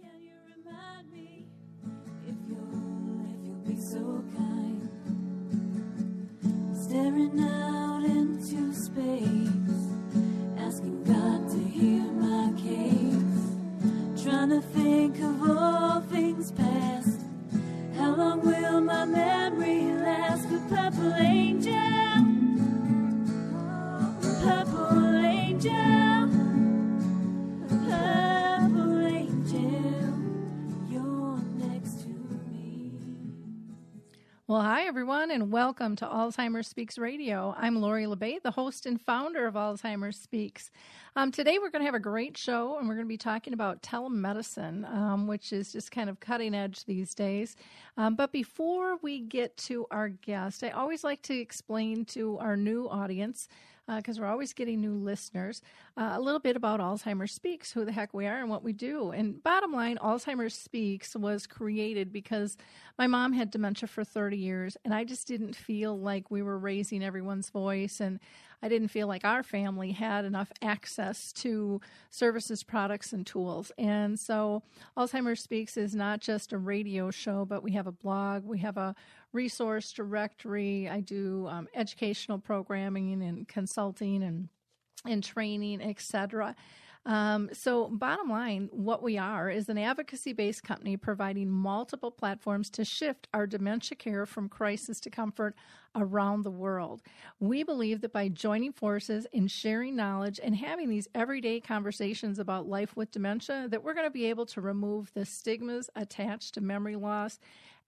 Can 0.00 0.22
you 0.22 0.34
remind 0.54 1.10
me 1.12 1.46
if 2.24 2.36
you'll, 2.48 3.24
if 3.32 3.44
you'll 3.44 3.64
be 3.66 3.76
so 3.80 4.22
kind? 4.36 4.88
Staring 6.72 7.40
out 7.40 8.04
into 8.04 8.72
space, 8.72 9.88
asking 10.56 11.02
God 11.02 11.48
to 11.50 11.58
hear 11.58 12.04
my 12.12 12.52
case. 12.56 14.22
Trying 14.22 14.50
to 14.50 14.60
think 14.60 15.18
of 15.18 15.50
all 15.50 15.87
Well, 34.48 34.62
hi, 34.62 34.84
everyone, 34.86 35.30
and 35.30 35.52
welcome 35.52 35.94
to 35.96 36.06
Alzheimer's 36.06 36.68
Speaks 36.68 36.96
Radio. 36.96 37.54
I'm 37.58 37.82
Lori 37.82 38.06
La 38.06 38.14
Bey, 38.14 38.38
the 38.42 38.50
host 38.50 38.86
and 38.86 38.98
founder 38.98 39.46
of 39.46 39.56
Alzheimer's 39.56 40.16
Speaks. 40.16 40.70
Um, 41.16 41.30
today, 41.30 41.58
we're 41.58 41.68
going 41.68 41.82
to 41.82 41.84
have 41.86 41.94
a 41.94 41.98
great 42.00 42.34
show, 42.34 42.78
and 42.78 42.88
we're 42.88 42.94
going 42.94 43.04
to 43.04 43.10
be 43.10 43.18
talking 43.18 43.52
about 43.52 43.82
telemedicine, 43.82 44.90
um, 44.90 45.26
which 45.26 45.52
is 45.52 45.70
just 45.70 45.90
kind 45.90 46.08
of 46.08 46.18
cutting 46.20 46.54
edge 46.54 46.86
these 46.86 47.14
days. 47.14 47.56
Um, 47.98 48.14
but 48.14 48.32
before 48.32 48.96
we 49.02 49.20
get 49.20 49.54
to 49.58 49.84
our 49.90 50.08
guest, 50.08 50.64
I 50.64 50.70
always 50.70 51.04
like 51.04 51.20
to 51.24 51.38
explain 51.38 52.06
to 52.06 52.38
our 52.38 52.56
new 52.56 52.88
audience 52.88 53.48
because 53.96 54.20
we're 54.20 54.26
always 54.26 54.52
getting 54.52 54.80
new 54.80 54.94
listeners, 54.94 55.62
uh, 55.96 56.12
a 56.14 56.20
little 56.20 56.40
bit 56.40 56.56
about 56.56 56.80
Alzheimer's 56.80 57.32
Speaks, 57.32 57.72
who 57.72 57.84
the 57.84 57.92
heck 57.92 58.12
we 58.12 58.26
are 58.26 58.38
and 58.38 58.50
what 58.50 58.62
we 58.62 58.72
do. 58.72 59.10
And 59.10 59.42
bottom 59.42 59.72
line, 59.72 59.98
Alzheimer's 59.98 60.54
Speaks 60.54 61.16
was 61.16 61.46
created 61.46 62.12
because 62.12 62.56
my 62.98 63.06
mom 63.06 63.32
had 63.32 63.50
dementia 63.50 63.88
for 63.88 64.04
30 64.04 64.36
years, 64.36 64.76
and 64.84 64.92
I 64.92 65.04
just 65.04 65.26
didn't 65.26 65.56
feel 65.56 65.98
like 65.98 66.30
we 66.30 66.42
were 66.42 66.58
raising 66.58 67.02
everyone's 67.02 67.50
voice, 67.50 68.00
and 68.00 68.20
I 68.62 68.68
didn't 68.68 68.88
feel 68.88 69.06
like 69.06 69.24
our 69.24 69.42
family 69.42 69.92
had 69.92 70.24
enough 70.24 70.50
access 70.62 71.32
to 71.34 71.80
services, 72.10 72.64
products, 72.64 73.12
and 73.12 73.24
tools. 73.24 73.70
And 73.78 74.18
so 74.18 74.62
Alzheimer's 74.96 75.40
Speaks 75.40 75.76
is 75.76 75.94
not 75.94 76.20
just 76.20 76.52
a 76.52 76.58
radio 76.58 77.10
show, 77.10 77.44
but 77.44 77.62
we 77.62 77.72
have 77.72 77.86
a 77.86 77.92
blog, 77.92 78.44
we 78.44 78.58
have 78.58 78.76
a 78.76 78.94
resource 79.32 79.92
directory. 79.92 80.88
I 80.88 81.00
do 81.00 81.46
um, 81.48 81.68
educational 81.74 82.38
programming 82.38 83.22
and 83.22 83.46
consulting 83.46 84.22
and 84.22 84.48
and 85.04 85.22
training, 85.22 85.80
etc. 85.80 86.56
Um, 87.06 87.48
so, 87.52 87.88
bottom 87.88 88.28
line, 88.28 88.68
what 88.70 89.02
we 89.02 89.16
are 89.16 89.48
is 89.48 89.68
an 89.68 89.78
advocacy 89.78 90.32
based 90.34 90.62
company 90.62 90.96
providing 90.96 91.48
multiple 91.48 92.10
platforms 92.10 92.68
to 92.70 92.84
shift 92.84 93.28
our 93.32 93.46
dementia 93.46 93.96
care 93.96 94.26
from 94.26 94.48
crisis 94.48 95.00
to 95.00 95.10
comfort 95.10 95.54
around 95.96 96.42
the 96.42 96.50
world. 96.50 97.02
We 97.40 97.62
believe 97.62 98.02
that 98.02 98.12
by 98.12 98.28
joining 98.28 98.72
forces 98.72 99.26
and 99.32 99.50
sharing 99.50 99.96
knowledge 99.96 100.38
and 100.42 100.54
having 100.54 100.90
these 100.90 101.08
everyday 101.14 101.60
conversations 101.60 102.38
about 102.38 102.68
life 102.68 102.94
with 102.94 103.10
dementia, 103.10 103.68
that 103.70 103.82
we're 103.82 103.94
going 103.94 104.06
to 104.06 104.10
be 104.10 104.26
able 104.26 104.46
to 104.46 104.60
remove 104.60 105.10
the 105.14 105.24
stigmas 105.24 105.88
attached 105.96 106.54
to 106.54 106.60
memory 106.60 106.96
loss 106.96 107.38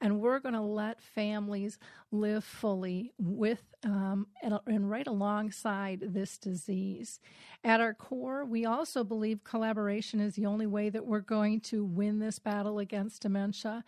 and 0.01 0.20
we're 0.20 0.39
going 0.39 0.55
to 0.55 0.61
let 0.61 1.03
families 1.03 1.79
live 2.11 2.45
fully 2.45 3.12
with 3.19 3.62
um, 3.84 4.27
and, 4.42 4.59
and 4.67 4.91
right 4.91 5.07
alongside 5.07 6.01
this 6.01 6.39
disease. 6.39 7.20
At 7.65 7.81
our 7.81 7.95
core, 7.95 8.45
we 8.45 8.65
also 8.65 9.05
believe 9.05 9.45
collaboration 9.45 10.20
is 10.20 10.34
the 10.34 10.47
only 10.47 10.67
way 10.67 10.89
that 10.91 11.07
we're 11.07 11.20
going 11.20 11.61
to 11.62 11.84
win 11.84 12.19
this 12.19 12.39
battle 12.39 12.79
against 12.79 13.23
dementia 13.23 13.84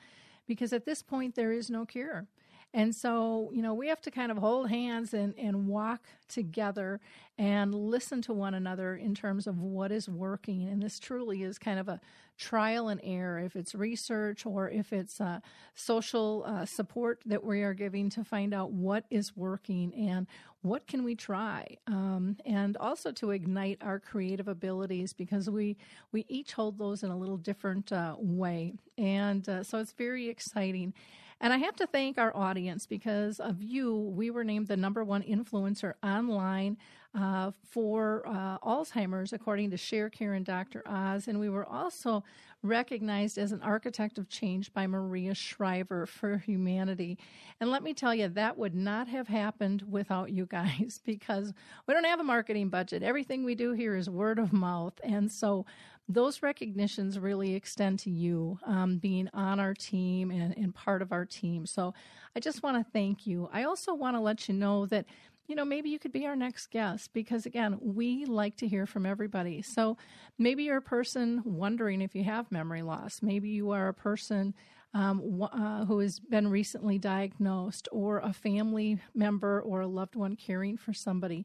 because 0.47 0.73
at 0.73 0.85
this 0.85 1.03
point, 1.03 1.35
there 1.35 1.53
is 1.53 1.71
no 1.71 1.87
cure. 1.87 2.27
And 2.75 2.95
so, 2.95 3.51
you 3.53 3.61
know, 3.61 3.75
we 3.75 3.89
have 3.89 4.01
to 4.02 4.11
kind 4.11 4.33
of 4.33 4.39
hold 4.39 4.70
hands 4.70 5.13
and, 5.13 5.35
and 5.39 5.69
walk 5.69 6.01
together 6.29 7.01
and 7.36 7.74
listen 7.74 8.23
to 8.23 8.33
one 8.33 8.55
another 8.55 8.97
in 8.97 9.14
terms 9.14 9.47
of 9.47 9.58
what 9.58 9.92
is 9.92 10.08
working. 10.08 10.67
And 10.69 10.83
this 10.83 10.98
truly 10.98 11.42
is 11.42 11.58
kind 11.58 11.79
of 11.79 11.89
a 11.89 12.01
trial 12.39 12.89
and 12.89 13.01
error 13.05 13.39
if 13.39 13.57
it's 13.57 13.74
research 13.74 14.47
or 14.47 14.70
if 14.70 14.92
it's 14.92 15.20
uh, 15.20 15.41
social 15.74 16.45
uh, 16.47 16.64
support 16.64 17.20
that 17.27 17.45
we 17.45 17.63
are 17.63 17.74
giving 17.74 18.08
to 18.11 18.24
find 18.24 18.55
out 18.55 18.73
what 18.73 19.05
is 19.11 19.36
working 19.36 19.95
and 19.95 20.27
what 20.63 20.86
can 20.86 21.05
we 21.05 21.14
try. 21.14 21.77
Um, 21.86 22.36
and 22.47 22.77
also 22.79 23.13
to 23.13 23.30
ignite 23.30 23.79
our 23.83 23.98
creative 23.98 24.48
abilities 24.48 25.13
because 25.13 25.51
we 25.51 25.77
we 26.11 26.24
each 26.29 26.52
hold 26.52 26.79
those 26.79 27.02
in 27.02 27.11
a 27.11 27.18
little 27.18 27.36
different 27.36 27.92
uh, 27.92 28.17
way. 28.18 28.73
And 28.97 29.47
uh, 29.48 29.63
so 29.63 29.79
it's 29.79 29.92
very 29.92 30.29
exciting 30.29 30.95
and 31.42 31.53
I 31.53 31.58
have 31.58 31.75
to 31.77 31.86
thank 31.89 32.19
our 32.19 32.35
audience 32.36 32.86
because 32.86 33.41
of 33.41 33.61
you, 33.61 33.97
we 33.97 34.30
were 34.30 34.45
named 34.45 34.69
the 34.69 34.77
number 34.77 35.03
one 35.03 35.23
influencer 35.23 35.95
online 36.03 36.79
uh, 37.19 37.51
for 37.69 38.23
uh, 38.27 38.58
Alzheimer's, 38.58 39.33
according 39.33 39.70
to 39.70 39.77
Sharecare 39.77 40.36
and 40.36 40.47
Dr. 40.47 40.83
Oz. 40.86 41.27
And 41.27 41.41
we 41.41 41.48
were 41.48 41.67
also 41.67 42.23
recognized 42.63 43.39
as 43.39 43.51
an 43.51 43.61
architect 43.61 44.19
of 44.19 44.29
change 44.29 44.73
by 44.73 44.86
Maria 44.86 45.35
Shriver 45.35 46.07
for 46.07 46.39
humanity. 46.39 47.19
And 47.61 47.70
let 47.70 47.83
me 47.83 47.92
tell 47.92 48.14
you, 48.14 48.29
that 48.29 48.57
would 48.57 48.74
not 48.74 49.09
have 49.09 49.27
happened 49.27 49.83
without 49.91 50.30
you 50.30 50.47
guys 50.47 51.01
because 51.05 51.53
we 51.86 51.95
don't 51.95 52.05
have 52.05 52.20
a 52.20 52.24
marketing 52.24 52.69
budget. 52.69 53.03
Everything 53.03 53.45
we 53.45 53.57
do 53.57 53.73
here 53.73 53.97
is 53.97 54.09
word 54.09 54.39
of 54.39 54.53
mouth. 54.53 54.95
And 55.03 55.30
so 55.30 55.67
those 56.08 56.42
recognitions 56.42 57.18
really 57.18 57.55
extend 57.55 57.98
to 58.01 58.11
you 58.11 58.58
um, 58.67 58.98
being 58.98 59.29
on 59.33 59.61
our 59.61 59.74
team 59.74 60.30
and, 60.30 60.57
and 60.57 60.74
part 60.74 61.01
of 61.02 61.13
our 61.13 61.24
team. 61.24 61.64
So 61.67 61.95
I 62.36 62.40
just 62.40 62.63
want 62.63 62.77
to 62.77 62.92
thank 62.92 63.27
you. 63.27 63.48
I 63.52 63.64
also 63.64 63.95
want 63.95 64.17
to 64.17 64.20
let 64.20 64.48
you 64.48 64.55
know 64.55 64.86
that 64.86 65.07
you 65.48 65.57
know, 65.57 65.64
maybe 65.64 65.91
you 65.91 65.98
could 65.98 66.12
be 66.12 66.24
our 66.27 66.36
next 66.36 66.70
guest 66.70 67.12
because, 67.12 67.46
again, 67.46 67.77
we 67.80 68.24
like 68.24 68.57
to 68.57 68.68
hear 68.68 68.86
from 68.86 69.05
everybody. 69.05 69.61
So 69.61 69.96
maybe 70.39 70.62
you're 70.62 70.77
a 70.77 70.83
person 70.83 71.42
wondering 71.45 72.01
if 72.01 72.14
you 72.14 72.24
have 72.24 72.51
memory 72.52 72.83
loss. 72.83 73.20
Maybe 73.23 73.48
you 73.48 73.70
are 73.73 73.89
a 73.89 73.95
person 73.95 74.55
um, 74.95 75.42
uh, 75.42 75.85
who 75.85 75.98
has 75.98 76.20
been 76.20 76.48
recently 76.48 76.98
diagnosed, 76.98 77.89
or 77.91 78.18
a 78.18 78.33
family 78.33 79.01
member 79.14 79.61
or 79.61 79.80
a 79.80 79.86
loved 79.86 80.14
one 80.14 80.36
caring 80.36 80.77
for 80.77 80.92
somebody 80.92 81.45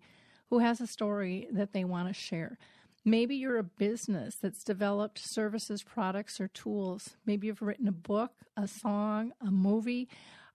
who 0.49 0.59
has 0.59 0.79
a 0.79 0.87
story 0.87 1.47
that 1.51 1.73
they 1.73 1.83
want 1.83 2.07
to 2.07 2.13
share. 2.13 2.57
Maybe 3.07 3.37
you're 3.37 3.57
a 3.57 3.63
business 3.63 4.35
that's 4.41 4.65
developed 4.65 5.21
services, 5.23 5.81
products, 5.81 6.41
or 6.41 6.49
tools. 6.49 7.15
Maybe 7.25 7.47
you've 7.47 7.61
written 7.61 7.87
a 7.87 7.93
book, 7.93 8.33
a 8.57 8.67
song, 8.67 9.31
a 9.39 9.49
movie, 9.49 10.09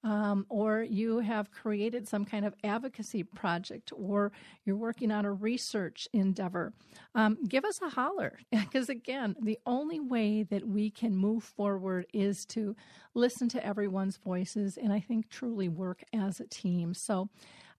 um, 0.05 0.45
or 0.51 0.83
you 0.83 1.21
have 1.21 1.51
created 1.51 2.07
some 2.07 2.27
kind 2.27 2.45
of 2.45 2.55
advocacy 2.63 3.23
project, 3.23 3.91
or 3.97 4.33
you're 4.67 4.77
working 4.77 5.11
on 5.11 5.25
a 5.25 5.33
research 5.33 6.07
endeavor. 6.13 6.75
Um, 7.15 7.39
give 7.49 7.65
us 7.65 7.81
a 7.81 7.89
holler 7.89 8.39
because, 8.51 8.91
again, 8.91 9.35
the 9.41 9.59
only 9.65 10.01
way 10.01 10.43
that 10.43 10.69
we 10.69 10.91
can 10.91 11.17
move 11.17 11.45
forward 11.45 12.05
is 12.13 12.45
to 12.51 12.77
listen 13.15 13.49
to 13.49 13.67
everyone's 13.67 14.19
voices 14.19 14.77
and 14.77 14.93
I 14.93 15.01
think 15.01 15.31
truly 15.31 15.71
work 15.71 16.03
as 16.13 16.39
a 16.39 16.47
team. 16.49 16.93
So, 16.93 17.31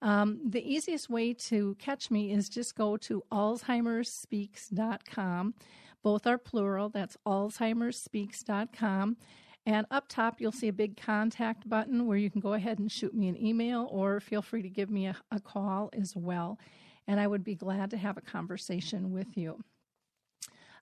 um, 0.03 0.40
the 0.46 0.62
easiest 0.62 1.09
way 1.09 1.34
to 1.34 1.75
catch 1.80 2.12
me 2.12 2.31
is 2.31 2.47
just 2.50 2.75
go 2.75 2.97
to 2.97 3.24
alzheimersspeaks.com. 3.31 5.56
Both 6.03 6.28
are 6.28 6.38
plural. 6.38 6.90
That's 6.90 7.18
alzheimersspeaks.com. 7.25 9.18
And 9.66 9.88
up 9.90 10.09
top, 10.09 10.42
you'll 10.42 10.52
see 10.52 10.68
a 10.68 10.74
big 10.74 11.00
contact 11.00 11.69
button 11.69 12.06
where 12.06 12.18
you 12.18 12.30
can 12.30 12.42
go 12.42 12.52
ahead 12.52 12.80
and 12.80 12.92
shoot 12.92 13.16
me 13.16 13.30
an 13.30 13.42
email 13.42 13.88
or 13.90 14.19
feel 14.19 14.42
free 14.42 14.62
to 14.62 14.68
give 14.68 14.90
me 14.90 15.08
a, 15.08 15.16
a 15.31 15.40
call 15.40 15.90
as 15.94 16.18
well. 16.18 16.59
And 17.08 17.18
I 17.18 17.28
would 17.28 17.46
be 17.46 17.56
glad 17.56 17.92
to 17.92 17.97
have 17.97 18.18
a 18.18 18.22
conversation 18.22 19.13
with 19.13 19.38
you. 19.38 19.63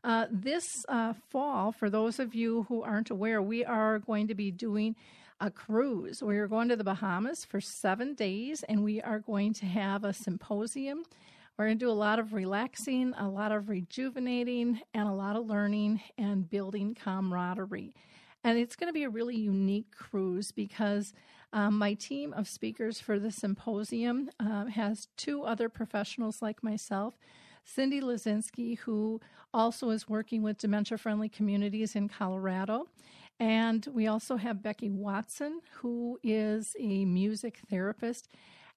Uh, 0.04 0.26
this 0.31 0.84
uh, 0.90 1.14
fall, 1.30 1.72
for 1.72 1.92
those 1.92 2.18
of 2.18 2.34
you 2.34 2.66
who 2.69 2.81
aren't 2.81 3.12
aware, 3.12 3.40
we 3.40 3.63
are 3.63 4.00
going 4.00 4.30
to 4.30 4.34
be 4.34 4.50
doing 4.50 4.95
a 5.42 5.50
cruise. 5.50 6.22
We 6.22 6.38
are 6.38 6.48
going 6.48 6.70
to 6.70 6.76
the 6.76 6.84
Bahamas 6.84 7.44
for 7.44 7.60
seven 7.60 8.14
days, 8.14 8.64
and 8.70 8.84
we 8.84 9.02
are 9.02 9.20
going 9.20 9.54
to 9.56 9.66
have 9.66 10.04
a 10.04 10.14
symposium. 10.14 11.04
We're 11.58 11.66
going 11.66 11.80
to 11.80 11.86
do 11.86 11.92
a 11.92 11.94
lot 11.94 12.20
of 12.20 12.34
relaxing, 12.34 13.14
a 13.18 13.28
lot 13.28 13.52
of 13.52 13.68
rejuvenating, 13.68 14.82
and 14.94 15.08
a 15.08 15.12
lot 15.14 15.36
of 15.36 15.48
learning 15.48 16.00
and 16.18 16.48
building 16.48 16.96
camaraderie. 16.96 17.96
And 18.44 18.58
it's 18.58 18.76
going 18.76 18.88
to 18.88 18.94
be 18.94 19.04
a 19.04 19.10
really 19.10 19.36
unique 19.36 19.92
cruise 19.96 20.52
because 20.52 21.14
um, 21.54 21.78
my 21.78 21.96
team 21.96 22.34
of 22.34 22.48
speakers 22.48 23.00
for 23.00 23.18
the 23.18 23.32
symposium 23.32 24.30
uh, 24.40 24.66
has 24.66 25.08
two 25.18 25.44
other 25.44 25.70
professionals 25.70 26.42
like 26.42 26.64
myself. 26.64 27.16
Cindy 27.64 28.00
Lazinski, 28.00 28.78
who 28.80 29.20
also 29.54 29.90
is 29.90 30.08
working 30.08 30.44
with 30.44 30.58
dementia 30.58 30.98
friendly 30.98 31.30
communities 31.30 31.96
in 31.96 32.08
Colorado, 32.08 32.88
and 33.42 33.88
we 33.92 34.06
also 34.06 34.38
have 34.38 34.62
Becky 34.62 34.92
Watson, 34.92 35.62
who 35.78 36.20
is 36.22 36.76
a 36.80 37.06
music 37.06 37.58
therapist. 37.72 38.28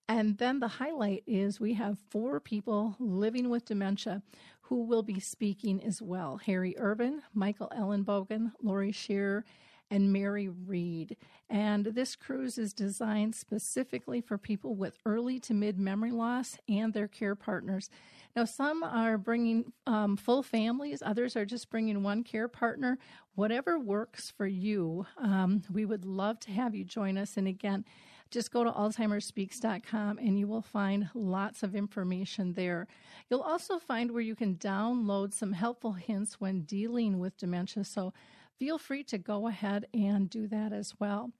And 0.08 0.38
then 0.38 0.58
the 0.58 0.68
highlight 0.68 1.22
is 1.26 1.60
we 1.60 1.74
have 1.74 1.98
four 2.08 2.40
people 2.40 2.96
living 2.98 3.50
with 3.50 3.66
dementia 3.66 4.22
who 4.62 4.86
will 4.86 5.02
be 5.02 5.20
speaking 5.20 5.84
as 5.84 6.00
well 6.00 6.38
Harry 6.46 6.74
Urban, 6.78 7.20
Michael 7.34 7.70
Ellenbogen, 7.76 8.52
Laurie 8.62 8.90
Scherrer, 8.90 9.42
and 9.90 10.10
Mary 10.10 10.48
Reed. 10.48 11.18
And 11.50 11.84
this 11.84 12.16
cruise 12.16 12.56
is 12.56 12.72
designed 12.72 13.34
specifically 13.34 14.22
for 14.22 14.38
people 14.38 14.74
with 14.76 14.96
early 15.04 15.38
to 15.40 15.52
mid 15.52 15.78
memory 15.78 16.10
loss 16.10 16.56
and 16.70 16.94
their 16.94 17.08
care 17.08 17.34
partners. 17.34 17.90
Now, 18.36 18.44
some 18.44 18.82
are 18.82 19.16
bringing 19.16 19.72
um, 19.86 20.16
full 20.16 20.42
families, 20.42 21.02
others 21.04 21.36
are 21.36 21.44
just 21.44 21.70
bringing 21.70 22.02
one 22.02 22.24
care 22.24 22.48
partner. 22.48 22.98
Whatever 23.36 23.78
works 23.78 24.32
for 24.36 24.46
you, 24.46 25.06
um, 25.18 25.62
we 25.72 25.84
would 25.84 26.04
love 26.04 26.40
to 26.40 26.50
have 26.50 26.74
you 26.74 26.84
join 26.84 27.16
us. 27.16 27.36
And 27.36 27.46
again, 27.46 27.84
just 28.30 28.50
go 28.50 28.64
to 28.64 28.72
alzheimersspeaks.com 28.72 30.18
and 30.18 30.38
you 30.38 30.48
will 30.48 30.62
find 30.62 31.08
lots 31.14 31.62
of 31.62 31.76
information 31.76 32.54
there. 32.54 32.88
You'll 33.30 33.40
also 33.40 33.78
find 33.78 34.10
where 34.10 34.22
you 34.22 34.34
can 34.34 34.56
download 34.56 35.32
some 35.32 35.52
helpful 35.52 35.92
hints 35.92 36.40
when 36.40 36.62
dealing 36.62 37.20
with 37.20 37.36
dementia. 37.36 37.84
So 37.84 38.12
feel 38.58 38.78
free 38.78 39.04
to 39.04 39.18
go 39.18 39.46
ahead 39.46 39.86
and 39.94 40.28
do 40.28 40.48
that 40.48 40.72
as 40.72 40.94
well. 40.98 41.30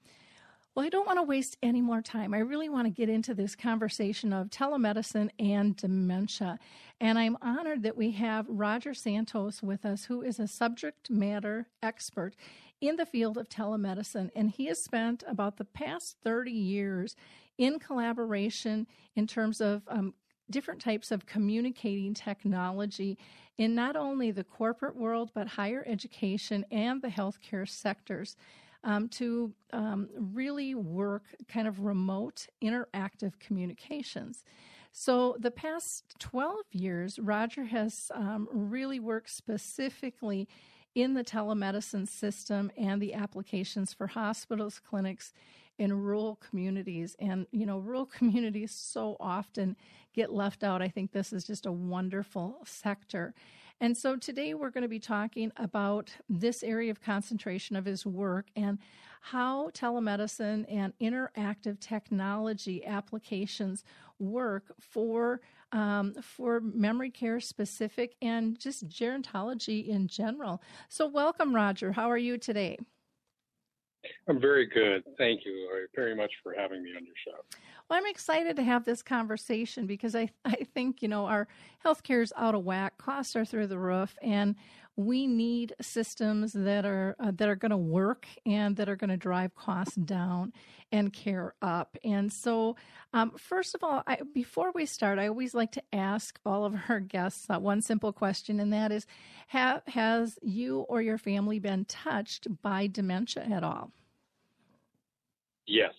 Well, 0.74 0.84
I 0.84 0.88
don't 0.88 1.06
want 1.06 1.20
to 1.20 1.22
waste 1.22 1.56
any 1.62 1.80
more 1.80 2.02
time. 2.02 2.34
I 2.34 2.38
really 2.38 2.68
want 2.68 2.86
to 2.86 2.90
get 2.90 3.08
into 3.08 3.32
this 3.32 3.54
conversation 3.54 4.32
of 4.32 4.50
telemedicine 4.50 5.30
and 5.38 5.76
dementia. 5.76 6.58
And 7.00 7.16
I'm 7.16 7.38
honored 7.40 7.84
that 7.84 7.96
we 7.96 8.10
have 8.12 8.46
Roger 8.48 8.92
Santos 8.92 9.62
with 9.62 9.84
us, 9.84 10.06
who 10.06 10.22
is 10.22 10.40
a 10.40 10.48
subject 10.48 11.08
matter 11.08 11.68
expert 11.80 12.34
in 12.80 12.96
the 12.96 13.06
field 13.06 13.38
of 13.38 13.48
telemedicine. 13.48 14.30
And 14.34 14.50
he 14.50 14.66
has 14.66 14.82
spent 14.82 15.22
about 15.28 15.58
the 15.58 15.64
past 15.64 16.16
30 16.24 16.50
years 16.50 17.14
in 17.56 17.78
collaboration 17.78 18.88
in 19.14 19.28
terms 19.28 19.60
of 19.60 19.82
um, 19.86 20.12
different 20.50 20.80
types 20.80 21.12
of 21.12 21.24
communicating 21.24 22.14
technology 22.14 23.16
in 23.56 23.76
not 23.76 23.94
only 23.94 24.32
the 24.32 24.42
corporate 24.42 24.96
world, 24.96 25.30
but 25.34 25.46
higher 25.46 25.84
education 25.86 26.66
and 26.72 27.00
the 27.00 27.08
healthcare 27.08 27.68
sectors 27.68 28.36
um, 28.84 29.08
to 29.08 29.52
um, 29.72 30.08
really 30.14 30.74
work 30.74 31.24
kind 31.48 31.66
of 31.66 31.80
remote 31.80 32.46
interactive 32.62 33.38
communications. 33.40 34.44
So, 34.92 35.36
the 35.40 35.50
past 35.50 36.04
12 36.20 36.56
years, 36.70 37.18
Roger 37.18 37.64
has 37.64 38.12
um, 38.14 38.48
really 38.52 39.00
worked 39.00 39.30
specifically 39.30 40.48
in 40.94 41.14
the 41.14 41.24
telemedicine 41.24 42.06
system 42.06 42.70
and 42.76 43.02
the 43.02 43.14
applications 43.14 43.92
for 43.92 44.06
hospitals, 44.06 44.78
clinics, 44.78 45.32
in 45.78 45.92
rural 45.92 46.36
communities. 46.36 47.16
And, 47.18 47.46
you 47.50 47.66
know, 47.66 47.78
rural 47.78 48.06
communities 48.18 48.70
so 48.70 49.16
often 49.18 49.76
get 50.14 50.32
left 50.32 50.62
out. 50.62 50.82
I 50.82 50.88
think 50.88 51.12
this 51.12 51.32
is 51.32 51.44
just 51.44 51.66
a 51.66 51.72
wonderful 51.72 52.58
sector. 52.64 53.34
And 53.80 53.96
so 53.96 54.16
today 54.16 54.54
we're 54.54 54.70
going 54.70 54.82
to 54.82 54.88
be 54.88 55.00
talking 55.00 55.52
about 55.56 56.10
this 56.28 56.62
area 56.62 56.90
of 56.90 57.02
concentration 57.02 57.76
of 57.76 57.84
his 57.84 58.06
work 58.06 58.46
and 58.56 58.78
how 59.20 59.70
telemedicine 59.70 60.64
and 60.68 60.92
interactive 61.00 61.80
technology 61.80 62.84
applications 62.86 63.84
work 64.18 64.74
for 64.80 65.40
um, 65.72 66.14
for 66.22 66.60
memory 66.60 67.10
care 67.10 67.40
specific 67.40 68.14
and 68.22 68.58
just 68.58 68.88
gerontology 68.88 69.88
in 69.88 70.06
general. 70.06 70.62
So, 70.88 71.08
welcome, 71.08 71.54
Roger. 71.54 71.90
How 71.90 72.10
are 72.10 72.18
you 72.18 72.38
today? 72.38 72.78
I'm 74.28 74.40
very 74.40 74.66
good. 74.66 75.02
Thank 75.18 75.44
you 75.44 75.68
very 75.94 76.14
much 76.14 76.32
for 76.42 76.54
having 76.56 76.82
me 76.82 76.90
on 76.96 77.04
your 77.04 77.14
show. 77.24 77.44
Well, 77.88 77.98
I'm 77.98 78.06
excited 78.06 78.56
to 78.56 78.62
have 78.62 78.84
this 78.84 79.02
conversation 79.02 79.86
because 79.86 80.14
I, 80.14 80.30
I 80.44 80.66
think, 80.74 81.02
you 81.02 81.08
know, 81.08 81.26
our 81.26 81.46
healthcare 81.84 82.22
is 82.22 82.32
out 82.36 82.54
of 82.54 82.64
whack, 82.64 82.96
costs 82.98 83.36
are 83.36 83.44
through 83.44 83.66
the 83.66 83.78
roof, 83.78 84.16
and 84.22 84.54
we 84.96 85.26
need 85.26 85.74
systems 85.80 86.52
that 86.52 86.84
are 86.84 87.16
uh, 87.18 87.32
that 87.34 87.48
are 87.48 87.56
going 87.56 87.70
to 87.70 87.76
work 87.76 88.26
and 88.46 88.76
that 88.76 88.88
are 88.88 88.96
going 88.96 89.10
to 89.10 89.16
drive 89.16 89.54
costs 89.54 89.96
down 89.96 90.52
and 90.92 91.12
care 91.12 91.54
up. 91.62 91.96
And 92.04 92.32
so, 92.32 92.76
um, 93.12 93.32
first 93.32 93.74
of 93.74 93.82
all, 93.82 94.02
I, 94.06 94.18
before 94.32 94.70
we 94.72 94.86
start, 94.86 95.18
I 95.18 95.26
always 95.26 95.54
like 95.54 95.72
to 95.72 95.82
ask 95.92 96.38
all 96.46 96.64
of 96.64 96.76
our 96.88 97.00
guests 97.00 97.46
uh, 97.50 97.58
one 97.58 97.82
simple 97.82 98.12
question, 98.12 98.60
and 98.60 98.72
that 98.72 98.92
is: 98.92 99.06
have, 99.48 99.82
Has 99.88 100.38
you 100.42 100.80
or 100.80 101.02
your 101.02 101.18
family 101.18 101.58
been 101.58 101.84
touched 101.86 102.46
by 102.62 102.86
dementia 102.86 103.44
at 103.44 103.64
all? 103.64 103.90
Yes. 105.66 105.94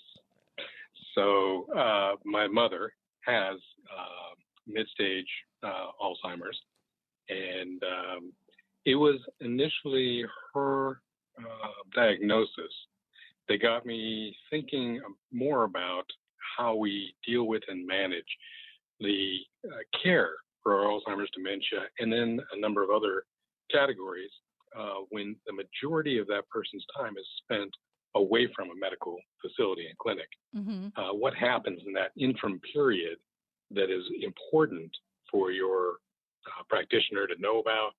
So 1.15 1.68
uh, 1.75 2.15
my 2.24 2.48
mother 2.48 2.91
has 3.25 3.56
uh, 3.89 4.36
mid-stage 4.68 5.27
uh, 5.63 5.88
Alzheimer's, 6.01 6.59
and 7.30 7.81
um, 7.83 8.31
it 8.85 8.95
was 8.95 9.19
initially 9.41 10.23
her 10.53 11.01
uh, 11.39 11.67
diagnosis 11.93 12.73
that 13.47 13.61
got 13.61 13.85
me 13.85 14.35
thinking 14.49 15.01
more 15.31 15.63
about 15.63 16.05
how 16.57 16.75
we 16.75 17.13
deal 17.25 17.47
with 17.47 17.63
and 17.67 17.85
manage 17.85 18.23
the 18.99 19.37
uh, 19.67 19.99
care 20.01 20.31
for 20.63 20.83
Alzheimer's 20.83 21.29
dementia, 21.35 21.87
and 21.99 22.11
then 22.11 22.39
a 22.53 22.59
number 22.59 22.83
of 22.83 22.89
other 22.89 23.23
categories 23.71 24.31
uh, 24.77 25.01
when 25.09 25.35
the 25.45 25.53
majority 25.53 26.17
of 26.17 26.27
that 26.27 26.47
person's 26.49 26.85
time 26.97 27.13
is 27.17 27.25
spent 27.43 27.71
away 28.15 28.47
from 28.55 28.69
a 28.69 28.75
medical 28.75 29.17
facility 29.41 29.88
and 29.88 29.97
clinic. 29.97 30.27
Mm-hmm. 30.55 30.88
Uh, 30.99 31.13
what 31.13 31.35
happens 31.35 31.81
in 31.85 31.93
that 31.93 32.11
interim 32.17 32.59
period 32.73 33.17
that 33.71 33.91
is 33.91 34.03
important 34.21 34.89
for 35.31 35.51
your 35.51 35.97
uh, 36.47 36.63
practitioner 36.69 37.27
to 37.27 37.35
know 37.39 37.59
about, 37.59 37.91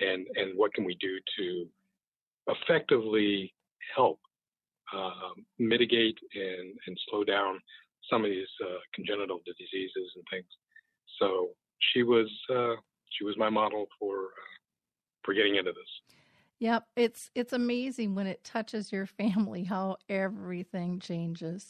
and 0.00 0.26
and 0.36 0.56
what 0.56 0.72
can 0.74 0.84
we 0.84 0.96
do 1.00 1.18
to 1.38 1.66
effectively 2.48 3.54
help 3.94 4.18
um, 4.94 5.44
mitigate 5.58 6.18
and 6.34 6.74
and 6.86 6.98
slow 7.08 7.24
down 7.24 7.58
some 8.10 8.24
of 8.24 8.30
these 8.30 8.48
uh, 8.64 8.78
congenital 8.94 9.40
diseases 9.46 10.12
and 10.16 10.24
things. 10.30 10.46
So 11.20 11.50
she 11.92 12.02
was 12.02 12.28
uh, 12.54 12.74
she 13.16 13.24
was 13.24 13.36
my 13.38 13.48
model 13.48 13.86
for 13.98 14.16
uh, 14.16 14.52
for 15.24 15.34
getting 15.34 15.56
into 15.56 15.72
this. 15.72 16.16
Yep, 16.58 16.86
it's 16.96 17.30
it's 17.34 17.52
amazing 17.52 18.14
when 18.14 18.26
it 18.26 18.44
touches 18.44 18.92
your 18.92 19.06
family 19.06 19.64
how 19.74 19.96
everything 20.08 21.00
changes. 21.00 21.68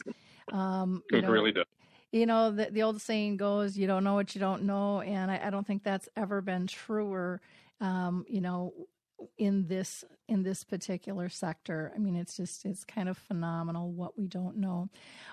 Um, 0.52 1.02
it 1.10 1.22
know, 1.22 1.30
really 1.30 1.52
does. 1.52 1.64
You 2.10 2.26
know, 2.26 2.50
the, 2.50 2.66
the 2.70 2.82
old 2.82 3.00
saying 3.00 3.38
goes, 3.38 3.76
"You 3.76 3.86
don't 3.86 4.04
know 4.04 4.14
what 4.14 4.34
you 4.34 4.40
don't 4.40 4.64
know," 4.64 5.00
and 5.00 5.30
I, 5.30 5.40
I 5.46 5.50
don't 5.50 5.66
think 5.66 5.82
that's 5.82 6.10
ever 6.14 6.42
been 6.42 6.66
truer. 6.66 7.40
Um, 7.82 8.24
you 8.26 8.40
know, 8.40 8.72
in 9.38 9.66
this 9.66 10.04
in 10.28 10.42
this 10.42 10.64
particular 10.64 11.28
sector. 11.28 11.92
I 11.94 11.98
mean, 11.98 12.16
it's 12.16 12.36
just 12.36 12.64
it's 12.64 12.84
kind 12.84 13.08
of 13.08 13.18
phenomenal 13.18 13.92
what 13.92 14.18
we 14.18 14.26
don't 14.26 14.56
know. 14.56 14.88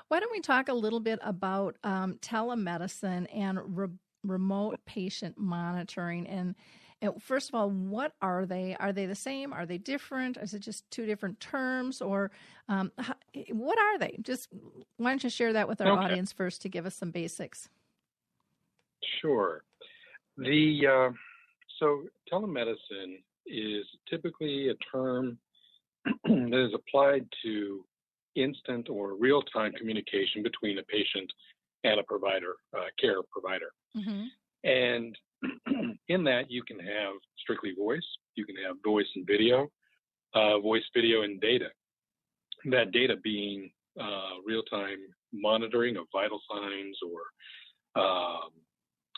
Why 0.08 0.20
don't 0.20 0.32
we 0.32 0.41
talk 0.41 0.70
a 0.70 0.74
little 0.74 1.00
bit 1.00 1.20
about 1.24 1.77
um, 1.84 2.15
telemedicine 2.22 3.27
and 3.34 3.77
re- 3.77 3.88
remote 4.24 4.79
patient 4.86 5.38
monitoring 5.38 6.27
and 6.27 6.56
first 7.22 7.50
of 7.50 7.56
all, 7.56 7.70
what 7.70 8.13
are 8.22 8.46
they? 8.46 8.75
Are 8.79 8.91
they 8.91 9.06
the 9.06 9.15
same? 9.15 9.53
Are 9.53 9.65
they 9.65 9.77
different? 9.77 10.38
Is 10.38 10.53
it 10.53 10.60
just 10.60 10.89
two 10.91 11.06
different 11.06 11.39
terms, 11.39 12.01
or 12.01 12.29
um, 12.68 12.91
how, 12.98 13.15
what 13.51 13.79
are 13.79 13.98
they? 13.98 14.18
Just 14.22 14.50
why 14.98 15.12
don't 15.12 15.24
you 15.24 15.29
share 15.29 15.53
that 15.53 15.68
with 15.68 15.79
our 15.79 15.91
okay. 15.94 16.06
audience 16.06 16.34
first 16.34 16.62
to 16.63 16.70
give 16.70 16.86
us 16.86 16.96
some 16.96 17.12
basics? 17.12 17.70
Sure. 19.22 19.63
The 20.38 20.88
uh, 20.88 21.10
so 21.80 22.04
telemedicine 22.32 23.24
is 23.46 23.86
typically 24.10 24.70
a 24.70 24.76
term 24.92 25.38
that 26.24 26.66
is 26.68 26.74
applied 26.74 27.26
to 27.44 27.84
instant 28.36 28.90
or 28.90 29.16
real-time 29.16 29.72
communication 29.74 30.44
between 30.44 30.78
a 30.80 30.84
patient 30.84 31.32
and 31.84 32.00
a 32.00 32.04
provider, 32.04 32.56
uh, 32.78 32.86
care 33.00 33.22
provider. 33.32 33.72
Mm-hmm. 33.98 34.26
And 34.64 35.18
in 36.10 36.24
that, 36.26 36.50
you 36.50 36.64
can 36.64 36.80
have 36.80 37.16
strictly 37.38 37.74
voice, 37.78 38.06
you 38.36 38.46
can 38.46 38.56
have 38.66 38.76
voice 38.84 39.08
and 39.16 39.26
video, 39.26 39.70
uh, 40.36 40.60
voice, 40.60 40.84
video, 40.94 41.24
and 41.24 41.40
data. 41.42 41.70
That 42.66 42.92
data 42.92 43.16
being 43.24 43.72
uh, 44.00 44.42
real 44.46 44.64
time 44.64 44.98
monitoring 45.34 45.98
of 45.98 46.06
vital 46.12 46.42
signs 46.50 46.98
or 47.04 48.02
um, 48.02 48.50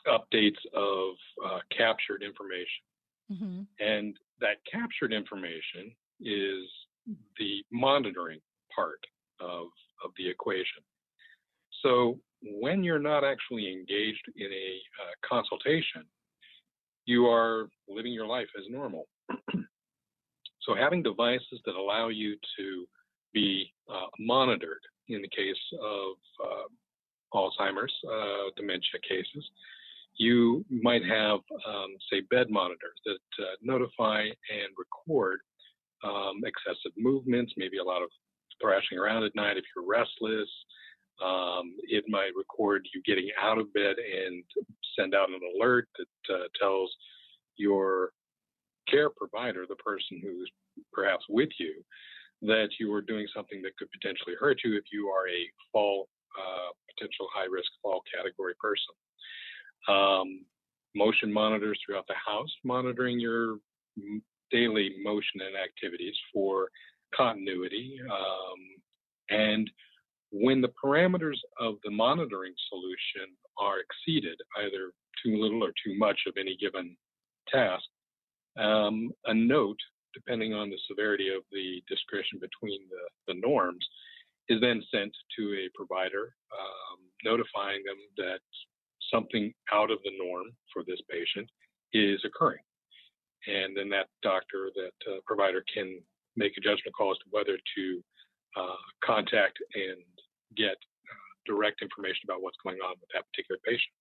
updates 0.07 0.59
of 0.73 1.15
uh, 1.45 1.59
captured 1.75 2.23
information. 2.23 2.83
Mm-hmm. 3.31 3.61
And 3.79 4.17
that 4.39 4.57
captured 4.71 5.13
information 5.13 5.93
is 6.19 6.67
the 7.37 7.63
monitoring 7.71 8.39
part 8.75 8.99
of, 9.39 9.67
of 10.03 10.11
the 10.17 10.29
equation. 10.29 10.83
So 11.81 12.19
when 12.43 12.83
you're 12.83 12.99
not 12.99 13.23
actually 13.23 13.71
engaged 13.71 14.25
in 14.35 14.47
a 14.47 14.79
uh, 15.01 15.27
consultation, 15.27 16.05
you 17.05 17.25
are 17.25 17.69
living 17.87 18.13
your 18.13 18.27
life 18.27 18.47
as 18.57 18.65
normal. 18.69 19.07
so 20.61 20.75
having 20.75 21.01
devices 21.01 21.59
that 21.65 21.75
allow 21.75 22.09
you 22.09 22.35
to 22.57 22.85
be 23.33 23.73
uh, 23.89 24.07
monitored 24.19 24.81
in 25.07 25.21
the 25.21 25.29
case 25.29 25.55
of 25.81 26.15
uh, 26.43 27.37
Alzheimer's 27.37 27.93
uh, 28.07 28.51
dementia 28.55 28.99
cases 29.07 29.49
You 30.17 30.65
might 30.69 31.03
have, 31.03 31.39
um, 31.67 31.95
say, 32.11 32.21
bed 32.29 32.47
monitors 32.49 32.99
that 33.05 33.43
uh, 33.43 33.55
notify 33.61 34.21
and 34.21 34.69
record 34.77 35.39
um, 36.03 36.41
excessive 36.45 36.91
movements, 36.97 37.53
maybe 37.57 37.77
a 37.77 37.83
lot 37.83 38.01
of 38.01 38.09
thrashing 38.61 38.97
around 38.97 39.23
at 39.23 39.35
night 39.35 39.57
if 39.57 39.63
you're 39.75 39.87
restless. 39.87 40.49
Um, 41.23 41.75
it 41.83 42.03
might 42.07 42.31
record 42.35 42.87
you 42.93 43.01
getting 43.05 43.29
out 43.39 43.59
of 43.59 43.71
bed 43.73 43.95
and 43.97 44.43
send 44.97 45.13
out 45.13 45.29
an 45.29 45.39
alert 45.55 45.87
that 45.97 46.33
uh, 46.33 46.43
tells 46.59 46.91
your 47.57 48.11
care 48.89 49.09
provider, 49.09 49.65
the 49.67 49.75
person 49.75 50.19
who's 50.21 50.51
perhaps 50.91 51.23
with 51.29 51.49
you, 51.59 51.83
that 52.41 52.69
you 52.79 52.91
are 52.93 53.01
doing 53.01 53.27
something 53.35 53.61
that 53.61 53.77
could 53.77 53.89
potentially 53.91 54.35
hurt 54.39 54.59
you 54.63 54.75
if 54.75 54.85
you 54.91 55.07
are 55.09 55.27
a 55.29 55.41
fall, 55.71 56.09
uh, 56.37 56.69
potential 56.95 57.27
high 57.33 57.45
risk 57.45 57.69
fall 57.81 58.01
category 58.13 58.53
person. 58.59 58.95
Um, 59.87 60.45
motion 60.95 61.31
monitors 61.31 61.79
throughout 61.85 62.05
the 62.07 62.15
house, 62.15 62.49
monitoring 62.63 63.19
your 63.19 63.57
daily 64.51 64.95
motion 65.01 65.41
and 65.41 65.55
activities 65.55 66.15
for 66.33 66.69
continuity. 67.15 67.99
Um, 68.11 68.59
and 69.29 69.69
when 70.31 70.61
the 70.61 70.71
parameters 70.83 71.37
of 71.59 71.75
the 71.83 71.91
monitoring 71.91 72.53
solution 72.69 73.35
are 73.57 73.77
exceeded, 73.79 74.37
either 74.59 74.91
too 75.23 75.41
little 75.41 75.63
or 75.63 75.71
too 75.83 75.97
much 75.97 76.19
of 76.27 76.33
any 76.39 76.57
given 76.59 76.95
task, 77.49 77.83
um, 78.57 79.11
a 79.25 79.33
note, 79.33 79.79
depending 80.13 80.53
on 80.53 80.69
the 80.69 80.79
severity 80.89 81.29
of 81.29 81.43
the 81.51 81.81
discretion 81.87 82.39
between 82.39 82.81
the, 82.89 83.33
the 83.33 83.39
norms, 83.39 83.85
is 84.49 84.59
then 84.59 84.83
sent 84.93 85.11
to 85.37 85.53
a 85.53 85.69
provider, 85.75 86.33
um, 86.51 86.99
notifying 87.23 87.83
them 87.85 87.97
that 88.17 88.39
something 89.11 89.53
out 89.71 89.91
of 89.91 89.99
the 90.03 90.11
norm 90.17 90.47
for 90.73 90.83
this 90.85 90.99
patient 91.09 91.49
is 91.93 92.19
occurring. 92.25 92.63
And 93.47 93.75
then 93.75 93.89
that 93.89 94.07
doctor, 94.21 94.69
that 94.75 95.11
uh, 95.11 95.19
provider 95.25 95.63
can 95.73 95.99
make 96.35 96.53
a 96.57 96.61
judgment 96.61 96.95
call 96.95 97.11
as 97.11 97.17
to 97.19 97.25
whether 97.31 97.57
to 97.75 98.03
uh, 98.55 98.81
contact 99.03 99.57
and 99.73 100.01
get 100.55 100.77
uh, 100.77 101.31
direct 101.45 101.81
information 101.81 102.21
about 102.25 102.41
what's 102.41 102.57
going 102.63 102.77
on 102.77 102.95
with 102.99 103.09
that 103.13 103.25
particular 103.31 103.59
patient, 103.65 103.93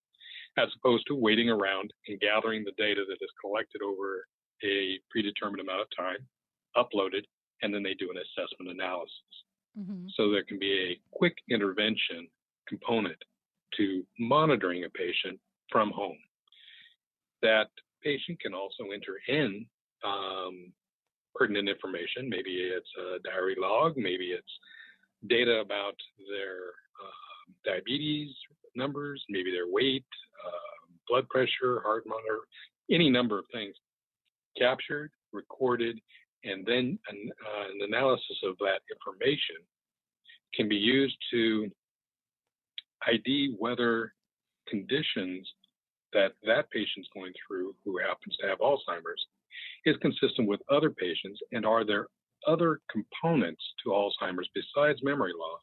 as 0.59 0.69
opposed 0.77 1.07
to 1.07 1.15
waiting 1.15 1.49
around 1.49 1.93
and 2.09 2.21
gathering 2.21 2.65
the 2.65 2.77
data 2.77 3.03
that 3.09 3.25
is 3.25 3.31
collected 3.41 3.83
over 3.83 4.27
a 4.63 4.99
predetermined 5.11 5.61
amount 5.61 5.81
of 5.81 5.89
time, 5.97 6.21
uploaded, 6.77 7.25
and 7.63 7.73
then 7.73 7.83
they 7.83 7.95
do 7.95 8.11
an 8.11 8.21
assessment 8.21 8.71
analysis. 8.71 9.33
Mm-hmm. 9.79 10.07
So 10.17 10.31
there 10.31 10.45
can 10.45 10.59
be 10.59 10.73
a 10.73 11.01
quick 11.17 11.35
intervention 11.49 12.29
component 12.69 13.17
to 13.77 14.05
monitoring 14.19 14.85
a 14.85 14.91
patient 14.91 15.39
from 15.71 15.91
home. 15.91 16.19
That 17.43 17.69
patient 18.03 18.41
can 18.41 18.55
also 18.55 18.85
enter 18.93 19.19
in 19.29 19.67
um, 20.05 20.73
pertinent 21.35 21.69
information. 21.69 22.29
Maybe 22.29 22.71
it's 22.75 22.91
a 22.99 23.19
diary 23.23 23.57
log, 23.59 23.97
maybe 23.97 24.27
it's 24.27 24.53
data 25.29 25.61
about 25.61 25.95
their 26.31 26.73
uh, 27.01 27.53
diabetes 27.65 28.35
numbers, 28.75 29.23
maybe 29.29 29.51
their 29.51 29.69
weight, 29.69 30.05
uh, 30.47 30.95
blood 31.09 31.29
pressure, 31.29 31.81
heart 31.85 32.05
monitor, 32.07 32.41
any 32.91 33.11
number 33.11 33.39
of 33.39 33.45
things 33.53 33.75
captured, 34.59 35.11
recorded, 35.33 36.01
and 36.45 36.65
then 36.67 36.99
an, 37.09 37.31
uh, 37.47 37.71
an 37.73 37.81
analysis 37.87 38.39
of 38.45 38.57
that 38.59 38.81
information 38.91 39.57
can 40.55 40.69
be 40.69 40.77
used 40.77 41.17
to 41.31 41.71
ID 43.07 43.55
whether 43.59 44.13
conditions 44.69 45.49
that 46.13 46.33
that 46.45 46.71
patient's 46.71 47.09
going 47.15 47.33
through 47.47 47.75
who 47.85 47.99
happens 47.99 48.37
to 48.41 48.47
have 48.49 48.59
Alzheimer's 48.59 49.27
is 49.85 49.97
consistent 50.03 50.49
with 50.49 50.61
other 50.69 50.91
patients 50.91 51.41
and 51.53 51.65
are 51.65 51.85
there 51.85 52.09
other 52.47 52.81
components 52.91 53.63
to 53.85 53.91
Alzheimer's 53.91 54.49
besides 54.55 55.01
memory 55.03 55.33
loss 55.39 55.63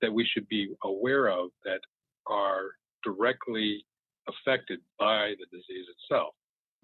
that 0.00 0.12
we 0.12 0.26
should 0.26 0.48
be 0.48 0.68
aware 0.84 1.28
of 1.28 1.50
that 1.64 1.80
are 2.26 2.72
directly 3.04 3.84
affected 4.28 4.80
by 4.98 5.34
the 5.38 5.46
disease 5.56 5.86
itself. 5.88 6.34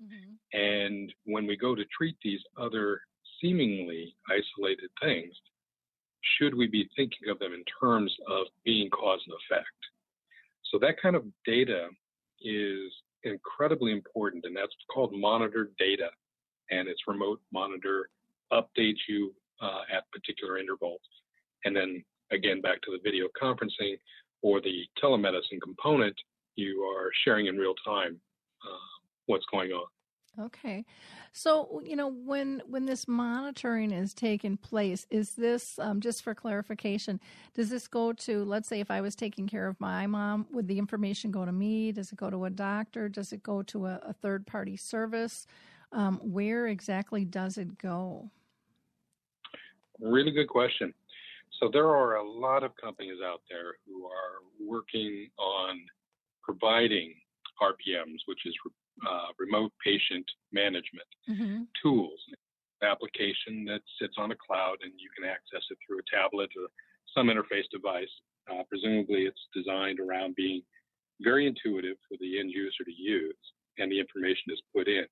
Mm-hmm. 0.02 0.58
And 0.60 1.12
when 1.24 1.46
we 1.46 1.56
go 1.56 1.74
to 1.74 1.84
treat 1.96 2.16
these 2.22 2.40
other 2.56 3.00
seemingly 3.40 4.16
isolated 4.28 4.90
things, 5.02 5.34
should 6.36 6.54
we 6.54 6.66
be 6.66 6.88
thinking 6.96 7.28
of 7.30 7.38
them 7.38 7.52
in 7.52 7.64
terms 7.80 8.14
of 8.28 8.46
being 8.64 8.90
cause 8.90 9.20
and 9.26 9.34
effect? 9.34 9.68
So 10.70 10.78
that 10.80 11.00
kind 11.00 11.16
of 11.16 11.24
data 11.46 11.88
is 12.42 12.92
incredibly 13.24 13.92
important, 13.92 14.44
and 14.44 14.56
that's 14.56 14.74
called 14.92 15.12
monitored 15.12 15.72
data. 15.78 16.08
And 16.70 16.88
it's 16.88 17.00
remote 17.06 17.40
monitor 17.52 18.10
updates 18.52 18.98
you 19.08 19.34
uh, 19.60 19.82
at 19.94 20.10
particular 20.12 20.58
intervals. 20.58 21.00
And 21.64 21.74
then 21.74 22.04
again, 22.30 22.60
back 22.60 22.80
to 22.82 22.90
the 22.92 22.98
video 23.02 23.26
conferencing 23.40 23.98
or 24.42 24.60
the 24.60 24.84
telemedicine 25.02 25.60
component, 25.62 26.14
you 26.56 26.82
are 26.82 27.10
sharing 27.24 27.46
in 27.46 27.56
real 27.56 27.74
time 27.84 28.20
uh, 28.64 28.98
what's 29.26 29.46
going 29.50 29.72
on. 29.72 29.86
Okay. 30.40 30.84
So, 31.32 31.82
you 31.84 31.96
know, 31.96 32.08
when 32.08 32.62
when 32.66 32.86
this 32.86 33.08
monitoring 33.08 33.90
is 33.90 34.14
taking 34.14 34.56
place, 34.56 35.06
is 35.10 35.32
this 35.32 35.78
um, 35.78 36.00
just 36.00 36.22
for 36.22 36.34
clarification? 36.34 37.20
Does 37.54 37.70
this 37.70 37.88
go 37.88 38.12
to, 38.12 38.44
let's 38.44 38.68
say, 38.68 38.80
if 38.80 38.90
I 38.90 39.00
was 39.00 39.16
taking 39.16 39.48
care 39.48 39.66
of 39.66 39.80
my 39.80 40.06
mom, 40.06 40.46
would 40.52 40.68
the 40.68 40.78
information 40.78 41.30
go 41.30 41.44
to 41.44 41.52
me? 41.52 41.92
Does 41.92 42.12
it 42.12 42.18
go 42.18 42.30
to 42.30 42.44
a 42.44 42.50
doctor? 42.50 43.08
Does 43.08 43.32
it 43.32 43.42
go 43.42 43.62
to 43.64 43.86
a, 43.86 44.00
a 44.04 44.12
third 44.12 44.46
party 44.46 44.76
service? 44.76 45.46
Um, 45.90 46.18
where 46.18 46.66
exactly 46.66 47.24
does 47.24 47.58
it 47.58 47.78
go? 47.78 48.30
Really 50.00 50.30
good 50.30 50.48
question. 50.48 50.94
So 51.58 51.68
there 51.72 51.88
are 51.88 52.16
a 52.16 52.30
lot 52.30 52.62
of 52.62 52.76
companies 52.76 53.18
out 53.24 53.40
there 53.50 53.74
who 53.86 54.06
are 54.06 54.42
working 54.64 55.28
on 55.38 55.80
providing 56.42 57.14
RPMs, 57.60 58.18
which 58.26 58.46
is 58.46 58.54
uh, 59.06 59.28
remote 59.38 59.72
patient 59.84 60.24
management 60.52 61.08
mm-hmm. 61.28 61.62
tools, 61.82 62.18
application 62.82 63.64
that 63.64 63.80
sits 64.00 64.14
on 64.18 64.30
a 64.30 64.36
cloud 64.36 64.76
and 64.82 64.92
you 64.96 65.08
can 65.16 65.28
access 65.28 65.62
it 65.70 65.78
through 65.84 65.98
a 65.98 66.10
tablet 66.10 66.50
or 66.56 66.68
some 67.14 67.28
interface 67.28 67.68
device. 67.72 68.10
Uh, 68.50 68.62
presumably, 68.68 69.22
it's 69.24 69.46
designed 69.54 70.00
around 70.00 70.34
being 70.34 70.62
very 71.20 71.46
intuitive 71.46 71.96
for 72.08 72.16
the 72.20 72.38
end 72.38 72.50
user 72.50 72.84
to 72.84 72.92
use, 72.92 73.36
and 73.78 73.90
the 73.90 73.98
information 73.98 74.52
is 74.52 74.62
put 74.74 74.88
in. 74.88 75.04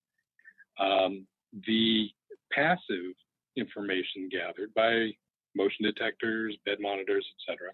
Um, 0.79 1.27
the 1.67 2.09
passive 2.53 3.13
information 3.57 4.29
gathered 4.31 4.73
by 4.75 5.11
motion 5.55 5.85
detectors, 5.85 6.57
bed 6.65 6.79
monitors, 6.81 7.27
etc., 7.35 7.73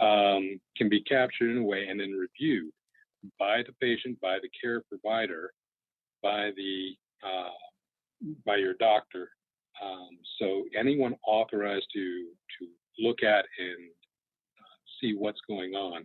um, 0.00 0.60
can 0.76 0.88
be 0.88 1.02
captured 1.02 1.50
in 1.50 1.58
a 1.58 1.62
way 1.62 1.86
and 1.88 2.00
then 2.00 2.12
reviewed 2.12 2.72
by 3.38 3.62
the 3.66 3.72
patient, 3.80 4.20
by 4.20 4.38
the 4.40 4.48
care 4.60 4.82
provider, 4.88 5.52
by 6.22 6.50
the 6.56 6.92
uh, 7.24 8.34
by 8.44 8.56
your 8.56 8.74
doctor. 8.74 9.30
Um, 9.82 10.18
so 10.38 10.64
anyone 10.78 11.14
authorized 11.26 11.86
to 11.94 12.26
to 12.58 12.66
look 12.98 13.22
at 13.22 13.44
and 13.58 13.90
uh, 14.58 14.78
see 15.00 15.14
what's 15.16 15.40
going 15.48 15.74
on 15.74 16.04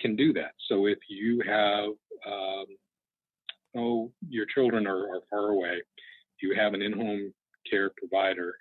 can 0.00 0.16
do 0.16 0.32
that. 0.32 0.52
So 0.68 0.86
if 0.86 0.98
you 1.08 1.40
have 1.46 1.90
um, 2.26 2.66
oh 3.76 4.12
your 4.28 4.46
children 4.46 4.86
are, 4.86 5.08
are 5.14 5.22
far 5.30 5.48
away, 5.50 5.82
you 6.40 6.54
have 6.56 6.74
an 6.74 6.82
in-home 6.82 7.32
care 7.70 7.90
provider. 7.96 8.54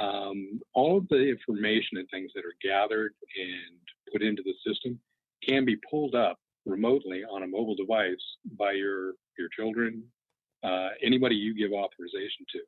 Um, 0.00 0.58
all 0.72 0.96
of 0.96 1.06
the 1.08 1.28
information 1.28 1.98
and 1.98 2.08
things 2.10 2.32
that 2.34 2.44
are 2.44 2.56
gathered 2.62 3.12
and 3.38 3.78
put 4.10 4.22
into 4.22 4.42
the 4.42 4.54
system 4.66 4.98
can 5.46 5.66
be 5.66 5.76
pulled 5.90 6.14
up 6.14 6.38
remotely 6.66 7.22
on 7.24 7.42
a 7.42 7.46
mobile 7.46 7.74
device 7.74 8.22
by 8.58 8.72
your 8.72 9.12
your 9.38 9.48
children, 9.56 10.02
uh, 10.62 10.90
anybody 11.02 11.34
you 11.34 11.54
give 11.54 11.72
authorization 11.72 12.46
to, 12.52 12.60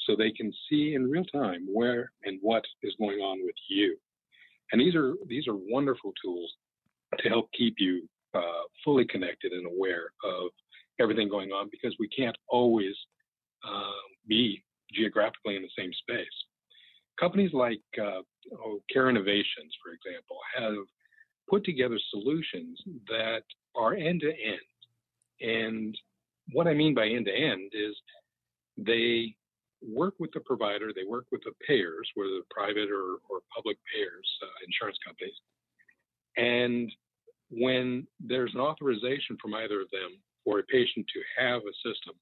so 0.00 0.14
they 0.16 0.30
can 0.30 0.52
see 0.68 0.94
in 0.94 1.10
real 1.10 1.24
time 1.24 1.66
where 1.72 2.12
and 2.24 2.38
what 2.42 2.64
is 2.82 2.94
going 2.98 3.18
on 3.18 3.44
with 3.44 3.54
you. 3.68 3.96
And 4.72 4.80
these 4.80 4.94
are 4.94 5.14
these 5.26 5.48
are 5.48 5.56
wonderful 5.56 6.12
tools 6.22 6.52
to 7.18 7.28
help 7.28 7.50
keep 7.56 7.74
you 7.78 8.08
uh, 8.34 8.62
fully 8.84 9.04
connected 9.04 9.52
and 9.52 9.66
aware 9.66 10.12
of 10.24 10.50
everything 11.00 11.28
going 11.28 11.50
on 11.50 11.68
because 11.70 11.94
we 11.98 12.08
can't 12.08 12.36
always 12.48 12.94
uh, 13.66 14.06
be 14.28 14.62
geographically 14.92 15.56
in 15.56 15.62
the 15.62 15.68
same 15.76 15.92
space. 15.92 16.26
Companies 17.18 17.52
like 17.52 17.82
uh, 18.00 18.22
oh, 18.54 18.80
Care 18.92 19.10
Innovations, 19.10 19.74
for 19.82 19.92
example, 19.92 20.38
have 20.56 20.84
put 21.50 21.64
together 21.64 21.98
solutions 22.10 22.80
that 23.08 23.42
are 23.74 23.94
end 23.94 24.20
to 24.20 24.28
end. 24.28 24.70
And 25.40 25.98
what 26.52 26.68
I 26.68 26.74
mean 26.74 26.94
by 26.94 27.08
end 27.08 27.26
to 27.26 27.34
end 27.34 27.72
is 27.74 27.94
they 28.78 29.34
work 29.82 30.14
with 30.18 30.30
the 30.32 30.40
provider, 30.40 30.92
they 30.94 31.08
work 31.08 31.26
with 31.32 31.42
the 31.44 31.52
payers, 31.66 32.08
whether 32.14 32.40
private 32.50 32.88
or, 32.90 33.18
or 33.28 33.40
public 33.54 33.78
payers, 33.92 34.28
uh, 34.42 34.64
insurance 34.66 34.98
companies. 35.04 35.34
And 36.36 36.92
when 37.50 38.06
there's 38.20 38.54
an 38.54 38.60
authorization 38.60 39.36
from 39.42 39.54
either 39.54 39.80
of 39.80 39.90
them 39.90 40.20
for 40.44 40.60
a 40.60 40.62
patient 40.64 41.06
to 41.12 41.42
have 41.42 41.62
a 41.62 41.88
system, 41.88 42.14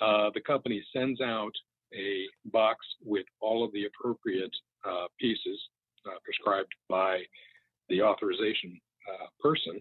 uh, 0.00 0.30
the 0.34 0.40
company 0.40 0.84
sends 0.94 1.20
out 1.20 1.52
a 1.94 2.26
box 2.46 2.84
with 3.04 3.26
all 3.40 3.64
of 3.64 3.72
the 3.72 3.86
appropriate 3.86 4.54
uh, 4.84 5.06
pieces 5.20 5.58
uh, 6.06 6.18
prescribed 6.24 6.72
by 6.88 7.22
the 7.88 8.02
authorization 8.02 8.80
uh, 9.08 9.26
person. 9.40 9.80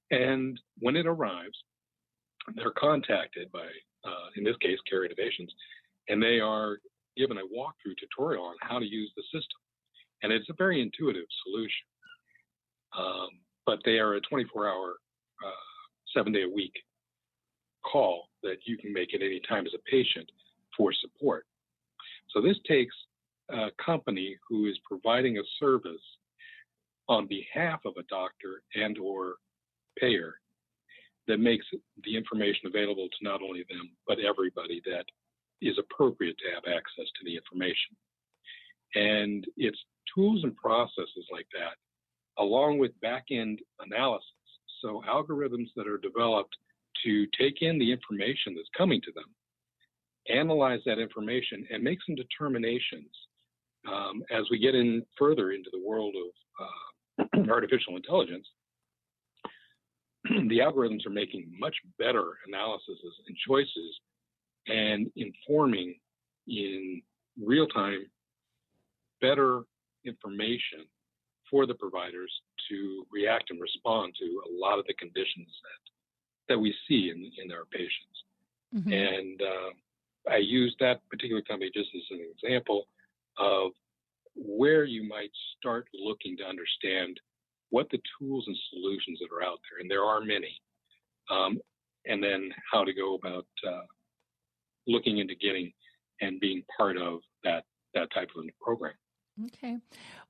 and 0.10 0.58
when 0.78 0.96
it 0.96 1.06
arrives, 1.06 1.56
they're 2.56 2.72
contacted 2.72 3.50
by, 3.52 3.66
uh, 4.04 4.28
in 4.36 4.44
this 4.44 4.56
case, 4.60 4.78
Care 4.88 5.04
Innovations, 5.04 5.52
and 6.08 6.22
they 6.22 6.40
are 6.40 6.78
given 7.16 7.38
a 7.38 7.40
walkthrough 7.40 7.96
tutorial 7.98 8.44
on 8.44 8.56
how 8.60 8.78
to 8.78 8.84
use 8.84 9.10
the 9.16 9.22
system. 9.24 9.60
And 10.22 10.32
it's 10.32 10.48
a 10.50 10.54
very 10.58 10.80
intuitive 10.80 11.26
solution. 11.44 11.86
Um, 12.96 13.28
but 13.66 13.78
they 13.84 13.98
are 13.98 14.14
a 14.14 14.20
24 14.20 14.68
hour, 14.68 14.96
uh, 15.44 15.50
seven 16.14 16.32
day 16.32 16.42
a 16.42 16.48
week 16.48 16.74
call 17.84 18.28
that 18.42 18.56
you 18.64 18.76
can 18.78 18.92
make 18.92 19.14
at 19.14 19.22
any 19.22 19.40
time 19.48 19.66
as 19.66 19.72
a 19.74 19.90
patient 19.90 20.30
for 20.76 20.92
support. 20.92 21.44
So 22.30 22.40
this 22.40 22.56
takes 22.66 22.94
a 23.50 23.68
company 23.84 24.36
who 24.48 24.66
is 24.66 24.78
providing 24.88 25.38
a 25.38 25.42
service 25.60 26.02
on 27.08 27.26
behalf 27.26 27.80
of 27.84 27.94
a 27.98 28.02
doctor 28.04 28.62
and 28.74 28.98
or 28.98 29.34
payer 29.98 30.34
that 31.26 31.40
makes 31.40 31.66
the 32.04 32.16
information 32.16 32.66
available 32.66 33.08
to 33.08 33.24
not 33.24 33.42
only 33.42 33.64
them 33.68 33.90
but 34.06 34.18
everybody 34.20 34.82
that 34.84 35.04
is 35.62 35.78
appropriate 35.78 36.36
to 36.38 36.54
have 36.54 36.64
access 36.66 37.06
to 37.16 37.24
the 37.24 37.36
information. 37.36 37.96
And 38.94 39.46
it's 39.56 39.78
tools 40.14 40.44
and 40.44 40.56
processes 40.56 41.26
like 41.32 41.46
that, 41.52 41.76
along 42.42 42.78
with 42.78 42.98
back 43.00 43.24
end 43.30 43.60
analysis. 43.80 44.28
So, 44.82 45.02
algorithms 45.08 45.68
that 45.76 45.88
are 45.88 45.98
developed 45.98 46.54
to 47.04 47.26
take 47.38 47.62
in 47.62 47.78
the 47.78 47.90
information 47.90 48.54
that's 48.54 48.68
coming 48.76 49.00
to 49.02 49.12
them, 49.12 49.24
analyze 50.28 50.80
that 50.86 50.98
information, 50.98 51.66
and 51.70 51.82
make 51.82 51.98
some 52.06 52.14
determinations 52.14 53.08
um, 53.90 54.22
as 54.30 54.44
we 54.50 54.58
get 54.58 54.74
in 54.74 55.04
further 55.18 55.52
into 55.52 55.70
the 55.72 55.82
world 55.84 56.14
of 56.16 56.64
uh, 56.64 56.93
artificial 57.50 57.96
intelligence. 57.96 58.46
the 60.24 60.58
algorithms 60.58 61.06
are 61.06 61.10
making 61.10 61.52
much 61.58 61.76
better 61.98 62.38
analyses 62.46 62.98
and 63.26 63.36
choices 63.46 64.00
and 64.66 65.10
informing 65.16 65.94
in 66.48 67.02
real 67.42 67.66
time 67.66 68.06
better 69.20 69.62
information 70.04 70.86
for 71.50 71.66
the 71.66 71.74
providers 71.74 72.32
to 72.68 73.06
react 73.12 73.50
and 73.50 73.60
respond 73.60 74.14
to 74.18 74.24
a 74.24 74.50
lot 74.58 74.78
of 74.78 74.86
the 74.86 74.94
conditions 74.94 75.48
that 75.62 76.54
that 76.54 76.58
we 76.58 76.74
see 76.88 77.10
in 77.10 77.30
in 77.42 77.52
our 77.52 77.64
patients. 77.70 78.24
Mm-hmm. 78.74 78.92
And 78.92 79.40
uh, 79.42 80.30
I 80.30 80.36
use 80.38 80.74
that 80.80 81.00
particular 81.10 81.42
company 81.42 81.70
just 81.74 81.90
as 81.94 82.02
an 82.10 82.26
example 82.32 82.88
of 83.38 83.72
where 84.34 84.84
you 84.84 85.06
might 85.06 85.30
start 85.58 85.86
looking 85.94 86.36
to 86.38 86.44
understand 86.44 87.18
what 87.70 87.88
the 87.90 88.00
tools 88.18 88.44
and 88.46 88.56
solutions 88.70 89.18
that 89.20 89.34
are 89.34 89.42
out 89.42 89.58
there, 89.70 89.80
and 89.80 89.90
there 89.90 90.04
are 90.04 90.20
many, 90.20 90.60
um, 91.30 91.58
and 92.06 92.22
then 92.22 92.50
how 92.70 92.84
to 92.84 92.92
go 92.92 93.14
about 93.14 93.46
uh, 93.66 93.82
looking 94.86 95.18
into 95.18 95.34
getting 95.34 95.72
and 96.20 96.40
being 96.40 96.62
part 96.76 96.96
of 96.96 97.20
that 97.42 97.64
that 97.94 98.12
type 98.12 98.28
of 98.36 98.44
program. 98.60 98.92
Okay. 99.46 99.78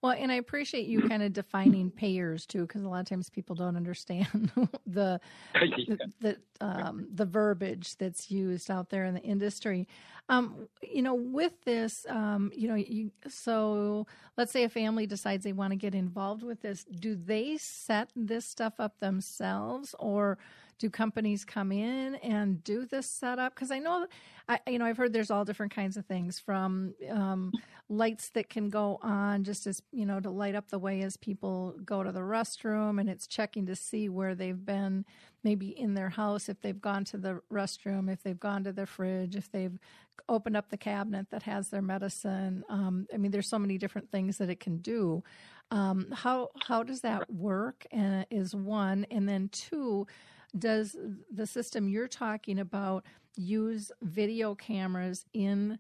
Well, 0.00 0.12
and 0.12 0.32
I 0.32 0.37
appreciate 0.37 0.87
you 0.87 1.02
kind 1.02 1.23
of 1.23 1.34
defining 1.34 1.90
payers 1.90 2.46
too, 2.46 2.62
because 2.62 2.84
a 2.84 2.88
lot 2.88 3.00
of 3.00 3.06
times 3.06 3.28
people 3.28 3.54
don't 3.54 3.76
understand 3.76 4.50
the 4.87 5.20
yeah. 5.76 5.96
the 6.20 6.37
um, 6.62 7.06
the 7.12 7.26
verbiage 7.26 7.96
that's 7.99 8.30
used 8.30 8.70
out 8.70 8.88
there 8.88 9.04
in 9.04 9.12
the 9.12 9.20
industry. 9.20 9.87
Um, 10.30 10.68
you 10.82 11.02
know, 11.02 11.14
with 11.14 11.52
this, 11.64 12.06
um, 12.08 12.50
you 12.54 12.66
know, 12.66 12.76
you, 12.76 13.11
so 13.28 14.06
let's 14.38 14.52
say 14.52 14.64
a 14.64 14.70
family 14.70 15.07
decides 15.07 15.44
they 15.44 15.52
want 15.52 15.72
to 15.72 15.76
get 15.76 15.94
involved 15.94 16.42
with 16.42 16.62
this. 16.62 16.85
Do 16.85 17.14
they 17.14 17.59
set 17.59 18.09
this 18.16 18.46
stuff 18.46 18.74
up 18.78 19.00
themselves, 19.00 19.94
or 19.98 20.38
do 20.78 20.90
companies 20.90 21.44
come 21.44 21.72
in 21.72 22.16
and 22.16 22.62
do 22.64 22.87
this 22.87 23.08
setup? 23.08 23.54
Because 23.54 23.70
I 23.70 23.78
know, 23.78 24.06
I 24.48 24.60
you 24.68 24.78
know, 24.78 24.84
I've 24.84 24.96
heard 24.96 25.12
there's 25.12 25.30
all 25.30 25.44
different 25.44 25.74
kinds 25.74 25.96
of 25.96 26.06
things 26.06 26.38
from 26.38 26.94
um, 27.10 27.52
lights 27.88 28.30
that 28.30 28.48
can 28.48 28.70
go 28.70 28.98
on 29.02 29.44
just 29.44 29.66
as 29.66 29.82
you 29.92 30.06
know 30.06 30.20
to 30.20 30.30
light 30.30 30.54
up 30.54 30.68
the 30.70 30.78
way 30.78 31.02
as 31.02 31.16
people 31.16 31.74
go 31.84 32.02
to 32.02 32.12
the 32.12 32.20
restroom, 32.20 33.00
and 33.00 33.08
it's 33.08 33.26
checking 33.26 33.66
to 33.66 33.76
see 33.76 34.08
where 34.08 34.34
they've 34.34 34.64
been, 34.64 35.04
maybe 35.42 35.68
in 35.68 35.94
their 35.94 36.10
house 36.10 36.48
if 36.48 36.60
they've 36.60 36.80
gone 36.80 37.04
to 37.04 37.18
the 37.18 37.40
restroom, 37.52 38.12
if 38.12 38.22
they've 38.22 38.40
gone 38.40 38.64
to 38.64 38.72
the 38.72 38.87
fridge, 38.87 39.37
if 39.37 39.50
they've 39.50 39.78
opened 40.28 40.56
up 40.56 40.70
the 40.70 40.76
cabinet 40.76 41.26
that 41.30 41.42
has 41.42 41.68
their 41.68 41.82
medicine. 41.82 42.64
Um, 42.68 43.06
I 43.12 43.16
mean, 43.16 43.30
there's 43.30 43.48
so 43.48 43.58
many 43.58 43.78
different 43.78 44.10
things 44.10 44.38
that 44.38 44.48
it 44.48 44.60
can 44.60 44.78
do. 44.78 45.22
Um, 45.70 46.10
how 46.12 46.50
how 46.60 46.82
does 46.82 47.00
that 47.00 47.30
work? 47.32 47.87
And 47.90 48.26
is 48.30 48.54
one, 48.54 49.06
and 49.10 49.28
then 49.28 49.48
two 49.48 50.06
does 50.58 50.96
the 51.32 51.46
system 51.46 51.88
you're 51.88 52.08
talking 52.08 52.58
about 52.58 53.04
use 53.36 53.90
video 54.02 54.54
cameras 54.54 55.24
in 55.32 55.78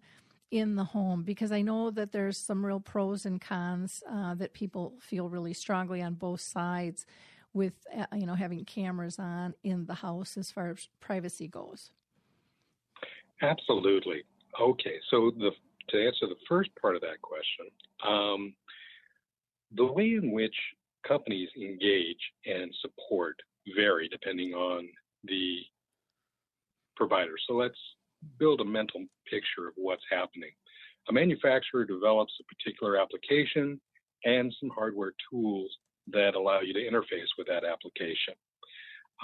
in 0.50 0.76
the 0.76 0.84
home 0.84 1.22
because 1.22 1.50
I 1.50 1.62
know 1.62 1.90
that 1.90 2.12
there's 2.12 2.38
some 2.38 2.64
real 2.64 2.78
pros 2.78 3.26
and 3.26 3.40
cons 3.40 4.02
uh, 4.08 4.34
that 4.36 4.52
people 4.52 4.94
feel 5.00 5.28
really 5.28 5.52
strongly 5.52 6.00
on 6.00 6.14
both 6.14 6.40
sides 6.40 7.06
with 7.52 7.74
uh, 7.96 8.06
you 8.14 8.26
know 8.26 8.34
having 8.34 8.64
cameras 8.64 9.18
on 9.18 9.54
in 9.62 9.86
the 9.86 9.94
house 9.94 10.36
as 10.36 10.50
far 10.50 10.70
as 10.70 10.88
privacy 11.00 11.48
goes. 11.48 11.90
Absolutely. 13.42 14.22
Okay, 14.60 14.96
so 15.10 15.32
the 15.36 15.50
to 15.88 16.06
answer 16.06 16.26
the 16.26 16.36
first 16.48 16.70
part 16.80 16.96
of 16.96 17.02
that 17.02 17.20
question, 17.20 17.66
um, 18.06 18.54
the 19.72 19.84
way 19.84 20.14
in 20.14 20.32
which 20.32 20.54
companies 21.06 21.48
engage 21.56 22.32
and 22.46 22.74
support 22.80 23.36
vary 23.74 24.08
depending 24.08 24.52
on 24.52 24.88
the 25.24 25.58
provider. 26.96 27.34
So 27.48 27.54
let's 27.54 27.78
build 28.38 28.60
a 28.60 28.64
mental 28.64 29.04
picture 29.30 29.68
of 29.68 29.74
what's 29.76 30.04
happening. 30.10 30.50
A 31.08 31.12
manufacturer 31.12 31.84
develops 31.84 32.32
a 32.40 32.44
particular 32.44 32.96
application 32.96 33.80
and 34.24 34.54
some 34.60 34.70
hardware 34.70 35.12
tools 35.30 35.70
that 36.12 36.34
allow 36.34 36.60
you 36.60 36.72
to 36.72 36.80
interface 36.80 37.28
with 37.36 37.46
that 37.48 37.64
application. 37.64 38.34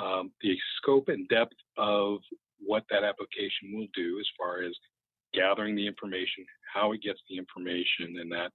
Um, 0.02 0.30
the 0.42 0.56
scope 0.76 1.08
and 1.08 1.28
depth 1.28 1.56
of 1.76 2.18
what 2.58 2.84
that 2.90 3.04
application 3.04 3.72
will 3.72 3.88
do 3.94 4.18
as 4.20 4.26
far 4.38 4.62
as 4.62 4.72
gathering 5.34 5.74
the 5.74 5.86
information, 5.86 6.44
how 6.72 6.92
it 6.92 7.02
gets 7.02 7.20
the 7.28 7.38
information, 7.38 8.18
and 8.20 8.30
that 8.32 8.52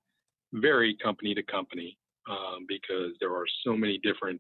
vary 0.54 0.96
company 1.04 1.34
to 1.36 1.44
company 1.44 1.98
um, 2.30 2.66
because 2.68 3.12
there 3.20 3.34
are 3.34 3.46
so 3.64 3.76
many 3.76 4.00
different 4.00 4.40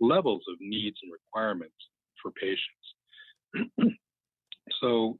levels 0.00 0.42
of 0.48 0.56
needs 0.60 0.96
and 1.02 1.12
requirements 1.12 1.74
for 2.22 2.30
patients. 2.32 3.98
so, 4.80 5.18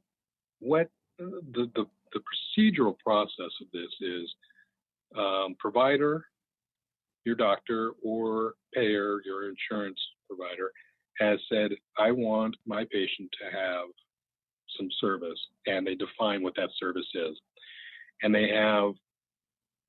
what 0.59 0.89
the, 1.19 1.41
the, 1.53 1.85
the, 2.13 2.19
procedural 2.59 2.95
process 2.99 3.51
of 3.61 3.67
this 3.73 3.89
is 4.01 4.33
um, 5.17 5.55
provider, 5.59 6.25
your 7.25 7.35
doctor, 7.35 7.91
or 8.03 8.53
payer, 8.73 9.21
your 9.25 9.49
insurance 9.49 9.99
provider, 10.27 10.71
has 11.19 11.39
said, 11.51 11.71
I 11.97 12.11
want 12.11 12.55
my 12.65 12.85
patient 12.91 13.29
to 13.39 13.57
have 13.57 13.85
some 14.77 14.89
service, 14.99 15.39
and 15.65 15.85
they 15.85 15.95
define 15.95 16.43
what 16.43 16.55
that 16.55 16.69
service 16.79 17.07
is. 17.13 17.39
And 18.21 18.33
they 18.33 18.49
have 18.49 18.91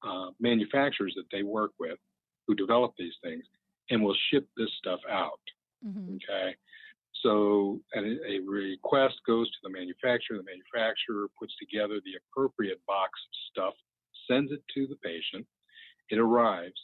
uh, 0.07 0.31
manufacturers 0.41 1.15
that 1.17 1.27
they 1.33 1.43
work 1.43 1.73
with 1.79 1.99
who 2.47 2.55
develop 2.55 2.93
these 2.99 3.15
things 3.23 3.45
and 3.91 4.03
we'll 4.03 4.17
ship 4.31 4.47
this 4.57 4.71
stuff 4.79 5.01
out. 5.11 5.41
Mm-hmm. 5.87 6.17
Okay. 6.17 6.55
So 7.23 7.81
a, 7.97 8.01
a 8.01 8.39
request 8.47 9.17
goes 9.27 9.51
to 9.51 9.57
the 9.63 9.71
manufacturer. 9.71 10.39
The 10.39 10.45
manufacturer 10.45 11.27
puts 11.39 11.55
together 11.59 12.01
the 12.05 12.19
appropriate 12.23 12.81
box 12.87 13.11
of 13.27 13.35
stuff, 13.51 13.75
sends 14.31 14.53
it 14.53 14.63
to 14.75 14.87
the 14.87 14.97
patient. 14.97 15.47
It 16.11 16.19
arrives. 16.19 16.81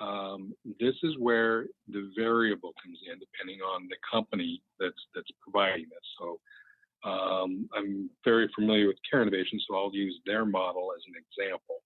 Um, 0.00 0.54
this 0.78 0.94
is 1.02 1.16
where 1.18 1.66
the 1.88 2.10
variable 2.16 2.72
comes 2.82 2.98
in, 3.10 3.18
depending 3.18 3.60
on 3.60 3.88
the 3.88 3.96
company 4.10 4.62
that's 4.78 4.94
that's 5.14 5.30
providing 5.42 5.86
this. 5.90 6.06
So 6.18 6.38
um, 7.08 7.68
I'm 7.76 8.08
very 8.24 8.48
familiar 8.54 8.86
with 8.86 8.96
Care 9.10 9.22
Innovation, 9.22 9.60
so 9.68 9.76
I'll 9.76 9.94
use 9.94 10.18
their 10.24 10.44
model 10.44 10.90
as 10.96 11.02
an 11.08 11.14
example. 11.18 11.82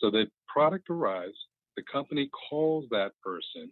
So 0.00 0.10
the 0.10 0.26
product 0.48 0.90
arrives, 0.90 1.36
the 1.76 1.82
company 1.90 2.30
calls 2.48 2.86
that 2.90 3.12
person 3.22 3.70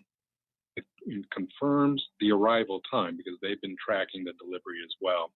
it 0.76 0.84
confirms 1.30 2.02
the 2.20 2.30
arrival 2.32 2.80
time 2.90 3.16
because 3.16 3.38
they've 3.42 3.60
been 3.60 3.76
tracking 3.84 4.24
the 4.24 4.32
delivery 4.42 4.80
as 4.84 4.94
well. 5.00 5.32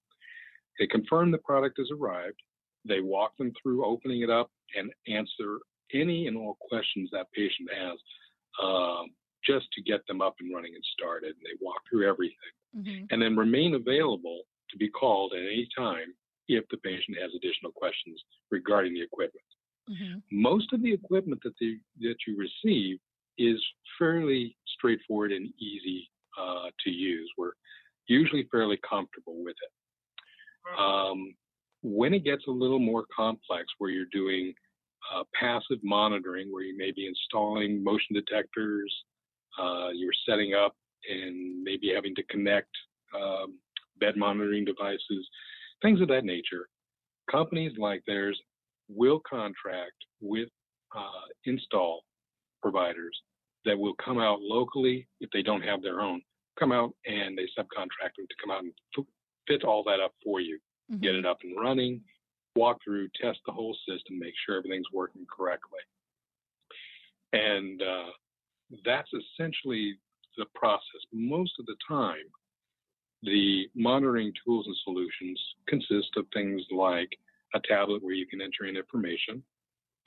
They 0.79 0.87
confirm 0.87 1.31
the 1.31 1.39
product 1.39 1.79
has 1.79 1.89
arrived. 1.91 2.41
They 2.87 3.01
walk 3.01 3.37
them 3.37 3.53
through 3.61 3.85
opening 3.85 4.23
it 4.23 4.31
up 4.31 4.51
and 4.77 4.91
answer 5.09 5.59
any 5.93 6.27
and 6.27 6.37
all 6.37 6.57
questions 6.61 7.11
that 7.13 7.31
patient 7.33 7.69
has 7.75 7.99
um, 8.63 9.07
just 9.45 9.67
to 9.73 9.83
get 9.83 10.07
them 10.07 10.21
up 10.21 10.35
and 10.41 10.55
running 10.55 10.75
and 10.75 10.85
started. 10.93 11.31
And 11.31 11.45
they 11.45 11.57
walk 11.61 11.81
through 11.89 12.09
everything. 12.09 12.55
hmm 12.75 13.05
and 13.11 13.23
then 13.23 13.37
remain 13.37 13.75
available 13.75 14.43
to 14.71 14.77
be 14.77 14.89
called 14.89 15.33
at 15.33 15.41
any 15.41 15.69
time 15.77 16.13
if 16.49 16.65
the 16.71 16.77
patient 16.79 17.17
has 17.21 17.31
additional 17.35 17.73
questions 17.73 18.23
regarding 18.51 18.95
the 18.95 19.03
equipment. 19.03 19.45
Hmm 19.89 20.19
Most 20.31 20.73
of 20.73 20.83
the 20.83 20.93
equipment 20.93 21.41
that, 21.45 21.55
the, 21.61 21.79
that 22.01 22.17
you 22.27 22.37
receive 22.37 22.99
is 23.39 23.63
fairly 23.99 24.57
straightforward 24.77 25.33
and 25.33 25.49
easy 25.59 26.11
uh, 26.41 26.69
to 26.85 26.91
use. 26.91 27.31
We're 27.37 27.53
usually 28.07 28.49
fairly 28.51 28.79
comfortable 28.89 29.43
with 29.45 29.57
it. 29.63 30.79
Um, 30.79 31.35
when 31.83 32.13
it 32.15 32.25
gets 32.25 32.45
a 32.49 32.51
little 32.51 32.81
more 32.81 33.05
complex, 33.15 33.67
where 33.79 33.91
you're 33.91 34.07
doing 34.13 34.53
uh, 35.15 35.23
passive 35.39 35.79
monitoring, 35.83 36.53
where 36.53 36.63
you 36.63 36.77
may 36.77 36.91
be 36.91 37.07
installing 37.07 37.83
motion 37.83 38.15
detectors, 38.15 38.93
uh, 39.61 39.91
you're 39.95 40.13
setting 40.29 40.55
up 40.55 40.75
and 41.09 41.63
maybe 41.63 41.93
having 41.95 42.15
to 42.17 42.23
connect 42.25 42.71
um, 43.15 43.59
bed 44.01 44.17
monitoring 44.17 44.65
devices, 44.65 45.29
things 45.83 46.01
of 46.01 46.09
that 46.09 46.25
nature. 46.25 46.69
Companies 47.31 47.73
like 47.79 48.03
theirs 48.07 48.39
will 48.89 49.21
contract 49.29 49.97
with 50.21 50.49
uh, 50.97 51.27
install 51.45 52.03
providers 52.63 53.17
that 53.65 53.79
will 53.79 53.95
come 54.03 54.19
out 54.19 54.39
locally 54.41 55.07
if 55.21 55.29
they 55.33 55.43
don't 55.43 55.63
have 55.63 55.83
their 55.83 56.01
own, 56.01 56.21
come 56.59 56.73
out 56.73 56.93
and 57.05 57.37
they 57.37 57.49
subcontract 57.59 58.15
them 58.17 58.27
to 58.29 58.37
come 58.41 58.51
out 58.51 58.63
and 58.63 58.73
f- 58.97 59.05
fit 59.49 59.65
all 59.65 59.83
that 59.85 60.01
up 60.01 60.13
for 60.25 60.41
you, 60.41 60.59
hmm 60.91 60.99
get 60.99 61.17
it 61.17 61.27
up 61.27 61.39
and 61.43 61.59
running, 61.61 62.01
walk 62.55 62.79
through, 62.85 63.09
test 63.21 63.41
the 63.45 63.53
whole 63.53 63.77
system, 63.89 64.19
make 64.19 64.35
sure 64.47 64.57
everything's 64.57 64.87
working 64.93 65.27
correctly. 65.29 65.81
And 67.33 67.83
uh, 67.83 68.11
that's 68.85 69.11
essentially 69.13 69.99
the 70.39 70.47
process. 70.55 71.03
Most 71.13 71.53
of 71.59 71.67
the 71.67 71.77
time, 71.89 72.25
the 73.23 73.69
monitoring 73.75 74.33
tools 74.45 74.67
and 74.67 74.77
solutions 74.85 75.41
consist 75.67 76.11
of 76.17 76.27
things 76.33 76.63
like 76.71 77.11
a 77.55 77.61
tablet 77.61 78.03
where 78.03 78.15
you 78.15 78.27
can 78.27 78.41
enter 78.41 78.65
in 78.65 78.77
information, 78.77 79.43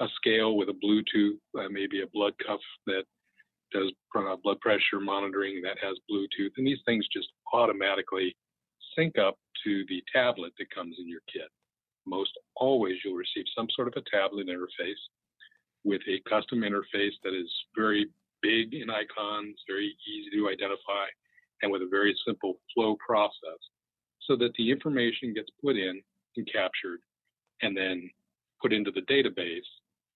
a 0.02 0.08
scale 0.16 0.58
with 0.58 0.70
a 0.70 0.74
Bluetooth, 0.74 1.38
uh, 1.60 1.70
maybe 1.70 2.02
a 2.02 2.08
blood 2.14 2.34
cuff 2.46 2.60
that 2.86 3.04
does 3.72 3.92
uh, 4.16 4.36
blood 4.44 4.60
pressure 4.62 5.00
monitoring 5.00 5.62
that 5.62 5.78
has 5.82 5.98
Bluetooth, 6.12 6.52
and 6.58 6.66
these 6.66 6.80
things 6.86 7.08
just 7.14 7.28
automatically 7.54 8.36
sync 8.98 9.18
up 9.18 9.38
to 9.64 9.86
the 9.88 10.02
tablet 10.14 10.54
that 10.58 10.74
comes 10.74 10.96
in 11.00 11.08
your 11.08 11.22
kit. 11.32 11.50
Most 12.06 12.32
always, 12.56 12.96
you'll 13.04 13.16
receive 13.16 13.46
some 13.56 13.68
sort 13.76 13.88
of 13.88 13.94
a 13.98 14.10
tablet 14.10 14.48
interface 14.48 15.02
with 15.84 16.02
a 16.08 16.22
custom 16.30 16.62
interface 16.62 17.14
that 17.24 17.34
is 17.34 17.52
very 17.76 18.08
big 18.42 18.74
in 18.74 18.90
icons, 18.90 19.56
very 19.68 19.96
easy 20.08 20.30
to 20.38 20.50
identify, 20.50 21.06
and 21.62 21.72
with 21.72 21.82
a 21.82 21.90
very 21.90 22.18
simple 22.26 22.56
flow 22.74 22.96
process 23.06 23.60
so 24.22 24.36
that 24.38 24.54
the 24.58 24.72
information 24.72 25.34
gets 25.34 25.50
put 25.64 25.76
in 25.76 26.02
and 26.38 26.50
captured 26.52 27.00
and 27.62 27.76
then 27.76 28.10
put 28.62 28.74
into 28.74 28.92
the 28.92 29.02
database 29.02 29.70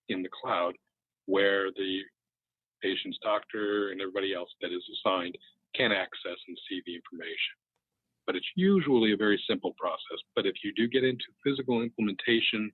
in 0.10 0.21
the 0.21 0.29
cloud 0.41 0.73
where 1.25 1.71
the 1.71 1.99
patient's 2.82 3.17
doctor 3.23 3.89
and 3.91 4.01
everybody 4.01 4.34
else 4.34 4.49
that 4.62 4.71
is 4.71 4.84
assigned 4.99 5.38
can 5.75 5.91
access 5.91 6.38
and 6.47 6.58
see 6.69 6.82
the 6.86 6.95
information. 6.95 7.56
But 8.25 8.36
it's 8.36 8.51
usually 8.56 9.13
a 9.13 9.17
very 9.17 9.41
simple 9.49 9.73
process. 9.77 10.19
But 10.36 10.45
if 10.45 10.56
you 10.63 10.73
do 10.73 10.88
get 10.88 11.03
into 11.03 11.25
physical 11.43 11.82
implementation 11.82 12.71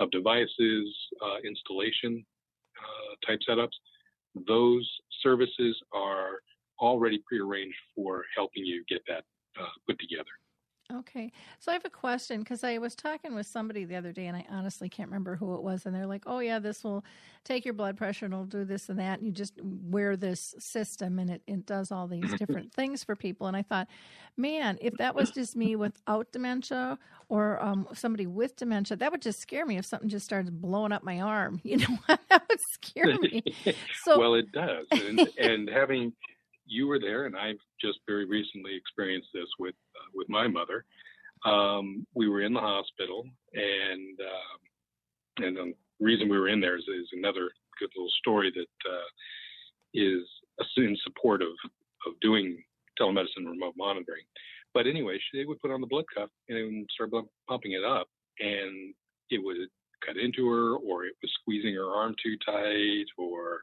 of 0.00 0.10
devices, 0.10 0.94
uh, 1.24 1.38
installation 1.44 2.24
uh, 2.78 3.26
type 3.26 3.40
setups, 3.48 3.76
those 4.46 4.88
services 5.22 5.76
are 5.92 6.40
already 6.80 7.22
prearranged 7.26 7.76
for 7.94 8.24
helping 8.34 8.64
you 8.64 8.84
get 8.88 9.02
that 9.06 9.24
uh, 9.60 9.66
put 9.86 9.98
together. 9.98 10.30
Okay. 10.92 11.32
So 11.58 11.72
I 11.72 11.74
have 11.74 11.84
a 11.84 11.90
question 11.90 12.40
because 12.40 12.64
I 12.64 12.78
was 12.78 12.94
talking 12.94 13.34
with 13.34 13.46
somebody 13.46 13.84
the 13.84 13.96
other 13.96 14.12
day 14.12 14.26
and 14.26 14.36
I 14.36 14.44
honestly 14.50 14.88
can't 14.88 15.08
remember 15.08 15.36
who 15.36 15.54
it 15.54 15.62
was. 15.62 15.86
And 15.86 15.94
they're 15.94 16.06
like, 16.06 16.24
oh, 16.26 16.40
yeah, 16.40 16.58
this 16.58 16.84
will 16.84 17.04
take 17.44 17.64
your 17.64 17.74
blood 17.74 17.96
pressure 17.96 18.26
and 18.26 18.34
it'll 18.34 18.44
do 18.44 18.64
this 18.64 18.88
and 18.88 18.98
that. 18.98 19.18
And 19.18 19.26
you 19.26 19.32
just 19.32 19.54
wear 19.62 20.16
this 20.16 20.54
system 20.58 21.18
and 21.18 21.30
it, 21.30 21.42
it 21.46 21.66
does 21.66 21.90
all 21.90 22.06
these 22.06 22.32
different 22.38 22.72
things 22.74 23.04
for 23.04 23.16
people. 23.16 23.46
And 23.46 23.56
I 23.56 23.62
thought, 23.62 23.88
man, 24.36 24.76
if 24.80 24.94
that 24.98 25.14
was 25.14 25.30
just 25.30 25.56
me 25.56 25.76
without 25.76 26.30
dementia 26.32 26.98
or 27.28 27.62
um, 27.62 27.88
somebody 27.94 28.26
with 28.26 28.56
dementia, 28.56 28.96
that 28.98 29.12
would 29.12 29.22
just 29.22 29.40
scare 29.40 29.64
me 29.64 29.78
if 29.78 29.86
something 29.86 30.08
just 30.08 30.26
starts 30.26 30.50
blowing 30.50 30.92
up 30.92 31.02
my 31.02 31.20
arm. 31.20 31.60
You 31.72 31.78
know, 31.78 31.98
that 32.06 32.42
would 32.50 32.60
scare 32.74 33.16
me. 33.18 33.42
So, 34.04 34.18
well, 34.18 34.34
it 34.34 34.52
does. 34.52 34.86
And, 34.90 35.20
and 35.38 35.70
having 35.70 36.12
you 36.72 36.86
were 36.86 36.98
there, 36.98 37.26
and 37.26 37.36
I've 37.36 37.60
just 37.80 37.98
very 38.06 38.24
recently 38.24 38.74
experienced 38.74 39.28
this 39.34 39.48
with 39.58 39.74
uh, 39.94 40.10
with 40.14 40.28
my 40.28 40.48
mother. 40.48 40.84
Um, 41.44 42.06
we 42.14 42.28
were 42.28 42.42
in 42.42 42.54
the 42.54 42.60
hospital, 42.60 43.24
and 43.52 44.18
um, 44.20 45.44
and 45.44 45.56
the 45.56 45.74
reason 46.00 46.28
we 46.28 46.38
were 46.38 46.48
in 46.48 46.60
there 46.60 46.76
is, 46.76 46.84
is 46.84 47.08
another 47.12 47.50
good 47.78 47.90
little 47.96 48.10
story 48.18 48.52
that 48.54 48.90
uh, 48.90 49.08
is 49.94 50.22
in 50.76 50.96
support 51.04 51.42
of 51.42 51.52
of 52.06 52.18
doing 52.20 52.62
telemedicine 53.00 53.46
remote 53.46 53.74
monitoring. 53.76 54.24
But 54.74 54.86
anyway, 54.86 55.18
they 55.34 55.44
would 55.44 55.60
put 55.60 55.70
on 55.70 55.80
the 55.80 55.86
blood 55.86 56.04
cuff 56.14 56.30
and 56.48 56.88
start 56.94 57.10
pumping 57.48 57.72
it 57.72 57.84
up, 57.84 58.08
and 58.40 58.94
it 59.30 59.42
would 59.42 59.56
cut 60.04 60.16
into 60.16 60.48
her, 60.48 60.76
or 60.76 61.04
it 61.04 61.14
was 61.22 61.30
squeezing 61.40 61.74
her 61.74 61.90
arm 61.90 62.14
too 62.22 62.36
tight, 62.44 63.06
or 63.18 63.60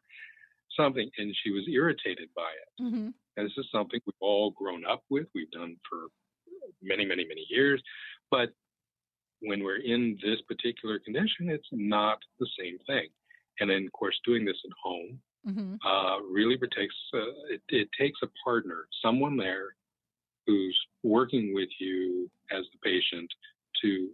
something, 0.79 1.09
and 1.17 1.35
she 1.43 1.51
was 1.51 1.65
irritated 1.67 2.29
by 2.35 2.51
it. 2.63 2.83
Mhm. 2.83 3.13
And 3.35 3.45
this 3.45 3.57
is 3.57 3.67
something 3.71 3.99
we've 4.05 4.15
all 4.21 4.51
grown 4.51 4.83
up 4.85 5.03
with, 5.09 5.27
we've 5.35 5.51
done 5.51 5.75
for 5.87 6.07
many, 6.81 7.05
many, 7.05 7.25
many 7.25 7.45
years. 7.49 7.81
But 8.31 8.49
when 9.41 9.63
we're 9.63 9.83
in 9.95 10.17
this 10.23 10.41
particular 10.51 10.99
condition, 10.99 11.49
it's 11.49 11.71
not 11.71 12.19
the 12.39 12.49
same 12.59 12.77
thing. 12.79 13.09
And 13.59 13.69
then, 13.69 13.85
of 13.85 13.91
course, 13.93 14.19
doing 14.25 14.45
this 14.45 14.61
at 14.65 14.71
home 14.81 15.21
Mhm. 15.47 15.79
uh, 15.83 16.21
really 16.23 16.57
takes 16.79 16.95
uh, 17.13 17.31
it, 17.55 17.61
it 17.69 17.89
takes 17.97 18.19
a 18.21 18.27
partner, 18.43 18.87
someone 19.01 19.37
there 19.37 19.75
who's 20.45 20.77
working 21.03 21.53
with 21.53 21.69
you 21.79 22.29
as 22.51 22.65
the 22.71 22.77
patient 22.79 23.29
to 23.81 24.13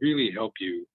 really 0.00 0.30
help 0.30 0.52
you 0.60 0.86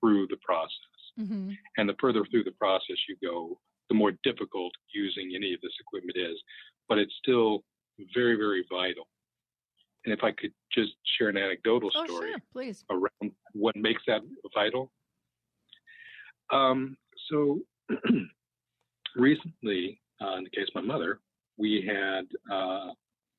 through 0.00 0.26
the 0.28 0.36
process. 0.38 1.12
Mhm. 1.18 1.56
And 1.76 1.88
the 1.88 1.96
further 2.00 2.24
through 2.26 2.44
the 2.44 2.52
process 2.64 2.96
you 3.08 3.16
go, 3.16 3.60
the 3.92 3.98
more 3.98 4.12
difficult 4.24 4.72
using 4.94 5.32
any 5.36 5.52
of 5.52 5.60
this 5.60 5.72
equipment 5.80 6.16
is. 6.16 6.40
But 6.88 6.96
it's 6.98 7.12
still 7.22 7.62
very, 8.14 8.36
very 8.36 8.64
vital. 8.70 9.06
And 10.04 10.12
if 10.14 10.24
I 10.24 10.32
could 10.32 10.52
just 10.72 10.92
share 11.16 11.28
an 11.28 11.36
anecdotal 11.36 11.90
Oh, 11.94 12.04
story 12.06 12.30
sure. 12.30 12.38
Please. 12.52 12.84
around 12.90 13.32
what 13.52 13.76
makes 13.76 14.02
that 14.06 14.22
vital. 14.54 14.90
Um, 16.50 16.96
so 17.30 17.60
recently, 19.16 20.00
uh, 20.22 20.36
in 20.36 20.44
the 20.44 20.50
case 20.50 20.66
of 20.74 20.82
my 20.82 20.92
mother, 20.92 21.20
we 21.58 21.84
had 21.86 22.24
uh, 22.52 22.90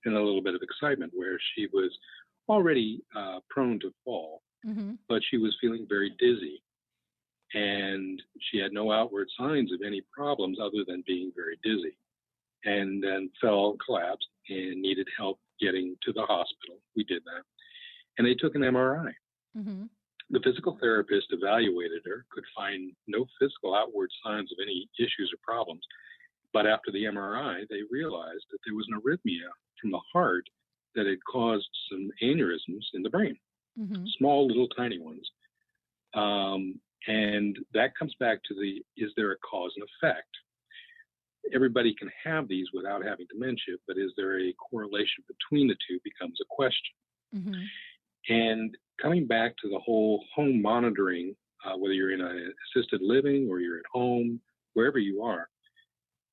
in 0.06 0.14
a 0.14 0.22
little 0.22 0.42
bit 0.42 0.56
of 0.56 0.62
excitement 0.62 1.12
where 1.16 1.38
she 1.56 1.68
was 1.74 1.92
already 2.48 3.02
uh, 3.16 3.40
prone 3.50 3.80
to 3.80 3.92
fall, 4.06 4.42
Mhm. 4.66 4.98
but 5.10 5.22
she 5.30 5.38
was 5.38 5.56
feeling 5.60 5.86
very 5.90 6.12
dizzy. 6.20 6.62
And 7.54 8.22
she 8.50 8.58
had 8.58 8.72
no 8.72 8.92
outward 8.92 9.28
signs 9.38 9.72
of 9.72 9.82
any 9.86 10.02
problems 10.12 10.58
other 10.60 10.84
than 10.88 11.04
being 11.06 11.32
very 11.36 11.58
dizzy. 11.64 11.96
And 12.66 13.04
then 13.04 13.30
fell, 13.42 13.78
collapsed, 13.86 14.28
and 14.50 14.82
needed 14.82 15.08
help 15.18 15.40
getting 15.60 15.96
to 16.04 16.14
the 16.14 16.22
hospital. 16.22 16.80
We 16.96 17.04
did 17.04 17.24
that. 17.26 17.44
And 18.18 18.26
they 18.26 18.36
took 18.36 18.56
an 18.56 18.62
MRI. 18.62 19.12
Mm-hmm. 19.58 19.84
The 20.30 20.40
physical 20.44 20.78
therapist 20.80 21.28
evaluated 21.30 22.02
her, 22.06 22.26
could 22.32 22.46
find 22.56 22.92
no 23.08 23.26
physical 23.40 23.76
outward 23.76 24.10
signs 24.24 24.52
of 24.52 24.58
any 24.62 24.90
issues 24.98 25.32
or 25.34 25.38
problems. 25.44 25.82
But 26.54 26.66
after 26.68 26.92
the 26.92 27.04
MRI, 27.04 27.68
they 27.70 27.82
realized 27.92 28.46
that 28.52 28.60
there 28.66 28.76
was 28.76 28.88
an 28.90 29.00
arrhythmia 29.00 29.50
from 29.82 29.92
the 29.92 30.02
heart 30.12 30.46
that 30.96 31.08
had 31.08 31.18
caused 31.30 31.68
some 31.90 32.10
aneurysms 32.22 32.86
in 32.94 33.02
the 33.02 33.10
brain, 33.10 33.36
mm-hmm. 33.80 34.06
small, 34.18 34.48
little, 34.48 34.68
tiny 34.70 35.00
ones. 35.00 35.30
Um, 36.14 36.80
and 37.08 37.58
that 37.74 37.96
comes 37.98 38.14
back 38.20 38.40
to 38.44 38.54
the 38.54 38.84
is 38.98 39.12
there 39.16 39.32
a 39.32 39.38
cause 39.38 39.74
and 39.76 39.86
effect? 39.86 40.30
Everybody 41.54 41.94
can 41.94 42.10
have 42.24 42.48
these 42.48 42.68
without 42.74 43.04
having 43.04 43.28
dementia, 43.32 43.76
but 43.88 43.98
is 43.98 44.12
there 44.16 44.40
a 44.40 44.54
correlation 44.54 45.24
between 45.28 45.68
the 45.68 45.76
two 45.88 46.00
becomes 46.04 46.40
a 46.42 46.46
question. 46.50 46.96
Mhm. 47.36 47.68
And 48.30 48.78
coming 49.02 49.28
back 49.28 49.58
to 49.58 49.70
the 49.70 49.80
whole 49.80 50.26
home 50.34 50.62
monitoring, 50.62 51.36
uh, 51.66 51.76
whether 51.78 51.94
you're 51.94 52.12
in 52.12 52.22
an 52.22 52.54
assisted 52.68 53.02
living 53.02 53.50
or 53.50 53.60
you're 53.60 53.80
at 53.80 53.86
home, 53.92 54.42
wherever 54.74 55.00
you 55.00 55.22
are, 55.22 55.50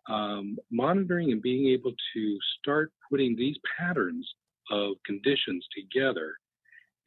um, 0.07 0.59
monitoring 0.71 1.33
and 1.33 1.43
being 1.43 1.67
able 1.67 1.95
to 2.15 2.41
start 2.59 2.93
putting 3.09 3.35
these 3.35 3.59
patterns 3.77 4.33
of 4.71 5.03
conditions 5.05 5.67
together, 5.75 6.39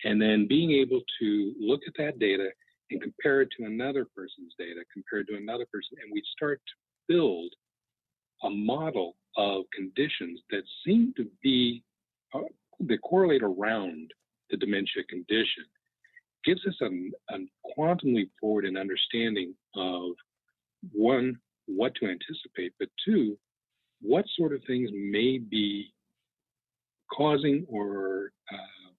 and 0.04 0.22
then 0.22 0.48
being 0.48 0.72
able 0.72 1.02
to 1.20 1.56
look 1.58 1.82
at 1.88 1.94
that 1.96 2.20
data 2.20 2.52
and 2.92 3.02
compare 3.02 3.42
it 3.42 3.50
to 3.58 3.66
another 3.66 4.06
person's 4.16 4.54
data, 4.58 4.82
compared 4.92 5.28
to 5.28 5.36
another 5.36 5.66
person, 5.72 5.98
and 6.04 6.12
we 6.12 6.22
start 6.36 6.62
to 6.68 7.14
build 7.14 7.52
a 8.44 8.50
model 8.50 9.16
of 9.38 9.64
conditions 9.76 10.40
that 10.52 10.64
seem 10.86 11.14
to 11.18 11.26
be 11.42 11.84
uh, 12.34 12.40
that 12.82 13.02
correlate 13.02 13.44
around 13.44 14.12
the 14.50 14.58
dementia 14.58 15.04
condition 15.10 15.64
gives 16.44 16.62
us 16.68 16.76
a, 16.82 17.34
a 17.34 17.38
quantum 17.64 18.14
leap 18.14 18.32
forward 18.40 18.66
in 18.66 18.78
understanding 18.78 19.54
of 19.76 20.12
one, 20.92 21.38
what 21.66 21.96
to 21.96 22.06
anticipate, 22.06 22.74
but 22.80 22.90
two, 23.06 23.38
what 24.02 24.26
sort 24.36 24.54
of 24.54 24.62
things 24.68 24.90
may 24.94 25.38
be 25.38 25.94
causing 27.12 27.66
or 27.70 28.32
uh, 28.52 28.92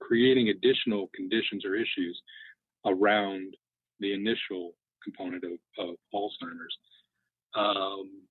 creating 0.00 0.50
additional 0.50 1.10
conditions 1.14 1.64
or 1.64 1.74
issues 1.74 2.20
around 2.86 3.54
the 4.00 4.12
initial 4.12 4.72
component 5.02 5.44
of, 5.44 5.52
of 5.78 5.94
Alzheimer's. 6.14 6.76
Um, 7.54 8.22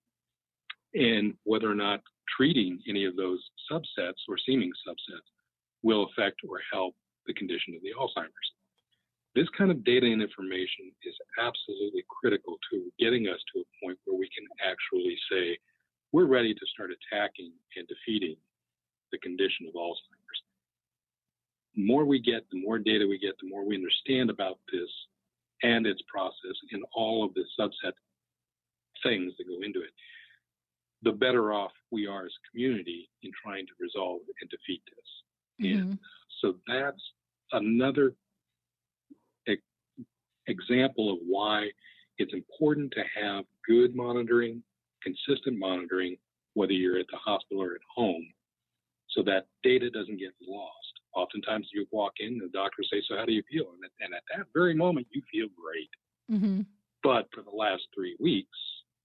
and 0.94 1.34
whether 1.44 1.70
or 1.70 1.76
not 1.76 2.02
treating 2.36 2.80
any 2.88 3.06
of 3.06 3.16
those 3.16 3.44
subsets 3.72 4.22
or 4.28 4.38
seeming 4.46 4.72
subsets 4.88 5.28
will 5.84 6.08
affect 6.10 6.42
or 6.48 6.60
help 6.72 6.96
the 7.28 7.34
condition 7.34 7.76
of 7.76 7.82
the 7.82 7.94
Alzheimer's. 8.00 8.50
This 9.36 9.48
kind 9.58 9.70
of 9.70 9.84
data 9.84 10.08
and 10.08 10.22
information 10.22 10.92
is 11.04 11.14
absolutely 11.40 12.04
critical 12.10 12.58
to 12.72 12.92
getting 13.00 13.28
us 13.28 13.40
to 13.54 13.62
a 13.62 13.86
point 13.86 14.00
where 14.06 14.18
we 14.18 14.30
can 14.36 14.48
actually 14.66 15.16
say, 15.32 15.58
we're 16.12 16.26
ready 16.26 16.54
to 16.54 16.66
start 16.74 16.90
attacking 16.90 17.52
and 17.78 17.88
defeating 17.88 18.36
the 19.12 19.20
condition 19.20 19.68
of 19.68 19.76
Alzheimer's. 19.76 20.19
More 21.76 22.06
we 22.06 22.20
get, 22.20 22.50
the 22.52 22.62
more 22.62 22.80
data 22.80 23.06
we 23.08 23.20
get, 23.20 23.36
the 23.42 23.50
more 23.50 23.66
we 23.66 23.76
understand 23.76 24.30
about 24.30 24.60
this 24.72 24.90
and 25.64 25.86
its 25.86 26.02
process 26.08 26.56
and 26.72 26.84
all 26.94 27.24
of 27.24 27.34
the 27.34 27.44
subset 27.60 27.94
things 29.04 29.34
that 29.38 29.48
go 29.48 29.62
into 29.64 29.80
it, 29.80 29.92
the 31.04 31.12
better 31.12 31.54
off 31.54 31.72
we 31.92 32.08
are 32.08 32.26
as 32.26 32.32
a 32.32 32.52
community 32.52 33.10
in 33.24 33.32
trying 33.42 33.66
to 33.66 33.74
resolve 33.80 34.22
and 34.42 34.50
defeat 34.50 34.82
this. 34.86 35.68
Mm-hmm. 35.68 35.82
And 35.82 36.00
so 36.42 36.56
that's 36.68 37.02
another 37.52 38.16
e- 39.48 39.58
example 40.48 41.12
of 41.14 41.20
why 41.26 41.70
it's 42.18 42.34
important 42.34 42.92
to 42.94 43.04
have 43.22 43.46
good 43.66 43.96
monitoring, 43.96 44.62
consistent 45.02 45.58
monitoring, 45.58 46.18
whether 46.54 46.74
you're 46.74 47.00
at 47.00 47.08
the 47.12 47.18
hospital 47.18 47.64
or 47.64 47.76
at 47.76 47.82
home, 47.96 48.28
so 49.12 49.24
that 49.24 49.48
data 49.64 49.90
doesn't 49.90 50.20
get 50.20 50.34
lost. 50.46 50.99
Oftentimes 51.16 51.68
you 51.74 51.88
walk 51.92 52.14
in, 52.20 52.38
the 52.38 52.50
doctor 52.54 52.84
say, 52.84 53.02
So, 53.08 53.18
how 53.18 53.26
do 53.26 53.34
you 53.34 53.44
feel? 53.52 53.72
And 53.74 53.84
at, 53.84 53.92
and 54.00 54.14
at 54.14 54.24
that 54.36 54.48
very 54.54 54.76
moment, 54.76 55.08
you 55.12 55.22
feel 55.32 55.48
great. 55.56 55.90
Mm-hmm. 56.32 56.62
But 57.04 57.28
for 57.34 57.42
the 57.42 57.56
last 57.56 57.84
three 57.96 58.16
weeks, 58.20 58.58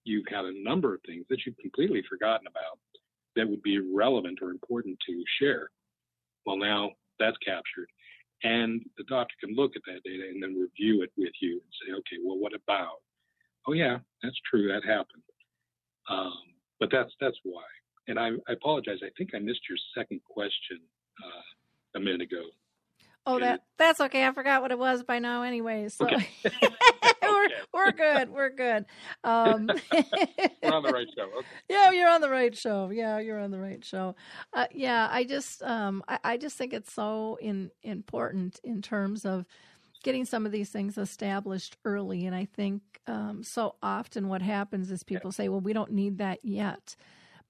you've 0.05 0.27
had 0.29 0.45
a 0.45 0.63
number 0.63 0.95
of 0.95 1.01
things 1.07 1.25
that 1.31 1.39
you've 1.47 1.57
completely 1.59 2.03
forgotten 2.09 2.47
about 2.47 2.79
that 3.37 3.49
would 3.49 3.63
be 3.63 3.81
relevant 3.81 4.39
or 4.43 4.51
important 4.51 4.99
to 5.07 5.25
share. 5.41 5.71
Well, 6.47 6.57
now 6.57 6.91
that's 7.19 7.37
captured. 7.39 7.89
And 8.43 8.85
the 8.99 9.05
doctor 9.05 9.35
can 9.41 9.57
look 9.57 9.73
at 9.75 9.83
that 9.87 10.03
data 10.05 10.25
and 10.29 10.43
then 10.43 10.55
review 10.55 11.03
it 11.03 11.11
with 11.17 11.33
you 11.41 11.53
and 11.53 11.73
say, 11.81 11.93
okay, 11.93 12.23
well, 12.23 12.39
what 12.39 12.53
about? 12.53 13.01
Oh, 13.67 13.73
yeah, 13.73 13.99
that's 14.23 14.39
true. 14.49 14.69
That 14.69 14.85
happened. 14.85 15.23
Um, 16.11 16.55
but 16.79 16.91
that's 16.93 17.13
that's 17.21 17.39
why. 17.45 17.65
And 18.09 18.19
I, 18.19 18.31
I, 18.47 18.53
apologize. 18.53 18.99
I 19.03 19.09
think 19.17 19.31
I 19.35 19.39
missed 19.39 19.67
your 19.69 19.79
second 19.97 20.21
question 20.29 20.81
a 21.95 22.01
minute 22.01 22.23
ago. 22.23 22.43
Oh, 23.27 23.39
that 23.39 23.63
that's 23.79 24.01
okay. 24.01 24.27
I 24.27 24.33
forgot 24.33 24.61
what 24.61 24.71
it 24.71 24.79
was 24.79 25.03
by 25.03 25.19
now, 25.19 25.43
anyway. 25.43 25.89
So 25.89 26.05
Okay. 26.05 26.29
we're 27.23 27.49
we're 27.73 27.93
good. 27.93 28.29
We're 28.31 28.51
good. 28.51 28.85
Um, 29.23 29.71
We're 30.63 30.73
on 30.73 30.83
the 30.83 30.93
right 30.93 31.07
show. 31.17 31.25
Okay. 31.39 31.47
yeah, 31.69 31.91
you're 31.91 32.09
on 32.09 32.21
the 32.21 32.29
right 32.29 32.55
show. 32.57 32.91
Yeah, 32.91 33.19
you're 33.19 33.39
on 33.39 33.51
the 33.51 33.59
right 33.59 33.83
show. 33.85 34.15
Uh, 34.53 34.67
yeah, 34.73 35.09
I 35.11 35.25
just 35.25 35.63
um, 35.63 36.03
I, 36.07 36.19
I 36.25 36.37
just 36.37 36.57
think 36.57 36.75
it's 36.75 36.93
so 36.93 37.39
in, 37.41 37.71
important 37.83 38.61
in 38.63 38.83
terms 38.83 39.25
of 39.25 39.47
getting 40.03 40.27
some 40.27 40.45
of 40.45 40.53
these 40.53 40.69
things 40.69 40.99
established 40.99 41.79
early. 41.87 42.27
And 42.27 42.35
I 42.37 42.45
think 42.45 42.83
um, 43.07 43.43
so 43.43 43.77
often 43.83 44.29
what 44.29 44.43
happens 44.43 44.91
is 44.91 45.03
people 45.03 45.33
say, 45.33 45.49
"Well, 45.49 45.61
we 45.61 45.73
don't 45.73 45.93
need 45.93 46.19
that 46.19 46.41
yet." 46.45 46.95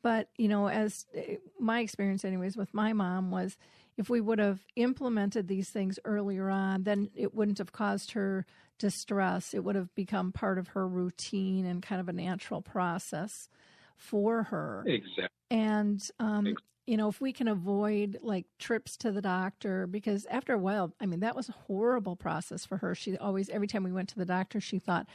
But 0.03 0.29
you 0.37 0.49
know, 0.49 0.69
as 0.69 1.07
eh, 1.15 1.37
my 1.59 1.81
experience, 1.81 2.25
anyways, 2.25 2.57
with 2.57 2.73
my 2.75 2.93
mom 2.93 3.31
was, 3.31 3.57
if 3.97 4.09
we 4.11 4.21
would 4.21 4.39
have 4.39 4.61
implemented 4.77 5.49
these 5.49 5.71
things 5.71 5.99
earlier 6.05 6.51
on, 6.51 6.83
then 6.83 7.11
it 7.15 7.35
wouldn't 7.35 7.59
have 7.59 7.73
caused 7.73 8.13
her 8.13 8.47
distress. 8.79 9.55
It 9.55 9.65
would 9.65 9.77
have 9.77 9.95
become 9.95 10.33
part 10.33 10.59
of 10.59 10.69
her 10.69 10.87
routine 10.87 11.65
and 11.65 11.83
kind 11.83 12.01
of 12.01 12.09
a 12.09 12.13
natural 12.13 12.61
process 12.61 13.49
for 13.97 14.45
her. 14.45 14.85
Exactly. 14.87 15.29
And 15.51 16.03
um, 16.19 16.49
Ex- 16.49 16.63
you 16.87 16.97
know, 16.97 17.09
if 17.09 17.21
we 17.21 17.33
can 17.33 17.49
avoid 17.49 18.19
like 18.23 18.47
trips 18.59 18.97
to 18.99 19.13
the 19.13 19.23
doctor, 19.23 19.87
because 19.87 20.27
after 20.27 20.53
a 20.53 20.59
while, 20.59 20.93
I 21.01 21.07
mean, 21.07 21.21
that 21.21 21.37
was 21.37 21.49
a 21.49 21.53
horrible 21.53 22.17
process 22.17 22.67
for 22.67 22.79
her. 22.79 22.95
She 22.95 23.17
always, 23.17 23.49
every 23.49 23.67
time 23.67 23.85
we 23.85 23.93
went 23.93 24.11
to 24.11 24.19
the 24.19 24.27
doctor, 24.27 24.61
she 24.61 24.79
thought, 24.79 25.07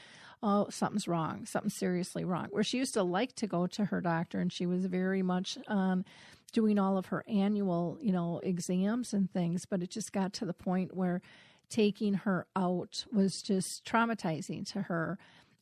"Oh, 0.41 0.67
something's 0.69 1.07
wrong, 1.07 1.45
something's 1.45 1.75
seriously 1.75 2.25
wrong." 2.25 2.47
Where 2.49 2.63
she 2.63 2.77
used 2.77 2.95
to 2.95 3.03
like 3.03 3.35
to 3.35 3.47
go 3.47 3.67
to 3.67 3.85
her 3.85 4.01
doctor, 4.01 4.39
and 4.39 4.51
she 4.51 4.65
was 4.65 4.85
very 4.85 5.21
much 5.21 5.57
on 5.67 6.05
doing 6.49 6.79
all 6.79 6.97
of 6.97 7.07
her 7.07 7.23
annual, 7.27 7.97
you 8.01 8.11
know, 8.11 8.39
exams 8.43 9.13
and 9.13 9.31
things. 9.31 9.65
But 9.65 9.81
it 9.83 9.89
just 9.89 10.11
got 10.11 10.33
to 10.33 10.45
the 10.45 10.53
point 10.53 10.95
where 10.95 11.21
taking 11.69 12.13
her 12.15 12.47
out 12.55 13.05
was 13.11 13.41
just 13.41 13.85
traumatizing 13.85 14.69
to 14.73 14.83
her. 14.83 15.17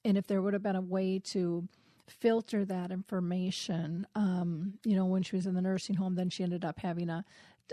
And 0.06 0.18
if 0.18 0.28
there 0.28 0.42
would 0.42 0.54
have 0.54 0.64
been 0.64 0.76
a 0.76 0.82
way 0.82 1.20
to 1.32 1.68
filter 2.08 2.66
that 2.66 2.92
information. 2.92 4.08
Um, 4.16 4.76
you 4.84 4.96
know, 4.96 5.06
when 5.06 5.24
she 5.24 5.36
was 5.36 5.46
in 5.46 5.54
the 5.54 5.62
nursing 5.62 5.96
home, 5.96 6.16
then 6.16 6.30
she 6.30 6.44
ended 6.44 6.66
up 6.66 6.80
having 6.80 7.10
a, 7.10 7.24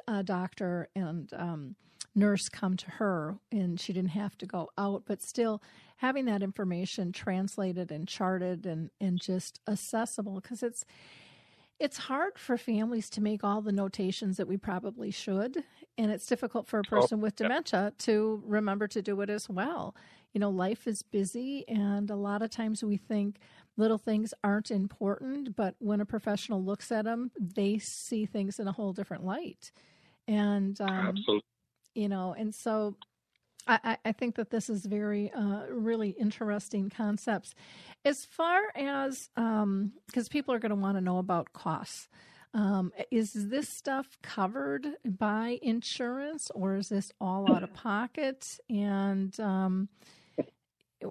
a 0.09 0.23
doctor 0.23 0.89
and 0.95 1.33
um, 1.35 1.77
nurse 2.15 2.49
come 2.49 2.77
to 2.77 2.91
her, 2.93 3.37
and 3.53 3.81
she 3.81 3.93
didn't 3.93 4.11
have 4.11 4.37
to 4.39 4.47
go 4.47 4.71
out. 4.77 5.05
But 5.07 5.23
still, 5.23 5.63
having 5.97 6.25
that 6.27 6.43
information 6.43 7.13
translated 7.13 7.91
and 7.91 8.09
charted 8.09 8.67
and 8.67 8.91
and 9.01 9.21
just 9.21 9.61
accessible 9.69 10.41
because 10.41 10.63
it's 10.63 10.85
it's 11.81 11.99
hard 11.99 12.39
for 12.39 12.57
families 12.57 13.11
to 13.11 13.21
make 13.21 13.43
all 13.43 13.61
the 13.61 13.73
notations 13.73 14.37
that 14.37 14.47
we 14.47 14.57
probably 14.57 15.11
should 15.11 15.65
and 15.99 16.11
it's 16.11 16.27
difficult 16.27 16.67
for 16.67 16.79
a 16.79 16.85
person 16.85 17.21
with 17.21 17.35
yeah. 17.39 17.49
dementia 17.49 17.93
to 17.99 18.43
remember 18.47 18.87
to 18.87 19.03
do 19.03 19.21
it 19.21 19.31
as 19.31 19.49
well 19.49 19.95
you 20.33 20.41
know 20.41 20.51
life 20.51 20.87
is 20.87 21.03
busy 21.03 21.65
and 21.69 22.11
a 22.11 22.17
lot 22.17 22.43
of 22.43 22.51
times 22.51 22.85
we 22.85 22.97
think 22.97 23.39
little 23.77 23.99
things 23.99 24.33
aren't 24.45 24.71
important 24.71 25.57
but 25.57 25.75
when 25.79 26.01
a 26.01 26.07
professional 26.07 26.63
looks 26.63 26.93
at 26.93 27.05
them 27.05 27.31
they 27.39 27.79
see 27.79 28.25
things 28.25 28.59
in 28.59 28.69
a 28.69 28.73
whole 28.73 28.93
different 28.93 29.25
light 29.25 29.73
and 30.29 30.81
um, 30.81 31.09
Absolutely. 31.09 31.43
you 31.95 32.09
know 32.09 32.35
and 32.39 32.55
so 32.55 32.95
I, 33.67 33.97
I- 34.05 34.13
think 34.13 34.37
that 34.37 34.51
this 34.51 34.69
is 34.71 34.87
very 34.87 35.33
uh, 35.33 35.65
really 35.71 36.11
interesting 36.11 36.91
concepts 36.91 37.55
as 38.05 38.25
far 38.25 38.61
as 38.77 39.31
because 40.07 40.29
people 40.29 40.55
are 40.55 40.59
going 40.59 40.71
to 40.71 40.77
want 40.77 40.97
to 40.97 41.01
know 41.01 41.19
about 41.19 41.53
costs 41.53 42.09
um, 42.53 42.93
is 43.11 43.33
this 43.33 43.69
stuff 43.69 44.17
covered 44.23 44.87
by 45.05 45.59
insurance 45.63 46.51
or 46.55 46.77
is 46.77 46.89
this 46.91 47.11
all 47.21 47.53
out 47.53 47.63
of 47.63 47.73
pocket 47.75 48.59
and 48.71 49.39
um, 49.41 49.89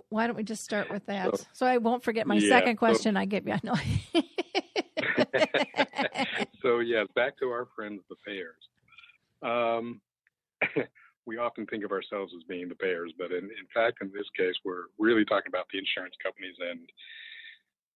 why 0.09 0.25
don't 0.27 0.35
we 0.37 0.43
just 0.43 0.63
start 0.63 0.89
with 0.89 1.05
that 1.07 1.35
so, 1.37 1.43
So- 1.53 1.65
i 1.65 1.77
won't 1.77 2.03
forget 2.03 2.27
my 2.27 2.35
Yeah, 2.35 2.49
second 2.49 2.75
so- 2.75 2.79
question 2.79 3.17
i 3.17 3.25
give 3.25 3.47
you 3.47 3.53
I 3.53 3.59
know. 3.63 3.75
so 6.61 6.79
yeah, 6.79 7.03
back 7.15 7.37
to 7.39 7.49
our 7.49 7.67
friends, 7.75 8.01
the 8.09 8.15
payers. 8.25 8.55
Um, 9.41 10.01
we 11.25 11.38
often 11.38 11.65
think 11.67 11.83
of 11.83 11.91
ourselves 11.91 12.33
as 12.36 12.43
being 12.43 12.67
the 12.67 12.75
payers, 12.75 13.13
but 13.17 13.31
in, 13.31 13.45
in 13.45 13.67
fact, 13.73 13.99
in 14.01 14.12
this 14.13 14.27
case, 14.38 14.55
we're 14.65 14.86
really 14.99 15.25
talking 15.25 15.49
about 15.49 15.65
the 15.71 15.79
insurance 15.79 16.15
companies 16.21 16.55
and 16.59 16.79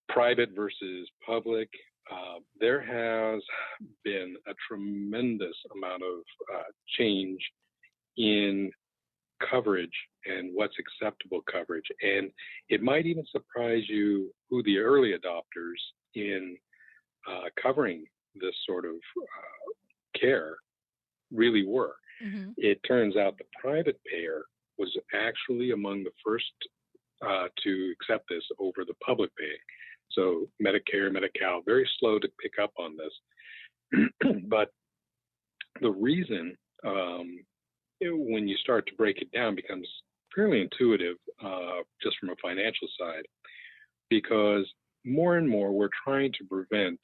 private 0.09 0.49
versus 0.55 1.09
public. 1.25 1.69
Uh, 2.09 2.39
there 2.59 2.81
has 2.81 3.41
been 4.03 4.35
a 4.47 4.53
tremendous 4.67 5.55
amount 5.75 6.03
of 6.03 6.19
uh, 6.55 6.63
change 6.97 7.39
in 8.17 8.71
coverage 9.49 9.91
and 10.25 10.51
what's 10.53 10.75
acceptable 10.79 11.41
coverage. 11.51 11.85
And 12.01 12.31
it 12.69 12.81
might 12.81 13.05
even 13.05 13.25
surprise 13.31 13.83
you 13.87 14.31
who 14.49 14.63
the 14.63 14.77
early 14.77 15.13
adopters 15.13 15.77
in 16.15 16.57
uh, 17.29 17.49
covering 17.61 18.05
this 18.35 18.55
sort 18.65 18.85
of 18.85 18.95
uh, 18.95 20.19
care 20.19 20.55
really 21.31 21.65
were. 21.65 21.95
Mhm. 22.21 22.53
It 22.57 22.81
turns 22.83 23.15
out 23.17 23.37
the 23.37 23.45
private 23.59 23.99
payer 24.05 24.45
was 24.77 24.95
actually 25.13 25.71
among 25.71 26.03
the 26.03 26.13
first 26.23 26.51
uh, 27.21 27.49
to 27.63 27.91
accept 27.99 28.29
this 28.29 28.43
over 28.59 28.85
the 28.85 28.93
public 29.05 29.35
paying. 29.35 29.57
So 30.11 30.47
Medicare, 30.61 31.11
Medi-Cal, 31.11 31.61
very 31.61 31.89
slow 31.99 32.19
to 32.19 32.29
pick 32.41 32.59
up 32.59 32.71
on 32.77 32.95
this. 32.97 34.09
but 34.47 34.71
the 35.81 35.91
reason, 35.91 36.55
um, 36.83 37.43
it- 37.99 38.15
when 38.15 38.47
you 38.47 38.55
start 38.57 38.85
to 38.87 38.95
break 38.95 39.21
it 39.21 39.31
down, 39.31 39.55
becomes 39.55 39.87
fairly 40.35 40.61
intuitive 40.61 41.17
uh, 41.41 41.81
just 42.01 42.17
from 42.19 42.29
a 42.29 42.35
financial 42.41 42.87
side, 42.99 43.25
because 44.09 44.71
more 45.05 45.37
and 45.37 45.47
more 45.49 45.71
we're 45.71 45.89
trying 46.03 46.31
to 46.33 46.45
prevent 46.45 46.99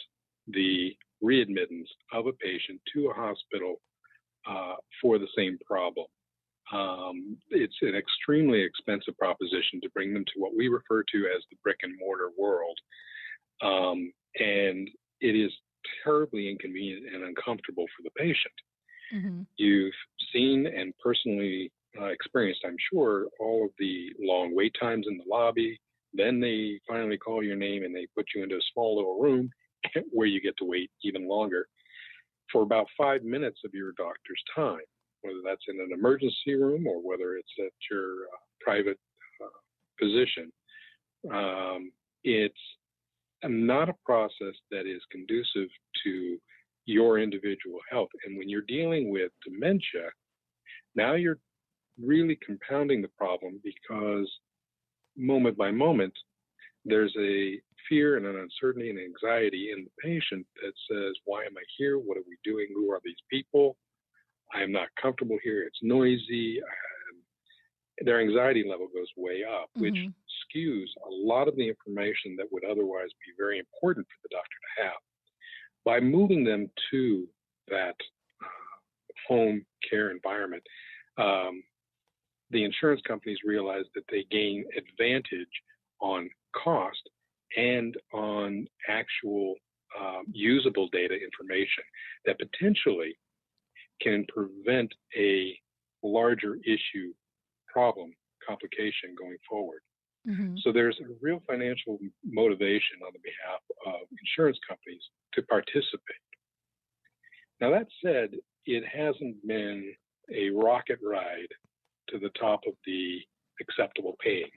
the 0.48 0.96
readmittance 1.24 1.88
of 2.12 2.28
a 2.28 2.34
patient 2.34 2.80
to 2.94 3.10
a 3.10 3.14
hospital 3.14 3.82
uh, 4.50 4.76
for 5.02 5.18
the 5.18 5.28
same 5.36 5.58
problem. 5.66 6.08
Um, 6.72 7.38
it's 7.50 7.76
an 7.82 7.96
extremely 7.96 8.62
expensive 8.62 9.18
proposition 9.18 9.82
to 9.82 9.90
bring 9.94 10.14
them 10.14 10.26
to 10.26 10.34
what 10.38 10.56
we 10.56 10.68
refer 10.70 11.04
to 11.12 11.18
as 11.36 11.44
the 11.50 11.58
brick 11.62 11.78
and 11.84 11.94
mortar 12.00 12.30
world. 12.38 12.78
Um, 13.62 14.12
and 14.40 14.90
it 15.22 15.36
is 15.36 15.52
terribly 16.04 16.50
inconvenient 16.50 17.14
and 17.14 17.24
uncomfortable 17.24 17.86
for 17.96 18.04
the 18.04 18.12
patient. 18.18 18.54
Mm-hmm. 19.14 19.42
You've 19.58 19.94
seen 20.34 20.66
and 20.66 20.94
personally 21.04 21.72
uh, 22.02 22.06
experienced, 22.06 22.62
I'm 22.66 22.78
sure, 22.92 23.28
all 23.40 23.66
of 23.66 23.72
the 23.78 24.10
long 24.20 24.56
wait 24.56 24.76
times 24.80 25.06
in 25.08 25.18
the 25.18 25.24
lobby. 25.28 25.80
Then 26.14 26.40
they 26.40 26.80
finally 26.88 27.18
call 27.18 27.44
your 27.44 27.56
name 27.56 27.84
and 27.84 27.96
they 27.96 28.08
put 28.16 28.26
you 28.36 28.44
into 28.44 28.56
a 28.56 28.70
small 28.74 28.96
little 28.96 29.20
room 29.20 29.50
where 30.12 30.28
you 30.28 30.42
get 30.42 30.58
to 30.58 30.66
wait 30.66 30.90
even 31.04 31.28
longer 31.28 31.68
for 32.54 32.62
about 32.62 32.88
five 32.98 33.24
minutes 33.24 33.60
of 33.66 33.74
your 33.74 33.92
doctor's 33.98 34.42
time, 34.56 34.86
whether 35.22 35.40
that's 35.44 35.66
in 35.68 35.82
an 35.82 35.90
emergency 35.92 36.54
room 36.56 36.88
or 36.88 37.00
whether 37.02 37.36
it's 37.36 37.52
at 37.60 37.74
your 37.92 38.28
uh, 38.34 38.38
private 38.62 39.00
uh, 39.44 39.60
physician. 40.00 40.52
Um, 41.34 41.92
it's 42.24 42.56
not 43.44 43.90
a 43.90 43.96
process 44.06 44.56
that 44.72 44.86
is 44.88 45.02
conducive 45.12 45.68
to 46.06 46.38
your 46.86 47.20
individual 47.20 47.80
health. 47.90 48.10
And 48.26 48.38
when 48.38 48.50
you're 48.50 48.62
dealing 48.62 49.12
with 49.12 49.32
dementia, 49.44 50.10
now 50.96 51.16
you're 51.16 51.40
really 52.02 52.38
compounding 52.46 53.02
the 53.02 53.10
problem 53.18 53.60
because 53.64 54.30
moment 55.18 55.58
by 55.58 55.72
moment, 55.72 56.14
there's 56.86 57.14
a 57.20 57.60
fear 57.90 58.18
and 58.18 58.26
an 58.26 58.38
uncertainty 58.38 58.90
and 58.90 59.00
anxiety 59.00 59.72
in 59.76 59.86
the 59.86 59.92
patient 60.02 60.46
that 60.62 60.74
says, 60.90 61.14
Why 61.26 61.44
am 61.44 61.58
I 61.58 61.64
here? 61.78 61.98
What 61.98 62.18
are 62.18 62.28
we 62.28 62.38
doing? 62.44 62.68
Who 62.74 62.92
are 62.92 63.00
these 63.04 63.22
people? 63.30 63.78
I 64.54 64.62
am 64.62 64.72
not 64.72 64.88
comfortable 65.02 65.38
here. 65.44 65.64
It's 65.64 65.80
noisy. 65.82 66.60
their 68.02 68.22
anxiety 68.22 68.64
level 68.68 68.88
goes 68.94 69.08
way 69.18 69.44
up, 69.44 69.70
mm-hmm. 69.78 69.82
which 69.82 69.96
skews 69.96 70.88
a 71.06 71.10
lot 71.10 71.48
of 71.48 71.56
the 71.56 71.68
information 71.68 72.36
that 72.38 72.48
would 72.52 72.64
otherwise 72.66 73.10
be 73.26 73.34
very 73.38 73.60
important 73.60 74.06
for 74.08 74.28
the 74.28 74.36
doctor 74.36 74.58
to 74.62 74.84
have. 74.84 75.02
By 75.86 76.00
moving 76.00 76.44
them 76.44 76.70
to 76.92 77.28
that 77.70 77.96
uh, 78.42 78.46
home 79.28 79.66
care 79.90 80.12
environment, 80.12 80.64
um, 81.18 81.64
the 82.52 82.64
insurance 82.64 83.02
companies 83.08 83.40
realize 83.44 83.86
that 83.96 84.04
they 84.10 84.26
gain 84.32 84.64
advantage 84.78 85.48
on 86.00 86.30
cost 86.54 87.10
and 87.58 87.96
on 88.14 88.68
actual 88.88 89.56
um, 90.00 90.24
usable 90.32 90.88
data 90.92 91.14
information 91.14 91.84
that 92.26 92.38
potentially 92.40 93.16
can 94.02 94.26
prevent 94.28 94.92
a 95.18 95.56
larger 96.04 96.58
issue 96.66 97.14
problem 97.68 98.12
complication 98.48 99.16
going 99.18 99.38
forward. 99.50 99.82
Mm-hmm. 100.28 100.56
So 100.64 100.72
there's 100.72 101.00
a 101.02 101.14
real 101.22 101.42
financial 101.48 102.00
motivation 102.26 102.98
on 103.06 103.12
the 103.14 103.20
behalf 103.20 103.62
of 103.86 104.08
insurance 104.20 104.58
companies 104.68 105.02
to 105.34 105.42
participate. 105.44 106.24
Now, 107.60 107.72
that 107.72 107.88
said, 108.04 108.32
it 108.66 108.84
hasn't 108.88 109.46
been 109.46 109.94
a 110.34 110.50
rocket 110.50 111.00
ride 111.04 111.52
to 112.10 112.20
the 112.20 112.30
top 112.40 112.62
of 112.68 112.74
the 112.86 113.20
acceptable 113.62 114.16
paying. 114.24 114.50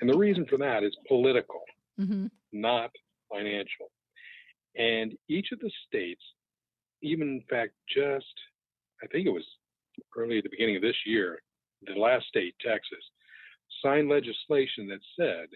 And 0.00 0.08
the 0.08 0.18
reason 0.18 0.46
for 0.48 0.58
that 0.58 0.82
is 0.82 0.96
political, 1.08 1.62
mm-hmm. 2.00 2.26
not 2.52 2.90
financial. 3.30 3.90
And 4.76 5.14
each 5.28 5.48
of 5.52 5.60
the 5.60 5.70
states, 5.86 6.22
even 7.02 7.28
in 7.28 7.42
fact, 7.48 7.72
just 7.94 8.26
I 9.02 9.06
think 9.08 9.26
it 9.26 9.30
was 9.30 9.46
early 10.16 10.38
at 10.38 10.44
the 10.44 10.50
beginning 10.50 10.76
of 10.76 10.82
this 10.82 10.96
year, 11.06 11.40
the 11.86 11.94
last 11.94 12.26
state, 12.26 12.54
Texas, 12.64 13.04
signed 13.82 14.08
legislation 14.08 14.88
that 14.88 15.00
said 15.18 15.48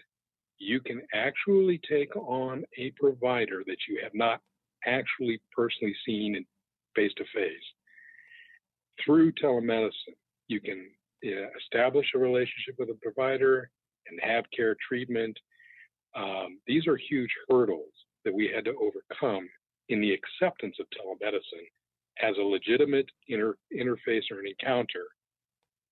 you 0.59 0.79
can 0.81 1.01
actually 1.13 1.79
take 1.89 2.15
on 2.15 2.63
a 2.77 2.91
provider 2.99 3.63
that 3.65 3.77
you 3.87 3.99
have 4.03 4.13
not 4.13 4.41
actually 4.85 5.39
personally 5.55 5.95
seen 6.05 6.45
face 6.95 7.11
to 7.17 7.23
face 7.33 7.53
through 9.03 9.31
telemedicine. 9.33 10.17
You 10.47 10.59
can 10.59 10.89
establish 11.21 12.07
a 12.15 12.19
relationship 12.19 12.75
with 12.77 12.89
a 12.89 12.97
provider 13.01 13.69
and 14.07 14.19
have 14.21 14.45
care 14.55 14.75
treatment. 14.87 15.37
Um, 16.15 16.59
these 16.67 16.87
are 16.87 16.97
huge 16.97 17.31
hurdles 17.49 17.91
that 18.25 18.33
we 18.33 18.49
had 18.53 18.65
to 18.65 18.73
overcome 18.75 19.47
in 19.89 20.01
the 20.01 20.13
acceptance 20.13 20.75
of 20.79 20.85
telemedicine 20.87 21.67
as 22.21 22.35
a 22.37 22.41
legitimate 22.41 23.07
inter- 23.27 23.57
interface 23.73 24.23
or 24.31 24.39
an 24.39 24.47
encounter 24.47 25.05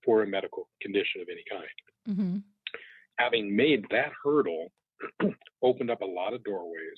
for 0.04 0.24
a 0.24 0.28
medical 0.28 0.70
condition 0.82 1.22
of 1.22 1.28
any 1.32 1.44
kind. 1.50 2.18
Mm-hmm. 2.18 2.38
Having 3.18 3.56
made 3.56 3.86
that 3.92 4.12
hurdle, 4.24 4.72
opened 5.62 5.92
up 5.92 6.02
a 6.02 6.06
lot 6.06 6.34
of 6.34 6.44
doorways, 6.44 6.98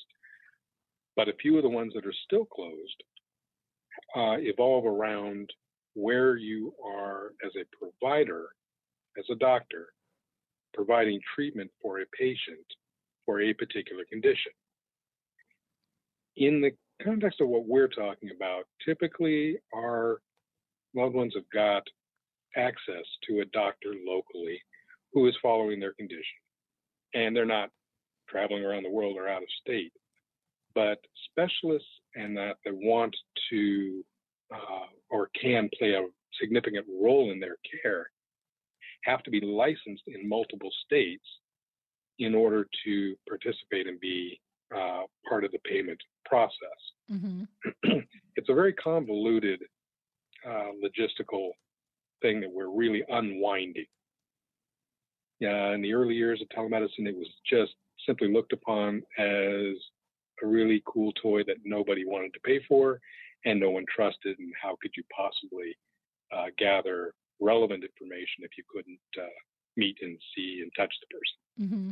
but 1.16 1.28
a 1.28 1.34
few 1.42 1.58
of 1.58 1.64
the 1.64 1.70
ones 1.70 1.94
that 1.96 2.06
are 2.06 2.14
still 2.26 2.46
closed 2.46 3.04
uh, 4.16 4.38
evolve 4.40 4.86
around 4.86 5.50
where 5.94 6.38
you 6.38 6.74
are 6.86 7.32
as 7.46 7.52
a 7.56 7.66
provider, 7.78 8.48
as 9.18 9.26
a 9.32 9.36
doctor, 9.36 9.88
providing 10.74 11.20
treatment 11.36 11.70
for 11.82 12.00
a 12.00 12.06
patient 12.18 12.66
for 13.26 13.42
a 13.42 13.54
particular 13.54 14.04
condition. 14.10 14.52
In 16.38 16.62
the 16.62 16.72
context 17.04 17.42
of 17.42 17.48
what 17.48 17.68
we're 17.68 17.88
talking 17.88 18.30
about, 18.36 18.64
typically 18.86 19.58
our 19.74 20.22
loved 20.96 21.16
ones 21.16 21.34
have 21.36 21.50
got 21.54 21.84
access 22.56 23.06
to 23.28 23.42
a 23.42 23.46
doctor 23.46 23.94
locally 24.06 24.60
who 25.14 25.28
is 25.28 25.36
following 25.42 25.80
their 25.80 25.94
condition. 25.94 26.24
And 27.14 27.36
they're 27.36 27.46
not 27.46 27.70
traveling 28.30 28.64
around 28.64 28.84
the 28.84 28.92
world 28.92 29.16
or 29.18 29.28
out 29.28 29.42
of 29.42 29.48
state. 29.62 29.92
But 30.76 31.00
specialists 31.32 31.90
and 32.16 32.38
that 32.38 32.58
they 32.64 32.72
want 32.72 33.16
to 33.50 34.04
uh, 34.54 34.88
or 35.10 35.30
can 35.40 35.70
play 35.78 35.94
a 35.94 36.06
significant 36.42 36.86
role 37.02 37.32
in 37.32 37.40
their 37.40 37.58
care 37.82 38.10
have 39.04 39.24
to 39.24 39.32
be 39.32 39.42
licensed 39.42 40.04
in 40.08 40.28
multiple 40.28 40.70
states 40.86 41.24
in 42.20 42.36
order 42.36 42.68
to 42.86 43.16
participate 43.28 43.88
and 43.88 44.00
be 44.00 44.40
uh, 44.76 45.04
part 45.28 45.44
of 45.44 45.52
the 45.52 45.60
payment 45.66 46.00
process. 46.26 46.54
Mm-hmm. 47.12 47.44
it's 48.36 48.50
a 48.50 48.54
very 48.54 48.74
convoluted 48.74 49.62
uh, 50.48 50.72
logistical 50.84 51.50
thing 52.22 52.42
that 52.42 52.52
we're 52.52 52.70
really 52.70 53.04
unwinding. 53.10 53.86
Yeah, 55.40 55.72
in 55.72 55.82
the 55.82 55.94
early 55.94 56.16
years 56.16 56.42
of 56.42 56.50
telemedicine, 56.50 57.08
it 57.08 57.16
was 57.16 57.28
just 57.50 57.72
simply 58.06 58.32
looked 58.32 58.52
upon 58.52 59.02
as 59.18 59.76
a 60.44 60.48
really 60.48 60.84
cool 60.86 61.14
toy 61.22 61.44
that 61.46 61.58
nobody 61.64 62.06
wanted 62.06 62.34
to 62.34 62.40
pay 62.42 62.60
for 62.68 63.00
and 63.46 63.60
no 63.60 63.70
one 63.70 63.86
trusted. 63.94 64.38
And 64.40 64.54
how 64.62 64.78
could 64.82 64.92
you 64.96 65.04
possibly 65.16 65.78
uh, 66.32 66.48
gather 66.58 67.14
relevant 67.40 67.84
information 67.84 68.44
if 68.44 68.52
you 68.58 68.64
couldn't 68.70 69.00
uh, 69.18 69.38
meet 69.78 69.98
and 70.02 70.18
see 70.36 70.60
and 70.62 70.72
touch 70.78 70.94
the 71.02 71.08
person? 71.16 71.40
Mm-hmm. 71.60 71.92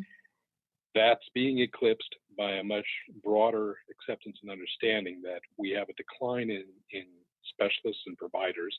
That's 0.95 1.25
being 1.33 1.59
eclipsed 1.59 2.15
by 2.37 2.53
a 2.53 2.63
much 2.63 2.87
broader 3.23 3.77
acceptance 3.91 4.37
and 4.41 4.51
understanding 4.51 5.21
that 5.23 5.41
we 5.57 5.69
have 5.71 5.89
a 5.89 5.93
decline 5.93 6.49
in, 6.49 6.65
in 6.91 7.05
specialists 7.53 8.03
and 8.07 8.17
providers, 8.17 8.75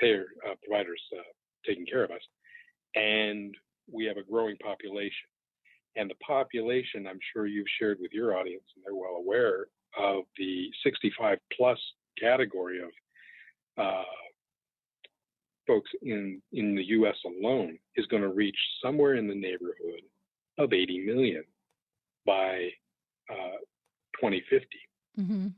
payer 0.00 0.26
uh, 0.48 0.54
providers 0.66 1.00
uh, 1.16 1.22
taking 1.66 1.86
care 1.86 2.04
of 2.04 2.10
us, 2.10 2.22
and 2.94 3.54
we 3.92 4.04
have 4.04 4.16
a 4.16 4.22
growing 4.22 4.56
population. 4.56 5.28
And 5.96 6.08
the 6.08 6.14
population, 6.26 7.06
I'm 7.06 7.18
sure 7.32 7.46
you've 7.46 7.66
shared 7.78 7.98
with 8.00 8.12
your 8.12 8.36
audience, 8.36 8.64
and 8.74 8.84
they're 8.84 8.94
well 8.94 9.16
aware 9.16 9.66
of 9.98 10.24
the 10.38 10.70
65 10.84 11.38
plus 11.56 11.78
category 12.18 12.80
of 12.82 12.90
uh, 13.76 14.02
folks 15.66 15.90
in 16.02 16.40
in 16.52 16.74
the 16.74 16.84
U.S. 16.84 17.16
alone 17.24 17.78
is 17.96 18.06
going 18.06 18.22
to 18.22 18.28
reach 18.28 18.56
somewhere 18.82 19.14
in 19.14 19.28
the 19.28 19.34
neighborhood 19.34 20.02
of 20.58 20.72
80 20.72 21.06
million 21.06 21.44
by 22.26 22.68
uh, 23.30 23.58
2050. 24.20 24.66
Mm-hmm. 25.18 25.48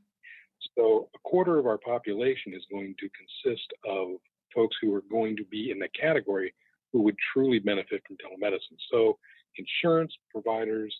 So 0.76 1.08
a 1.14 1.18
quarter 1.24 1.58
of 1.58 1.66
our 1.66 1.78
population 1.78 2.54
is 2.54 2.62
going 2.70 2.94
to 3.00 3.08
consist 3.10 3.66
of 3.84 4.20
folks 4.54 4.76
who 4.80 4.94
are 4.94 5.02
going 5.10 5.36
to 5.36 5.44
be 5.44 5.70
in 5.70 5.78
the 5.78 5.88
category 5.88 6.54
who 6.92 7.02
would 7.02 7.16
truly 7.32 7.58
benefit 7.58 8.02
from 8.06 8.16
telemedicine. 8.16 8.76
So 8.90 9.18
insurance 9.56 10.12
providers 10.30 10.94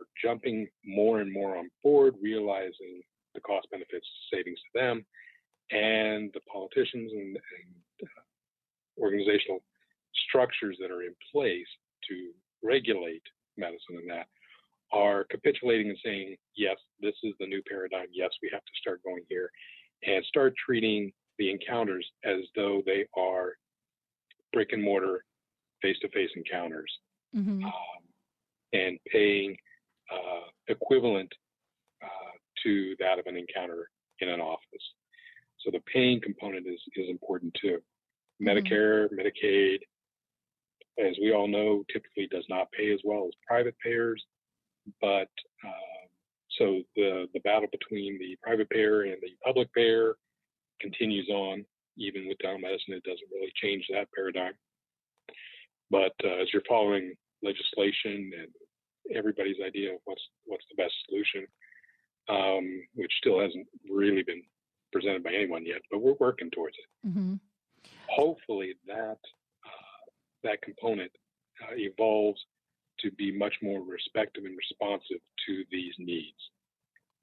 are 0.00 0.06
jumping 0.22 0.68
more 0.84 1.20
and 1.20 1.32
more 1.32 1.56
on 1.56 1.70
board, 1.82 2.14
realizing 2.20 3.02
the 3.34 3.40
cost 3.40 3.66
benefits 3.70 4.06
savings 4.32 4.58
to 4.58 4.80
them, 4.80 5.04
and 5.70 6.30
the 6.34 6.40
politicians 6.52 7.12
and, 7.12 7.36
and 7.36 8.08
uh, 8.08 9.00
organizational 9.00 9.62
structures 10.28 10.76
that 10.80 10.90
are 10.90 11.02
in 11.02 11.14
place 11.32 11.66
to 12.08 12.30
regulate 12.62 13.22
medicine 13.56 13.96
and 14.00 14.10
that 14.10 14.26
are 14.92 15.24
capitulating 15.30 15.88
and 15.88 15.98
saying, 16.04 16.36
yes, 16.54 16.76
this 17.00 17.14
is 17.22 17.32
the 17.40 17.46
new 17.46 17.62
paradigm. 17.68 18.06
Yes, 18.12 18.30
we 18.42 18.50
have 18.52 18.60
to 18.60 18.72
start 18.80 19.02
going 19.02 19.24
here 19.28 19.50
and 20.06 20.24
start 20.26 20.52
treating 20.64 21.12
the 21.38 21.50
encounters 21.50 22.06
as 22.24 22.40
though 22.54 22.82
they 22.84 23.06
are 23.16 23.52
brick 24.52 24.68
and 24.72 24.82
mortar, 24.82 25.24
face 25.80 25.96
to 26.02 26.08
face 26.10 26.30
encounters 26.36 26.90
Mm-hmm. 27.34 27.64
um, 27.64 27.72
and 28.74 28.98
paying 29.10 29.56
uh, 30.12 30.44
equivalent 30.68 31.32
to 32.62 32.96
that 32.98 33.18
of 33.18 33.26
an 33.26 33.36
encounter 33.36 33.90
in 34.20 34.28
an 34.28 34.40
office. 34.40 34.86
So 35.60 35.70
the 35.70 35.80
paying 35.92 36.20
component 36.20 36.66
is, 36.66 36.80
is 36.96 37.08
important 37.08 37.54
too. 37.60 37.78
Medicare, 38.40 39.08
Medicaid, 39.12 39.78
as 40.98 41.16
we 41.20 41.32
all 41.32 41.48
know, 41.48 41.84
typically 41.92 42.26
does 42.30 42.44
not 42.48 42.70
pay 42.72 42.92
as 42.92 43.00
well 43.04 43.26
as 43.26 43.32
private 43.46 43.76
payers. 43.84 44.22
But 45.00 45.30
um, 45.64 46.08
so 46.58 46.80
the, 46.96 47.28
the 47.34 47.40
battle 47.40 47.68
between 47.70 48.18
the 48.18 48.36
private 48.42 48.68
payer 48.70 49.02
and 49.02 49.16
the 49.22 49.30
public 49.44 49.72
payer 49.72 50.16
continues 50.80 51.28
on. 51.30 51.64
Even 51.98 52.26
with 52.26 52.38
telemedicine, 52.38 52.96
it 52.96 53.04
doesn't 53.04 53.30
really 53.32 53.52
change 53.62 53.84
that 53.90 54.08
paradigm. 54.14 54.54
But 55.90 56.14
uh, 56.24 56.40
as 56.40 56.48
you're 56.52 56.62
following 56.66 57.12
legislation 57.42 58.32
and 58.40 59.16
everybody's 59.16 59.56
idea 59.64 59.94
of 59.94 60.00
what's 60.04 60.22
what's 60.46 60.64
the 60.70 60.82
best 60.82 60.94
solution, 61.06 61.46
um, 62.28 62.82
which 62.94 63.12
still 63.18 63.40
hasn't 63.40 63.66
really 63.90 64.22
been 64.22 64.42
presented 64.92 65.22
by 65.22 65.32
anyone 65.32 65.64
yet, 65.64 65.80
but 65.90 66.00
we're 66.00 66.14
working 66.20 66.50
towards 66.50 66.76
it. 66.78 67.08
Mm-hmm. 67.08 67.34
Hopefully, 68.08 68.74
that 68.86 69.18
uh, 69.66 70.02
that 70.44 70.62
component 70.62 71.10
uh, 71.62 71.74
evolves 71.74 72.40
to 73.00 73.10
be 73.12 73.36
much 73.36 73.54
more 73.62 73.80
respective 73.82 74.44
and 74.44 74.56
responsive 74.56 75.18
to 75.46 75.64
these 75.70 75.94
needs. 75.98 76.38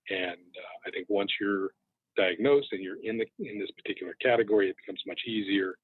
And 0.09 0.31
uh, 0.31 0.87
I 0.87 0.91
think 0.91 1.07
once 1.09 1.31
you're 1.39 1.69
diagnosed 2.17 2.69
and 2.71 2.81
you're 2.81 3.01
in 3.03 3.17
the 3.17 3.27
in 3.39 3.59
this 3.59 3.71
particular 3.71 4.15
category, 4.21 4.69
it 4.69 4.75
becomes 4.85 5.01
much 5.05 5.21
easier 5.27 5.75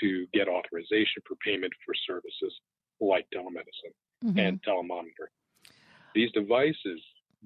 to 0.00 0.26
get 0.32 0.48
authorization 0.48 1.22
for 1.26 1.36
payment 1.36 1.72
for 1.84 1.94
services 1.94 2.52
like 3.00 3.26
telemedicine 3.34 3.94
Mm-hmm. 4.24 4.38
and 4.38 4.62
telemonitoring. 4.62 5.34
These 6.14 6.32
devices 6.32 7.00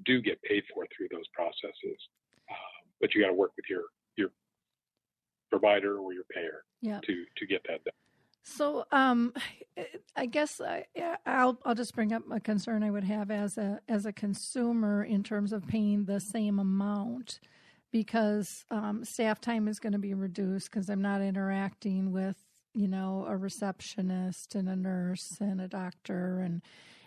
do 0.04 0.20
get 0.22 0.40
paid 0.42 0.62
for 0.72 0.86
through 0.96 1.08
those 1.10 1.26
processes, 1.34 1.98
uh, 2.50 2.54
but 3.00 3.14
you 3.14 3.22
got 3.22 3.28
to 3.28 3.34
work 3.34 3.52
with 3.56 3.66
your 3.68 3.84
your 4.16 4.30
provider 5.50 5.98
or 5.98 6.12
your 6.12 6.24
payer 6.32 6.64
Yeah. 6.80 7.00
to 7.00 7.24
to 7.36 7.46
get 7.46 7.62
that 7.68 7.84
done. 7.84 7.94
So, 8.42 8.84
um, 8.90 9.34
I 10.16 10.26
guess 10.26 10.60
I, 10.60 10.86
I'll 11.26 11.58
I'll 11.64 11.74
just 11.74 11.94
bring 11.94 12.12
up 12.12 12.22
a 12.30 12.40
concern 12.40 12.82
I 12.82 12.90
would 12.90 13.04
have 13.04 13.30
as 13.30 13.58
a 13.58 13.80
as 13.88 14.06
a 14.06 14.12
consumer 14.12 15.04
in 15.04 15.22
terms 15.22 15.52
of 15.52 15.66
paying 15.68 16.06
the 16.06 16.20
same 16.20 16.58
amount, 16.58 17.38
because 17.92 18.64
um, 18.70 19.04
staff 19.04 19.40
time 19.40 19.68
is 19.68 19.78
going 19.78 19.92
to 19.92 19.98
be 19.98 20.14
reduced 20.14 20.70
because 20.70 20.88
I'm 20.88 21.02
not 21.02 21.20
interacting 21.20 22.12
with 22.12 22.36
you 22.74 22.88
know 22.88 23.26
a 23.28 23.36
receptionist 23.36 24.54
and 24.54 24.68
a 24.68 24.76
nurse 24.76 25.36
and 25.40 25.60
a 25.60 25.68
doctor 25.68 26.40
and 26.40 26.62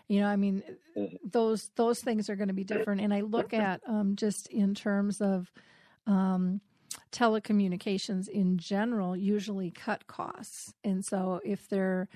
you 0.08 0.20
know 0.20 0.26
I 0.26 0.36
mean 0.36 0.62
Mhm. 0.96 1.18
those 1.24 1.70
those 1.76 2.00
things 2.00 2.30
are 2.30 2.36
going 2.36 2.48
to 2.48 2.54
be 2.54 2.64
different. 2.64 3.00
And 3.00 3.12
I 3.12 3.22
look 3.22 3.52
at 3.52 3.80
um, 3.86 4.14
just 4.16 4.46
in 4.48 4.74
terms 4.74 5.20
of 5.20 5.50
um, 6.06 6.60
telecommunications 7.10 8.28
in 8.28 8.58
general 8.58 9.16
usually 9.16 9.70
cut 9.70 10.06
costs. 10.06 10.72
And 10.84 11.04
so 11.04 11.40
if 11.44 11.68
they're 11.68 12.08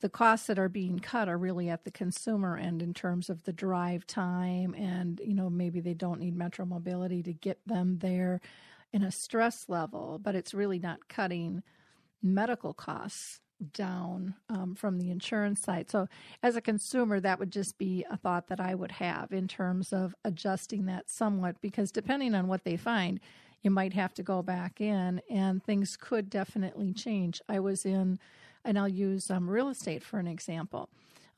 the 0.00 0.08
costs 0.08 0.46
that 0.46 0.58
are 0.58 0.68
being 0.68 0.98
cut 0.98 1.28
are 1.28 1.38
really 1.38 1.68
at 1.68 1.84
the 1.84 1.90
consumer 1.90 2.56
end 2.56 2.80
in 2.82 2.94
terms 2.94 3.28
of 3.28 3.42
the 3.44 3.52
drive 3.52 4.06
time 4.06 4.74
and 4.74 5.20
you 5.24 5.34
know 5.34 5.50
maybe 5.50 5.80
they 5.80 5.94
don't 5.94 6.20
need 6.20 6.36
metro 6.36 6.64
mobility 6.64 7.22
to 7.22 7.32
get 7.32 7.58
them 7.66 7.98
there 7.98 8.40
in 8.92 9.02
a 9.02 9.10
stress 9.10 9.64
level 9.68 10.20
but 10.22 10.36
it's 10.36 10.54
really 10.54 10.78
not 10.78 11.08
cutting 11.08 11.62
medical 12.22 12.72
costs 12.72 13.40
down 13.72 14.34
um, 14.48 14.74
from 14.74 14.98
the 14.98 15.10
insurance 15.10 15.60
side 15.60 15.90
so 15.90 16.08
as 16.42 16.56
a 16.56 16.60
consumer 16.60 17.20
that 17.20 17.38
would 17.38 17.50
just 17.50 17.78
be 17.78 18.04
a 18.10 18.16
thought 18.16 18.48
that 18.48 18.60
i 18.60 18.74
would 18.74 18.92
have 18.92 19.32
in 19.32 19.48
terms 19.48 19.92
of 19.92 20.14
adjusting 20.24 20.86
that 20.86 21.08
somewhat 21.08 21.60
because 21.60 21.90
depending 21.90 22.34
on 22.34 22.48
what 22.48 22.64
they 22.64 22.76
find 22.76 23.20
you 23.62 23.70
might 23.70 23.94
have 23.94 24.12
to 24.12 24.22
go 24.22 24.42
back 24.42 24.80
in 24.80 25.20
and 25.30 25.64
things 25.64 25.96
could 25.96 26.28
definitely 26.28 26.92
change 26.92 27.40
i 27.48 27.58
was 27.58 27.84
in 27.84 28.18
and 28.64 28.78
I'll 28.78 28.88
use 28.88 29.30
um, 29.30 29.48
real 29.48 29.68
estate 29.68 30.02
for 30.02 30.18
an 30.18 30.26
example. 30.26 30.88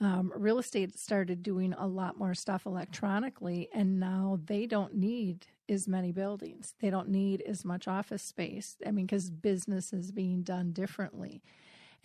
Um, 0.00 0.30
real 0.36 0.58
estate 0.58 0.98
started 0.98 1.42
doing 1.42 1.72
a 1.72 1.86
lot 1.86 2.18
more 2.18 2.34
stuff 2.34 2.66
electronically, 2.66 3.68
and 3.72 3.98
now 3.98 4.38
they 4.44 4.66
don't 4.66 4.94
need 4.94 5.46
as 5.68 5.88
many 5.88 6.12
buildings. 6.12 6.74
They 6.80 6.90
don't 6.90 7.08
need 7.08 7.40
as 7.42 7.64
much 7.64 7.88
office 7.88 8.22
space. 8.22 8.76
I 8.86 8.90
mean, 8.90 9.06
because 9.06 9.30
business 9.30 9.92
is 9.92 10.12
being 10.12 10.42
done 10.42 10.72
differently. 10.72 11.42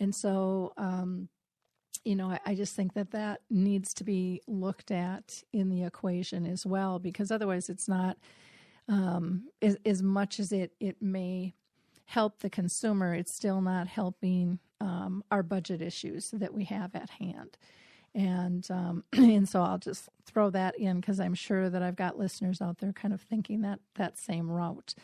And 0.00 0.14
so, 0.14 0.72
um, 0.76 1.28
you 2.04 2.16
know, 2.16 2.30
I, 2.30 2.40
I 2.46 2.54
just 2.54 2.74
think 2.74 2.94
that 2.94 3.12
that 3.12 3.42
needs 3.50 3.94
to 3.94 4.04
be 4.04 4.40
looked 4.46 4.90
at 4.90 5.42
in 5.52 5.68
the 5.68 5.84
equation 5.84 6.46
as 6.46 6.66
well, 6.66 6.98
because 6.98 7.30
otherwise 7.30 7.68
it's 7.68 7.88
not 7.88 8.16
um, 8.88 9.48
as, 9.60 9.76
as 9.86 10.02
much 10.02 10.40
as 10.40 10.52
it, 10.52 10.72
it 10.80 11.00
may 11.00 11.54
help 12.06 12.40
the 12.40 12.50
consumer, 12.50 13.14
it's 13.14 13.34
still 13.34 13.60
not 13.60 13.86
helping 13.86 14.58
um, 14.80 15.22
our 15.30 15.42
budget 15.42 15.80
issues 15.80 16.30
that 16.32 16.52
we 16.52 16.64
have 16.64 16.94
at 16.94 17.10
hand. 17.10 17.56
And 18.14 18.68
um, 18.70 19.04
and 19.12 19.48
so 19.48 19.62
I'll 19.62 19.78
just 19.78 20.08
throw 20.26 20.50
that 20.50 20.78
in 20.78 21.00
because 21.00 21.20
I'm 21.20 21.34
sure 21.34 21.70
that 21.70 21.82
I've 21.82 21.96
got 21.96 22.18
listeners 22.18 22.60
out 22.60 22.78
there 22.78 22.92
kind 22.92 23.14
of 23.14 23.20
thinking 23.20 23.62
that 23.62 23.80
that 23.94 24.18
same 24.18 24.50
route. 24.50 24.94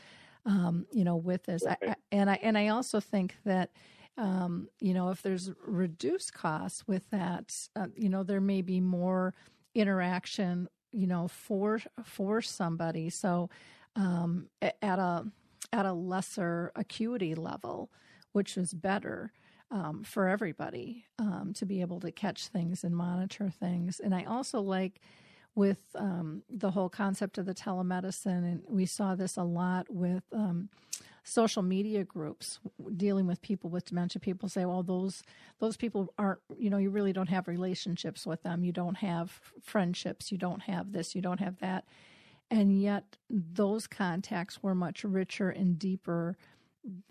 Um, 0.47 0.87
you 0.93 1.05
know, 1.05 1.17
with 1.17 1.45
this, 1.45 1.67
I, 1.67 1.77
I, 1.83 1.95
and 2.13 2.31
I 2.31 2.39
and 2.43 2.57
I 2.57 2.69
also 2.69 3.01
think 3.01 3.37
that 3.45 3.71
um, 4.19 4.69
you 4.81 4.93
know 4.93 5.09
if 5.11 5.23
there's 5.23 5.51
reduced 5.65 6.35
costs 6.35 6.87
with 6.87 7.09
that, 7.11 7.55
uh, 7.77 7.87
you 7.97 8.09
know, 8.09 8.23
there 8.23 8.41
may 8.41 8.63
be 8.63 8.81
more 8.81 9.35
interaction, 9.75 10.69
you 10.93 11.07
know, 11.07 11.29
for 11.29 11.81
for 12.05 12.43
somebody. 12.43 13.11
So 13.11 13.49
um, 13.97 14.49
at 14.61 14.99
a 14.99 15.25
at 15.73 15.87
a 15.87 15.93
lesser 15.93 16.73
acuity 16.77 17.35
level, 17.35 17.91
which 18.33 18.57
is 18.57 18.75
better 18.75 19.33
um, 19.71 20.03
for 20.03 20.29
everybody 20.29 21.05
um, 21.19 21.53
to 21.55 21.67
be 21.67 21.81
able 21.81 22.01
to 22.01 22.11
catch 22.11 22.47
things 22.49 22.85
and 22.85 22.97
monitor 22.97 23.51
things. 23.51 24.01
And 24.01 24.15
I 24.15 24.25
also 24.25 24.61
like 24.61 25.01
with 25.55 25.81
um, 25.95 26.43
the 26.49 26.71
whole 26.71 26.89
concept 26.89 27.37
of 27.37 27.47
the 27.47 27.55
telemedicine, 27.55 28.45
and 28.45 28.63
we 28.69 28.87
saw 28.87 29.15
this 29.15 29.37
a 29.37 29.43
lot 29.43 29.87
with 29.91 30.23
um, 30.33 30.69
social 31.29 31.63
media 31.63 32.05
groups 32.05 32.59
dealing 32.97 33.27
with 33.27 33.43
people 33.43 33.71
with 33.71 33.85
dementia. 33.85 34.21
People 34.21 34.49
say, 34.49 34.65
"Well, 34.65 34.83
those 34.83 35.23
those 35.59 35.77
people 35.77 36.13
aren't. 36.19 36.41
You 36.59 36.71
know, 36.71 36.79
you 36.79 36.91
really 36.91 37.13
don't 37.13 37.29
have 37.29 37.49
relationships 37.49 38.27
with 38.27 38.43
them. 38.43 38.65
You 38.65 38.73
don't 38.73 38.97
have 38.97 39.41
friendships. 39.63 40.33
You 40.33 40.39
don't 40.39 40.63
have 40.63 40.93
this. 40.93 41.15
You 41.15 41.23
don't 41.23 41.41
have 41.41 41.59
that." 41.61 41.85
And 42.51 42.81
yet, 42.81 43.17
those 43.29 43.87
contacts 43.87 44.63
were 44.63 44.75
much 44.75 45.05
richer 45.05 45.51
and 45.51 45.79
deeper 45.79 46.37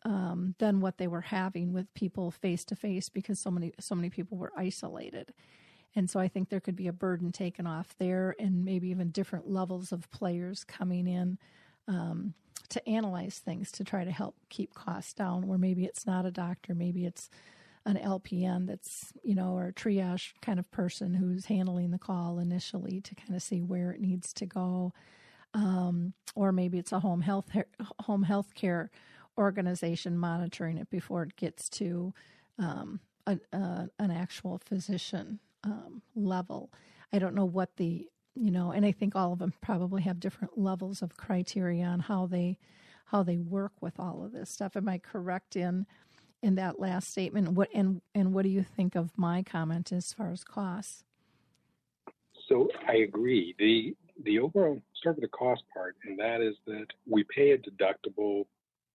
um, 0.03 0.55
than 0.57 0.79
what 0.79 0.97
they 0.97 1.07
were 1.07 1.21
having 1.21 1.73
with 1.73 1.93
people 1.93 2.31
face 2.31 2.65
to 2.65 2.75
face 2.75 3.09
because 3.09 3.39
so 3.39 3.51
many 3.51 3.73
so 3.79 3.95
many 3.95 4.09
people 4.09 4.37
were 4.37 4.51
isolated. 4.57 5.33
And 5.95 6.09
so 6.09 6.19
I 6.19 6.27
think 6.27 6.49
there 6.49 6.59
could 6.59 6.75
be 6.75 6.87
a 6.87 6.93
burden 6.93 7.31
taken 7.31 7.65
off 7.65 7.95
there, 7.97 8.35
and 8.39 8.63
maybe 8.65 8.89
even 8.89 9.09
different 9.09 9.49
levels 9.49 9.91
of 9.91 10.11
players 10.11 10.63
coming 10.63 11.07
in 11.07 11.39
um, 11.87 12.33
to 12.69 12.89
analyze 12.89 13.39
things 13.39 13.71
to 13.73 13.83
try 13.83 14.03
to 14.03 14.11
help 14.11 14.35
keep 14.49 14.73
costs 14.73 15.13
down. 15.13 15.47
Where 15.47 15.57
maybe 15.57 15.85
it's 15.85 16.05
not 16.05 16.25
a 16.25 16.31
doctor, 16.31 16.75
maybe 16.75 17.05
it's 17.05 17.29
an 17.85 17.97
LPN 17.97 18.67
that's 18.67 19.13
you 19.23 19.35
know 19.35 19.55
or 19.55 19.71
triage 19.71 20.33
kind 20.41 20.59
of 20.59 20.69
person 20.71 21.13
who's 21.13 21.45
handling 21.45 21.91
the 21.91 21.97
call 21.97 22.39
initially 22.39 23.01
to 23.01 23.15
kind 23.15 23.35
of 23.35 23.41
see 23.41 23.61
where 23.61 23.91
it 23.91 24.01
needs 24.01 24.33
to 24.33 24.45
go, 24.45 24.93
um, 25.53 26.13
or 26.35 26.51
maybe 26.51 26.77
it's 26.77 26.91
a 26.91 26.99
home 26.99 27.21
health 27.21 27.49
home 28.01 28.23
health 28.23 28.53
care 28.55 28.91
organization 29.37 30.17
monitoring 30.17 30.77
it 30.77 30.89
before 30.89 31.23
it 31.23 31.35
gets 31.35 31.69
to 31.69 32.13
um, 32.59 32.99
a, 33.27 33.39
a, 33.53 33.89
an 33.99 34.11
actual 34.11 34.59
physician 34.65 35.39
um, 35.63 36.01
level. 36.15 36.71
I 37.13 37.19
don't 37.19 37.35
know 37.35 37.45
what 37.45 37.77
the 37.77 38.07
you 38.39 38.51
know, 38.51 38.71
and 38.71 38.85
I 38.85 38.91
think 38.91 39.15
all 39.15 39.33
of 39.33 39.39
them 39.39 39.53
probably 39.61 40.03
have 40.03 40.19
different 40.19 40.57
levels 40.57 41.01
of 41.01 41.17
criteria 41.17 41.85
on 41.85 42.01
how 42.01 42.25
they 42.25 42.57
how 43.05 43.23
they 43.23 43.37
work 43.37 43.71
with 43.79 43.99
all 43.99 44.23
of 44.23 44.33
this 44.33 44.49
stuff. 44.49 44.75
Am 44.75 44.89
I 44.89 44.97
correct 44.97 45.55
in 45.55 45.85
in 46.41 46.55
that 46.55 46.79
last 46.79 47.09
statement? 47.09 47.49
What 47.49 47.69
and 47.73 48.01
and 48.13 48.33
what 48.33 48.43
do 48.43 48.49
you 48.49 48.63
think 48.63 48.95
of 48.95 49.17
my 49.17 49.43
comment 49.43 49.91
as 49.91 50.13
far 50.13 50.31
as 50.31 50.43
costs? 50.43 51.03
So 52.47 52.69
I 52.87 52.97
agree. 52.97 53.55
The 53.59 53.95
the 54.23 54.39
overall 54.39 54.81
start 54.95 55.17
with 55.17 55.23
the 55.23 55.37
cost 55.37 55.63
part, 55.73 55.95
and 56.05 56.17
that 56.19 56.41
is 56.41 56.55
that 56.65 56.87
we 57.07 57.23
pay 57.23 57.51
a 57.51 57.57
deductible 57.57 58.45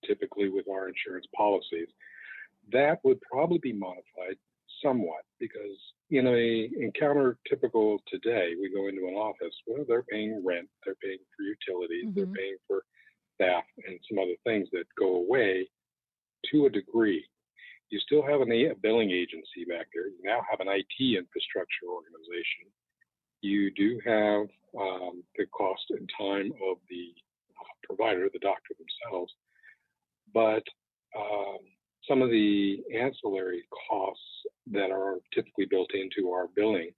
typically 0.04 0.48
with 0.48 0.68
our 0.68 0.88
insurance 0.88 1.26
policies. 1.34 1.88
That 2.72 2.98
would 3.04 3.20
probably 3.20 3.58
be 3.58 3.72
modified 3.72 4.36
somewhat 4.82 5.22
because 5.38 5.78
in 6.12 6.26
a 6.26 6.68
encounter 6.78 7.38
typical 7.48 7.98
today, 8.06 8.52
we 8.60 8.70
go 8.70 8.88
into 8.88 9.08
an 9.08 9.14
office. 9.14 9.54
Well, 9.66 9.84
they're 9.88 10.02
paying 10.02 10.44
rent, 10.44 10.68
they're 10.84 10.94
paying 11.02 11.18
for 11.34 11.42
utilities, 11.42 12.04
Mhm. 12.04 12.14
they're 12.14 12.26
paying 12.26 12.58
for 12.66 12.84
staff, 13.34 13.64
and 13.86 13.98
some 14.06 14.18
other 14.18 14.36
things 14.44 14.68
that 14.72 14.84
go 14.94 15.16
away 15.16 15.70
to 16.50 16.66
a 16.66 16.70
degree. 16.70 17.26
You 17.88 17.98
still 18.00 18.22
have 18.22 18.42
an, 18.42 18.52
a 18.52 18.74
billing 18.74 19.10
agency 19.10 19.64
back 19.64 19.88
there. 19.94 20.08
You 20.08 20.20
now 20.22 20.42
have 20.50 20.60
an 20.60 20.68
IT 20.68 21.16
infrastructure 21.16 21.86
organization. 21.86 22.70
You 23.40 23.70
do 23.70 23.98
have 24.04 24.50
um, 24.78 25.24
the 25.36 25.46
cost 25.46 25.90
and 25.90 26.08
time 26.18 26.52
of 26.62 26.78
the 26.88 27.14
uh, 27.58 27.72
provider, 27.84 28.28
the 28.28 28.38
doctor 28.38 28.74
themselves, 28.74 29.34
but 30.32 30.64
um, 31.16 31.58
some 32.08 32.22
of 32.22 32.30
the 32.30 32.82
ancillary 32.94 33.64
costs 33.88 34.46
that 34.68 34.90
are 34.90 35.18
typically 35.34 35.66
built 35.66 35.81
into 35.94 36.30
our 36.30 36.48
billing 36.54 36.90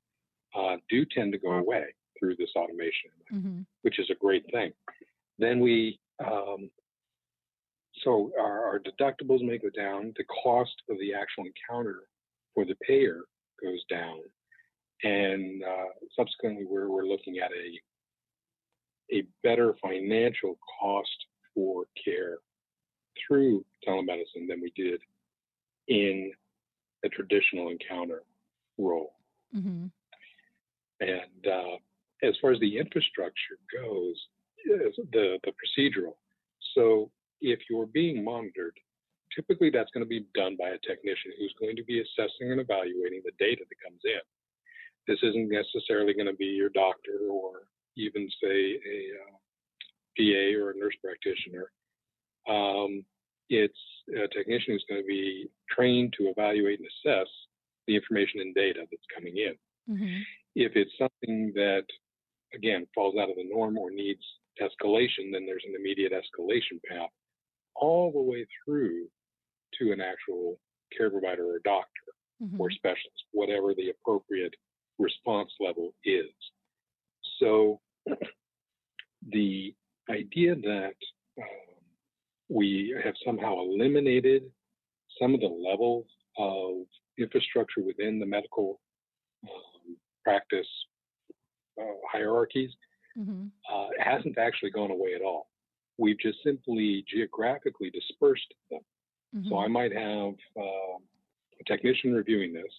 uh, 0.57 0.76
do 0.88 1.05
tend 1.05 1.32
to 1.32 1.38
go 1.38 1.53
away 1.53 1.84
through 2.18 2.36
this 2.36 2.51
automation, 2.57 3.11
hmm 3.30 3.61
which 3.82 3.99
is 3.99 4.09
a 4.11 4.14
great 4.14 4.45
thing. 4.51 4.72
Then 5.38 5.61
we, 5.61 5.99
um, 6.24 6.70
so 8.03 8.30
our, 8.40 8.66
our 8.66 8.78
deductibles 8.80 9.42
may 9.42 9.59
go 9.59 9.68
down, 9.70 10.14
the 10.16 10.24
cost 10.42 10.74
of 10.88 10.99
the 10.99 11.12
actual 11.12 11.45
encounter 11.45 12.05
for 12.55 12.64
the 12.64 12.76
payer 12.86 13.20
goes 13.62 13.82
down, 13.90 14.20
and 15.03 15.62
uh, 15.62 15.90
subsequently 16.16 16.64
we're, 16.64 16.88
we're 16.88 17.07
looking 17.07 17.38
at 17.38 17.51
a 17.51 17.78
a 19.12 19.22
better 19.42 19.74
financial 19.82 20.59
cost 20.80 21.26
for 21.55 21.84
care 22.03 22.38
through 23.26 23.64
telemedicine 23.86 24.49
than 24.49 24.61
we 24.62 24.72
did 24.74 25.01
in 25.88 26.32
a 27.05 27.09
traditional 27.09 27.68
encounter 27.68 28.22
role. 28.78 29.12
hmm 29.53 29.86
And 31.01 31.47
uh, 31.47 31.76
as 32.22 32.34
far 32.40 32.51
as 32.53 32.53
the 32.64 32.78
infrastructure 32.78 33.60
goes, 33.68 34.16
the 35.12 35.38
the 35.44 35.52
procedural. 35.60 36.16
So 36.74 37.10
if 37.42 37.60
you're 37.68 37.86
being 37.86 38.24
monitored, 38.24 38.76
typically 39.36 39.68
that's 39.68 39.90
going 39.92 40.04
to 40.04 40.08
be 40.08 40.24
done 40.34 40.56
by 40.58 40.70
a 40.70 40.78
technician 40.88 41.32
who's 41.36 41.54
going 41.60 41.76
to 41.76 41.84
be 41.84 42.00
assessing 42.00 42.52
and 42.52 42.60
evaluating 42.60 43.20
the 43.22 43.36
data 43.38 43.62
that 43.68 43.84
comes 43.84 44.00
in. 44.04 44.24
This 45.06 45.20
isn't 45.22 45.50
necessarily 45.50 46.14
going 46.14 46.32
to 46.32 46.40
be 46.46 46.46
your 46.46 46.70
doctor 46.70 47.28
or 47.30 47.68
even 47.98 48.26
say 48.42 48.80
a 48.80 48.98
uh, 49.20 49.36
PA 50.16 50.44
or 50.58 50.70
a 50.70 50.78
nurse 50.78 50.96
practitioner. 51.04 51.68
Um, 52.48 53.04
it's 53.50 53.82
a 54.08 54.26
technician 54.28 54.72
who's 54.72 54.86
going 54.88 55.02
to 55.02 55.06
be 55.06 55.50
trained 55.68 56.14
to 56.16 56.32
evaluate 56.32 56.80
and 56.80 56.88
assess 56.88 57.28
the 57.86 57.94
information 57.94 58.40
and 58.40 58.54
data 58.54 58.80
that's 58.90 59.12
coming 59.14 59.36
in 59.36 59.54
hmm 59.86 60.22
if 60.54 60.72
it's 60.76 60.92
something 60.98 61.52
that 61.54 61.84
again 62.64 62.86
falls 62.94 63.14
out 63.20 63.30
of 63.30 63.36
the 63.36 63.48
norm 63.48 63.76
or 63.76 63.90
needs 63.90 64.22
escalation 64.62 65.32
then 65.32 65.44
there's 65.46 65.64
an 65.66 65.74
immediate 65.78 66.12
escalation 66.12 66.78
path 66.88 67.10
all 67.74 68.12
the 68.12 68.20
way 68.20 68.46
through 68.64 69.06
to 69.78 69.92
an 69.92 70.00
actual 70.00 70.58
care 70.96 71.10
provider 71.10 71.44
or 71.44 71.60
doctor 71.64 71.88
hmm 72.40 72.60
or 72.60 72.70
specialist 72.70 73.24
whatever 73.32 73.74
the 73.74 73.90
appropriate 73.90 74.54
response 74.98 75.50
level 75.60 75.94
is. 76.04 76.30
So 77.40 77.80
the 79.32 79.74
idea 80.10 80.54
that 80.54 80.94
um, 81.38 81.44
we 82.48 82.94
have 83.02 83.14
somehow 83.24 83.60
eliminated 83.60 84.44
some 85.20 85.34
of 85.34 85.40
the 85.40 85.46
levels 85.46 86.06
of 86.38 86.86
infrastructure 87.18 87.82
within 87.82 88.18
the 88.18 88.26
medical 88.26 88.80
um, 89.44 89.96
practice 90.24 90.66
uh, 91.81 91.97
hierarchies 92.11 92.70
hmm 93.16 93.47
uh, 93.72 93.89
hasn't 93.99 94.37
actually 94.39 94.70
gone 94.70 94.91
away 94.91 95.14
at 95.14 95.22
all. 95.22 95.49
We've 95.99 96.18
just 96.18 96.39
simply 96.43 97.05
geographically 97.09 97.91
dispersed 97.91 98.53
them. 98.70 98.81
hmm 99.33 99.49
So 99.49 99.59
I 99.59 99.68
might 99.68 99.93
have 99.93 100.35
uh, 100.59 100.97
a 101.61 101.64
technician 101.66 102.12
reviewing 102.12 102.53
this. 102.53 102.72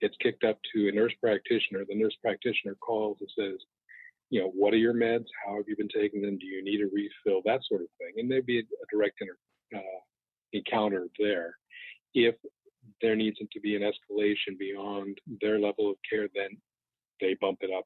It's 0.00 0.16
kicked 0.22 0.44
up 0.44 0.58
to 0.74 0.88
a 0.88 0.92
nurse 0.92 1.12
practitioner. 1.20 1.84
The 1.88 1.94
nurse 1.94 2.16
practitioner 2.22 2.74
calls 2.76 3.18
and 3.20 3.30
says, 3.38 3.58
you 4.30 4.40
know, 4.40 4.50
what 4.54 4.72
are 4.72 4.78
your 4.78 4.94
meds? 4.94 5.26
How 5.44 5.56
have 5.56 5.64
you 5.66 5.76
been 5.76 5.88
taking 5.88 6.22
them? 6.22 6.38
Do 6.38 6.46
you 6.46 6.62
need 6.62 6.80
a 6.80 6.86
refill? 6.86 7.42
That 7.44 7.60
sort 7.68 7.82
of 7.82 7.88
thing. 7.98 8.12
And 8.16 8.30
there'd 8.30 8.46
be 8.46 8.58
a, 8.58 8.62
a 8.62 8.86
direct 8.92 9.16
inter, 9.20 9.36
uh, 9.74 10.00
encounter 10.52 11.08
there. 11.18 11.56
If 12.14 12.36
there 13.02 13.16
needs 13.16 13.38
to 13.38 13.60
be 13.60 13.76
an 13.76 13.82
escalation 13.82 14.58
beyond 14.58 15.18
their 15.40 15.58
level 15.58 15.90
of 15.90 15.96
care, 16.08 16.28
then 16.34 16.50
they 17.20 17.36
bump 17.40 17.58
it 17.62 17.70
up 17.76 17.84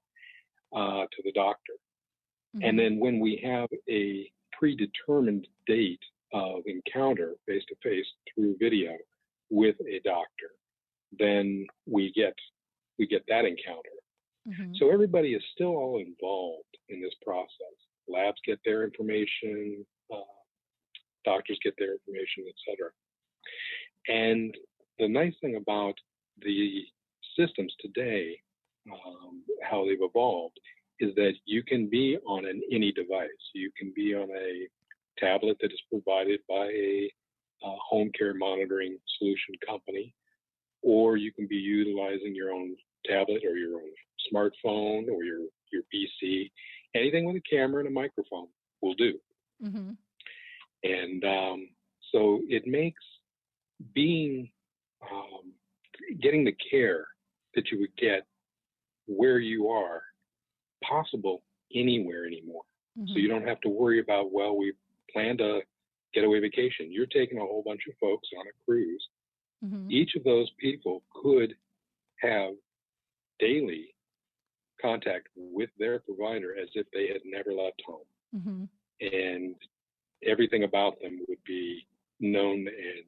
uh, 0.74 1.04
to 1.12 1.22
the 1.24 1.32
doctor. 1.32 1.74
Mm-hmm. 2.56 2.68
And 2.68 2.78
then 2.78 2.98
when 2.98 3.20
we 3.20 3.40
have 3.44 3.68
a 3.88 4.30
predetermined 4.58 5.46
date 5.66 6.00
of 6.32 6.62
encounter 6.66 7.34
face 7.46 7.62
to 7.68 7.76
face 7.82 8.06
through 8.34 8.56
video 8.58 8.92
with 9.50 9.76
a 9.80 10.00
doctor, 10.04 10.50
then 11.18 11.66
we 11.86 12.12
get 12.14 12.34
we 12.98 13.06
get 13.06 13.24
that 13.28 13.44
encounter. 13.44 13.96
hmm 14.46 14.72
So 14.78 14.90
everybody 14.90 15.34
is 15.34 15.42
still 15.54 15.76
all 15.76 15.98
involved 15.98 16.76
in 16.88 17.00
this 17.00 17.14
process. 17.24 17.76
Labs 18.08 18.40
get 18.44 18.58
their 18.64 18.84
information, 18.84 19.84
uh, 20.12 20.38
doctors 21.24 21.58
get 21.64 21.74
their 21.78 21.92
information, 21.92 22.44
etc. 22.48 22.90
And 24.08 24.54
the 24.98 25.08
nice 25.08 25.34
thing 25.40 25.56
about 25.56 25.94
the 26.42 26.84
systems 27.38 27.74
today, 27.80 28.38
um, 28.92 29.42
how 29.62 29.84
they've 29.84 29.98
evolved, 30.00 30.58
is 31.00 31.14
that 31.16 31.34
you 31.44 31.62
can 31.62 31.88
be 31.88 32.16
on 32.26 32.46
an 32.46 32.62
any 32.70 32.92
device. 32.92 33.28
You 33.54 33.70
can 33.78 33.92
be 33.94 34.14
on 34.14 34.28
a 34.30 34.68
tablet 35.18 35.56
that 35.60 35.72
is 35.72 35.80
provided 35.90 36.40
by 36.48 36.66
a 36.66 37.10
uh, 37.64 37.76
home 37.88 38.10
care 38.16 38.34
monitoring 38.34 38.98
solution 39.18 39.54
company, 39.66 40.14
or 40.82 41.16
you 41.16 41.32
can 41.32 41.46
be 41.46 41.56
utilizing 41.56 42.34
your 42.34 42.52
own 42.52 42.76
tablet 43.06 43.42
or 43.44 43.56
your 43.56 43.76
own 43.76 43.90
smartphone 44.32 45.08
or 45.08 45.24
your 45.24 45.40
your 45.72 45.82
PC. 45.92 46.50
Anything 46.94 47.24
with 47.24 47.36
a 47.36 47.40
camera 47.40 47.80
and 47.80 47.88
a 47.88 47.92
microphone 47.92 48.48
will 48.80 48.94
do. 48.94 49.18
hmm 49.62 49.92
And 50.82 51.24
um, 51.24 51.68
so 52.12 52.40
it 52.48 52.66
makes 52.66 53.02
being 53.94 54.50
um, 55.10 55.52
getting 56.20 56.44
the 56.44 56.54
care 56.70 57.06
that 57.54 57.70
you 57.70 57.78
would 57.80 57.96
get 57.96 58.26
where 59.06 59.38
you 59.38 59.68
are 59.68 60.02
possible 60.82 61.42
anywhere 61.74 62.26
anymore. 62.26 62.62
So 63.08 63.16
you 63.16 63.28
don't 63.28 63.46
have 63.46 63.60
to 63.62 63.68
worry 63.68 63.98
about, 63.98 64.30
well, 64.30 64.56
we 64.56 64.72
planned 65.12 65.40
a 65.40 65.60
getaway 66.12 66.38
vacation. 66.38 66.92
You're 66.92 67.06
taking 67.06 67.38
a 67.38 67.40
whole 67.40 67.62
bunch 67.66 67.82
of 67.88 67.94
folks 68.00 68.28
on 68.38 68.46
a 68.46 68.52
cruise. 68.64 69.08
hmm 69.60 69.90
Each 69.90 70.14
of 70.14 70.22
those 70.22 70.48
people 70.60 71.02
could 71.22 71.54
have 72.20 72.52
daily 73.40 73.94
contact 74.80 75.28
with 75.34 75.70
their 75.78 75.98
provider 75.98 76.56
as 76.56 76.68
if 76.74 76.86
they 76.92 77.08
had 77.08 77.22
never 77.24 77.52
left 77.52 77.82
home. 77.84 78.06
Mm-hmm. 78.36 78.64
And 79.00 79.56
everything 80.24 80.62
about 80.62 81.00
them 81.00 81.18
would 81.28 81.42
be 81.44 81.86
known 82.20 82.58
and, 82.58 83.04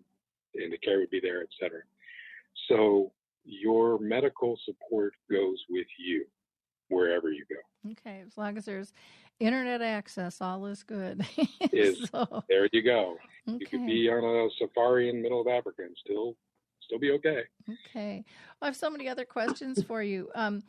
and 0.62 0.72
the 0.72 0.78
care 0.78 0.98
would 0.98 1.10
be 1.10 1.20
there, 1.20 1.42
et 1.42 1.48
cetera. 1.60 1.82
So 2.68 3.12
your 3.46 3.98
medical 3.98 4.58
support 4.64 5.14
goes 5.30 5.58
with 5.70 5.86
you 5.98 6.24
wherever 6.88 7.30
you 7.30 7.44
go. 7.48 7.90
Okay, 7.92 8.22
as 8.26 8.36
long 8.36 8.56
as 8.58 8.64
there's 8.64 8.92
internet 9.40 9.80
access, 9.82 10.40
all 10.40 10.66
is 10.66 10.82
good. 10.82 11.24
Is- 11.72 12.08
so, 12.10 12.42
There 12.48 12.68
you 12.72 12.82
go. 12.82 13.16
Okay. 13.48 13.58
You 13.60 13.66
could 13.66 13.86
be 13.86 14.08
on 14.10 14.24
a 14.24 14.48
safari 14.58 15.08
in 15.08 15.16
the 15.16 15.22
middle 15.22 15.40
of 15.40 15.46
Africa 15.46 15.82
and 15.82 15.96
still 16.04 16.36
still 16.80 16.98
be 17.00 17.10
okay. 17.10 17.42
Okay. 17.88 18.24
I 18.62 18.66
have 18.66 18.76
so 18.76 18.88
many 18.88 19.08
other 19.08 19.24
questions 19.24 19.82
for 19.82 20.02
you. 20.04 20.30
Um, 20.36 20.62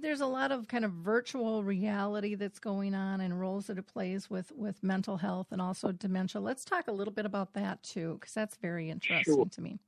there's 0.00 0.20
a 0.20 0.26
lot 0.26 0.52
of 0.52 0.68
kind 0.68 0.84
of 0.84 0.92
virtual 0.92 1.64
reality 1.64 2.36
that's 2.36 2.60
going 2.60 2.94
on 2.94 3.20
and 3.20 3.40
roles 3.40 3.66
that 3.66 3.76
it 3.76 3.86
plays 3.88 4.30
with, 4.30 4.52
with 4.54 4.80
mental 4.84 5.16
health 5.16 5.48
and 5.50 5.60
also 5.60 5.90
dementia. 5.90 6.40
Let's 6.40 6.64
talk 6.64 6.86
a 6.86 6.92
little 6.92 7.12
bit 7.12 7.26
about 7.26 7.54
that 7.54 7.82
too, 7.82 8.18
because 8.20 8.34
that's 8.34 8.56
very 8.56 8.88
interesting 8.88 9.34
Sure. 9.34 9.46
to 9.46 9.60
me. 9.60 9.80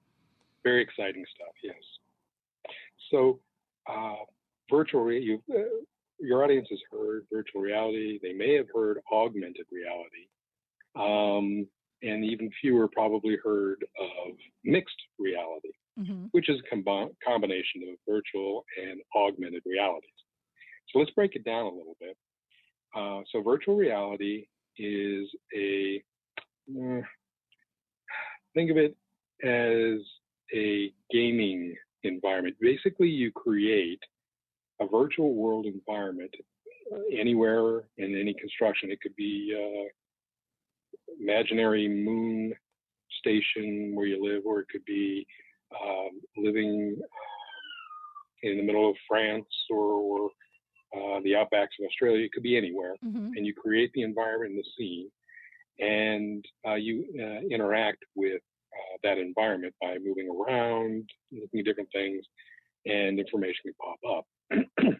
Very 0.65 0.83
exciting 0.83 1.25
stuff. 1.37 1.55
Yes. 1.62 1.77
So, 3.11 3.40
uh, 3.88 4.24
virtual 4.70 5.02
re- 5.02 5.22
you, 5.22 5.42
uh, 5.55 5.82
your 6.18 6.44
audience 6.44 6.68
has 6.70 6.80
heard 6.90 7.26
virtual 7.32 7.61
reality. 7.61 8.18
They 8.22 8.32
may 8.32 8.55
have 8.55 8.66
heard 8.74 8.98
augmented 9.12 9.66
reality, 9.70 10.28
um, 10.96 11.66
and 12.02 12.24
even 12.24 12.50
fewer 12.61 12.88
probably 12.88 13.36
heard 13.42 13.84
of 14.00 14.32
mixed 14.64 15.00
reality, 15.18 15.72
hmm 15.96 16.26
which 16.32 16.48
is 16.48 16.61
a 16.61 16.74
combi- 16.74 17.14
combination 17.26 17.82
of 17.90 17.96
virtual 18.09 18.64
and 18.82 19.00
augmented 19.14 19.62
realities. 19.64 20.11
So 20.88 20.98
let's 20.98 21.11
break 21.12 21.36
it 21.36 21.44
down 21.44 21.66
a 21.66 21.68
little 21.68 21.96
bit. 22.00 22.16
Uh, 22.94 23.22
so 23.30 23.42
virtual 23.42 23.76
reality 23.76 24.46
is 24.78 25.28
a 25.57 26.02
uh, 26.70 27.00
think 28.55 28.70
of 28.70 28.76
it 28.76 28.96
as 29.42 30.00
a 30.55 30.92
gaming 31.11 31.74
environment. 32.05 32.57
Basically, 32.61 33.09
you 33.09 33.30
create 33.32 34.00
a 34.80 34.86
virtual 34.86 35.34
world 35.34 35.66
environment 35.66 36.34
uh, 36.92 36.98
anywhere 37.12 37.84
in 37.96 38.18
any 38.18 38.34
construction. 38.34 38.90
It 38.90 39.00
could 39.00 39.16
be 39.16 39.55
uh, 39.55 39.88
imaginary 41.20 41.88
moon 41.88 42.52
station 43.20 43.92
where 43.94 44.07
you 44.07 44.22
live, 44.22 44.42
or 44.44 44.61
it 44.61 44.68
could 44.70 44.84
be 44.84 45.26
um, 45.80 46.20
living 46.36 46.96
um, 46.98 47.05
in 48.42 48.57
the 48.59 48.62
middle 48.62 48.88
of 48.90 48.96
France 49.09 49.46
or, 49.70 49.78
or 49.78 50.30
uh, 50.94 51.20
the 51.24 51.32
outbacks 51.32 51.74
of 51.80 51.86
Australia. 51.88 52.24
It 52.24 52.32
could 52.32 52.42
be 52.42 52.57
anywhere, 52.57 52.94
Mm-hmm. 53.05 53.32
and 53.36 53.46
you 53.46 53.55
create 53.55 53.90
the 53.94 54.02
environment 54.02 54.52
and 54.52 54.59
the 54.59 54.68
scene, 54.76 55.11
and 55.78 56.44
uh, 56.66 56.74
you 56.74 57.05
uh, 57.18 57.46
interact 57.55 58.05
with 58.14 58.42
uh, 58.75 58.97
that 59.03 59.18
environment 59.18 59.75
by 59.81 59.97
moving 60.05 60.29
around, 60.29 61.09
looking 61.33 61.61
at 61.61 61.66
different 61.66 61.91
things, 61.93 62.25
and 62.87 63.18
information 63.18 63.62
can 63.64 63.75
pop 63.81 63.99
up. 64.18 64.27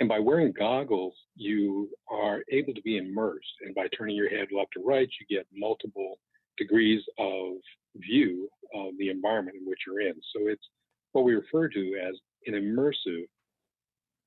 and 0.00 0.08
by 0.08 0.18
wearing 0.18 0.52
goggles, 0.52 1.14
you 1.34 1.88
are 2.10 2.42
able 2.50 2.74
to 2.74 2.82
be 2.82 2.98
immersed, 2.98 3.54
and 3.62 3.74
by 3.74 3.88
turning 3.96 4.16
your 4.16 4.28
head 4.28 4.48
left 4.56 4.76
or 4.76 4.84
right, 4.84 5.08
you 5.20 5.36
get 5.36 5.46
multiple 5.54 6.18
degrees 6.58 7.02
of 7.18 7.54
view 7.96 8.48
of 8.74 8.92
the 8.98 9.08
environment 9.08 9.56
in 9.60 9.66
which 9.68 9.80
you're 9.86 10.00
in. 10.00 10.14
So 10.34 10.48
it's 10.48 10.66
what 11.12 11.24
we 11.24 11.34
refer 11.34 11.68
to 11.68 12.00
as 12.08 12.14
an 12.46 12.54
immersive 12.54 13.24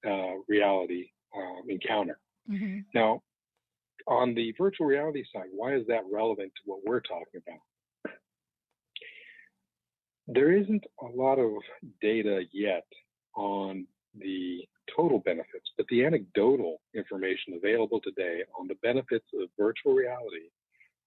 uh, 0.06 0.40
reality 0.48 1.08
um, 1.36 1.70
encounter. 1.70 2.20
Mm-hmm. 2.50 2.80
Now, 2.94 3.22
on 4.08 4.36
the 4.36 4.54
virtual 4.58 4.88
reality 4.88 5.24
side, 5.34 5.48
why 5.52 5.76
is 5.76 5.88
that 5.88 6.02
relevant 6.12 6.52
to 6.56 6.62
what 6.66 6.80
we're 6.86 7.00
talking 7.00 7.42
about? 7.48 7.60
There 10.28 10.52
isn't 10.54 10.86
a 11.02 11.06
lot 11.06 11.38
of 11.38 11.52
data 12.02 12.44
yet 12.52 12.86
on 13.36 13.86
the 14.18 14.68
total 14.96 15.20
benefits, 15.20 15.72
but 15.76 15.86
the 15.90 16.06
anecdotal 16.06 16.82
information 16.96 17.54
available 17.56 18.00
today 18.02 18.44
on 18.58 18.68
the 18.68 18.76
benefits 18.82 19.26
of 19.40 19.50
virtual 19.58 19.94
reality 19.94 20.50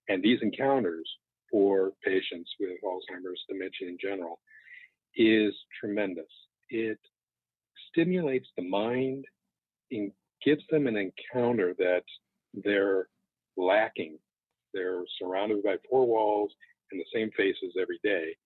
and 0.08 0.22
these 0.22 0.38
encounters 0.42 1.08
for 1.50 1.92
patients 2.04 2.50
with 2.60 2.78
Alzheimer's 2.84 3.42
dementia 3.48 3.88
in 3.88 3.98
general 4.00 4.40
is 5.14 5.54
tremendous. 5.80 6.24
It 6.68 6.98
stimulates 7.88 8.48
the 8.56 8.64
mind 8.64 9.24
and 9.90 10.12
gives 10.44 10.62
them 10.70 10.86
an 10.86 10.96
encounter 10.96 11.74
that 11.78 12.04
they're 12.52 13.08
lacking. 13.56 14.18
They're 14.74 15.04
surrounded 15.18 15.62
by 15.62 15.76
four 15.88 16.06
walls 16.06 16.52
and 16.90 17.00
the 17.00 17.06
same 17.14 17.30
faces 17.36 17.76
every 17.80 18.00
day. 18.02 18.36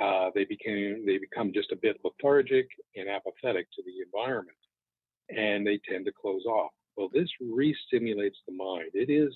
Uh, 0.00 0.30
they 0.34 0.44
became 0.44 1.04
they 1.06 1.18
become 1.18 1.52
just 1.52 1.72
a 1.72 1.76
bit 1.76 1.96
lethargic 2.04 2.68
and 2.96 3.08
apathetic 3.08 3.66
to 3.72 3.82
the 3.86 4.02
environment, 4.04 4.56
and 5.30 5.66
they 5.66 5.80
tend 5.88 6.04
to 6.04 6.12
close 6.12 6.44
off. 6.44 6.70
Well, 6.96 7.08
this 7.12 7.28
re-stimulates 7.40 8.38
the 8.46 8.54
mind. 8.54 8.90
It 8.94 9.10
is 9.10 9.32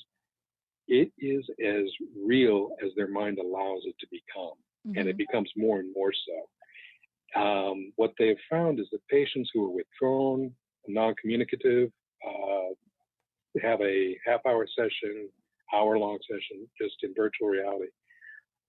it 0.89 1.11
is 1.19 1.45
as 1.65 1.85
real 2.27 2.71
as 2.85 2.91
their 2.97 3.09
mind 3.09 3.39
allows 3.39 3.83
it 3.85 3.95
to 4.01 4.07
become, 4.11 4.57
and 4.85 4.97
Mm-hmm. 4.97 5.09
it 5.09 5.17
becomes 5.17 5.51
more 5.57 5.79
and 5.79 5.93
more 5.95 6.13
so. 6.13 7.41
Um, 7.41 7.93
what 7.97 8.13
they 8.19 8.29
have 8.29 8.37
found 8.51 8.81
is 8.81 8.87
that 8.93 9.07
patients 9.09 9.51
who 9.55 9.65
are 9.65 9.71
withdrawn, 9.71 10.53
non-communicative, 10.89 11.91
uh, 12.27 12.75
have 13.63 13.81
a 13.81 14.19
half-hour 14.27 14.67
session, 14.77 15.29
hour-long 15.73 16.19
session, 16.29 16.69
just 16.81 16.97
in 17.03 17.15
virtual 17.15 17.49
reality. 17.49 17.91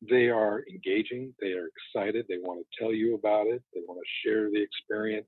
They 0.10 0.30
are 0.30 0.64
engaging. 0.70 1.34
They 1.40 1.54
are 1.54 1.68
excited. 1.68 2.26
They 2.28 2.38
want 2.38 2.60
to 2.66 2.80
tell 2.84 2.94
you 2.94 3.16
about 3.16 3.48
it. 3.48 3.62
They 3.74 3.82
want 3.88 4.00
to 4.00 4.30
share 4.30 4.50
the 4.50 4.62
experience. 4.62 5.28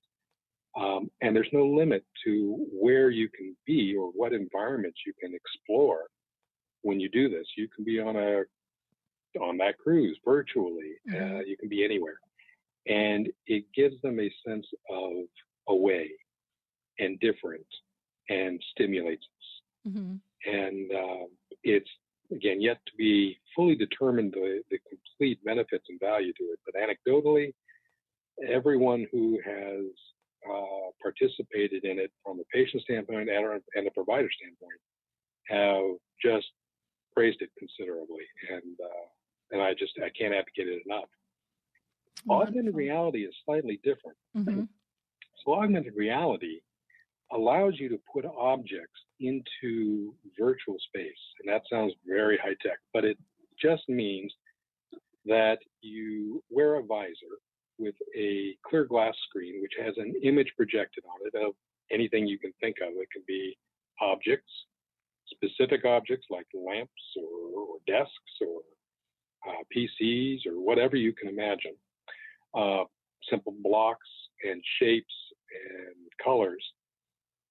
Um, 0.77 1.09
and 1.21 1.35
there's 1.35 1.49
no 1.53 1.65
limit 1.65 2.03
to 2.25 2.65
where 2.71 3.09
you 3.09 3.29
can 3.29 3.55
be 3.65 3.95
or 3.95 4.09
what 4.11 4.33
environments 4.33 4.99
you 5.05 5.13
can 5.21 5.33
explore 5.33 6.07
when 6.81 6.99
you 6.99 7.09
do 7.09 7.29
this. 7.29 7.47
You 7.55 7.69
can 7.73 7.85
be 7.85 7.99
on 7.99 8.15
a 8.17 8.43
on 9.39 9.57
that 9.57 9.77
cruise 9.77 10.17
virtually. 10.25 10.93
Uh, 11.09 11.13
Mhm. 11.15 11.47
you 11.47 11.57
can 11.57 11.67
be 11.69 11.83
anywhere, 11.83 12.19
and 12.87 13.31
it 13.47 13.65
gives 13.73 13.99
them 14.01 14.19
a 14.19 14.29
sense 14.45 14.67
of 14.89 15.25
away 15.67 16.11
and 16.99 17.19
different, 17.19 17.67
and 18.29 18.61
stimulates 18.71 19.25
us. 19.25 19.91
Mm-hmm. 19.91 20.15
And 20.49 20.91
uh, 20.93 21.27
it's 21.63 21.89
again 22.31 22.61
yet 22.61 22.77
to 22.85 22.91
be 22.97 23.37
fully 23.55 23.75
determined 23.75 24.33
the, 24.33 24.61
the 24.69 24.79
complete 24.89 25.43
benefits 25.43 25.85
and 25.89 25.99
value 25.99 26.33
to 26.33 26.43
it. 26.45 26.59
But 26.65 26.75
anecdotally, 26.75 27.53
everyone 28.47 29.07
who 29.11 29.39
has 29.45 29.85
uh, 30.49 30.91
participated 31.01 31.85
in 31.85 31.99
it 31.99 32.11
from 32.23 32.39
a 32.39 32.43
patient 32.53 32.83
standpoint 32.83 33.29
and, 33.29 33.45
a- 33.45 33.61
and 33.75 33.87
a 33.87 33.91
provider 33.91 34.29
standpoint 34.37 34.79
have 35.47 35.97
just 36.21 36.47
praised 37.15 37.41
it 37.41 37.49
considerably. 37.57 38.23
And 38.51 38.75
uh, 38.83 39.07
and 39.51 39.61
I 39.61 39.73
just 39.73 39.93
I 40.03 40.09
can't 40.17 40.33
advocate 40.33 40.67
it 40.67 40.81
enough. 40.85 41.09
Augmented 42.29 42.75
reality 42.75 43.19
is 43.25 43.33
slightly 43.45 43.79
different. 43.83 44.17
Mm-hmm. 44.35 44.63
So 45.45 45.53
augmented 45.53 45.93
reality 45.95 46.61
allows 47.31 47.73
you 47.79 47.89
to 47.89 47.99
put 48.11 48.25
objects 48.25 48.99
into 49.19 50.13
virtual 50.39 50.75
space. 50.87 51.13
And 51.39 51.53
that 51.53 51.63
sounds 51.71 51.93
very 52.07 52.37
high 52.37 52.55
tech, 52.61 52.77
but 52.93 53.05
it 53.05 53.17
just 53.61 53.87
means 53.89 54.31
that 55.25 55.57
you 55.81 56.43
wear 56.49 56.75
a 56.75 56.83
visor 56.83 57.39
with 57.77 57.95
a 58.15 58.55
clear 58.65 58.85
glass 58.85 59.15
screen, 59.27 59.61
which 59.61 59.73
has 59.83 59.95
an 59.97 60.13
image 60.23 60.51
projected 60.55 61.03
on 61.05 61.19
it 61.25 61.45
of 61.45 61.53
anything 61.91 62.27
you 62.27 62.39
can 62.39 62.53
think 62.61 62.77
of. 62.81 62.89
It 62.95 63.09
can 63.11 63.23
be 63.27 63.57
objects, 64.01 64.51
specific 65.31 65.85
objects 65.85 66.27
like 66.29 66.45
lamps 66.53 66.91
or, 67.17 67.61
or 67.61 67.77
desks 67.87 68.11
or 68.41 68.61
uh, 69.47 69.63
PCs 69.75 70.45
or 70.45 70.61
whatever 70.61 70.95
you 70.95 71.13
can 71.13 71.27
imagine. 71.27 71.75
Uh, 72.53 72.83
simple 73.29 73.53
blocks 73.63 74.07
and 74.43 74.61
shapes 74.79 75.13
and 75.51 75.95
colors. 76.23 76.63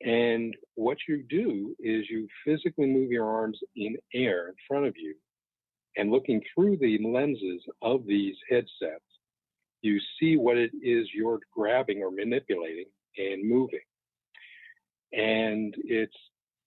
And 0.03 0.55
what 0.75 0.99
you 1.09 1.25
do 1.29 1.75
is 1.79 2.11
you 2.11 2.29
physically 2.45 2.87
move 2.87 3.11
your 3.11 3.27
arms 3.27 3.59
in 3.77 3.97
air 4.13 4.49
in 4.49 4.55
front 4.69 4.87
of 4.87 4.95
you. 4.97 5.15
And 5.97 6.11
looking 6.11 6.43
through 6.55 6.79
the 6.79 6.99
lenses 7.05 7.63
of 7.81 8.05
these 8.07 8.37
headsets, 8.51 9.05
you 9.83 10.01
see 10.19 10.37
what 10.37 10.57
it 10.57 10.73
is 10.83 11.09
you're 11.15 11.41
grabbing 11.55 12.03
or 12.03 12.11
manipulating 12.11 12.87
and 13.17 13.49
moving. 13.49 13.81
And 15.13 15.75
it's 15.85 16.17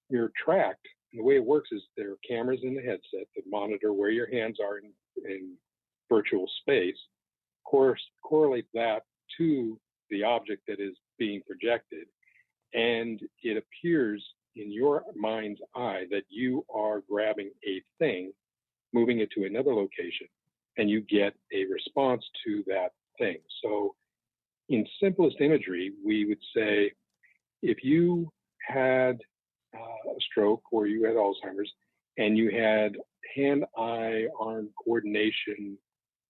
you're 0.10 0.32
tracked. 0.44 0.88
The 1.14 1.22
way 1.22 1.36
it 1.36 1.46
works 1.46 1.70
is 1.72 1.82
there 1.98 2.12
are 2.12 2.18
cameras 2.28 2.62
in 2.64 2.76
the 2.76 2.82
headset 2.82 3.28
that 3.36 3.44
monitor 3.50 3.92
where 3.92 4.10
your 4.10 4.32
hands 4.32 4.58
are 4.64 4.78
in, 4.78 4.92
in 5.26 5.56
virtual 6.10 6.48
space, 6.62 6.96
course, 7.68 8.02
correlate 8.24 8.68
that 8.74 9.04
to 9.38 9.80
the 10.10 10.24
object 10.24 10.64
that 10.68 10.80
is 10.80 10.96
being 11.20 11.42
projected, 11.46 12.06
and 12.78 13.20
it 13.44 13.58
appears 13.58 14.24
in 14.56 14.72
your 14.72 15.04
mind's 15.16 15.60
eye 15.76 16.06
that 16.12 16.24
you 16.30 16.64
are 16.74 17.02
grabbing 17.10 17.52
a 17.68 17.82
thing, 18.00 18.32
moving 18.94 19.20
it 19.20 19.30
to 19.32 19.46
another 19.46 19.74
location, 19.74 20.28
and 20.78 20.90
you 20.90 21.02
get 21.02 21.34
a 21.54 21.66
response 21.66 22.24
to 22.46 22.64
that 22.68 22.92
thing. 23.18 23.38
So, 23.64 23.96
in 24.70 24.86
simplest 25.02 25.38
imagery, 25.42 25.94
we 26.06 26.26
would 26.26 26.42
say 26.56 26.92
if 27.64 27.84
you 27.84 28.32
had 28.66 29.18
uh, 29.74 30.12
a 30.12 30.20
stroke 30.32 30.62
or 30.72 30.88
you 30.88 31.06
had 31.06 31.16
Alzheimer's 31.16 31.72
and 32.18 32.38
you 32.38 32.52
had 32.52 32.98
hand 33.36 33.66
eye 33.78 34.26
arm 34.40 34.70
coordination 34.84 35.78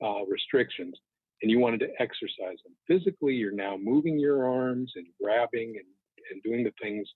uh, 0.03 0.25
restrictions, 0.29 0.95
and 1.41 1.51
you 1.51 1.59
wanted 1.59 1.79
to 1.79 1.89
exercise 1.99 2.57
them. 2.63 2.73
Physically, 2.87 3.33
you're 3.33 3.51
now 3.51 3.77
moving 3.77 4.19
your 4.19 4.47
arms 4.47 4.91
and 4.95 5.05
grabbing 5.21 5.75
and, 5.77 5.85
and 6.31 6.41
doing 6.43 6.63
the 6.63 6.73
things 6.81 7.07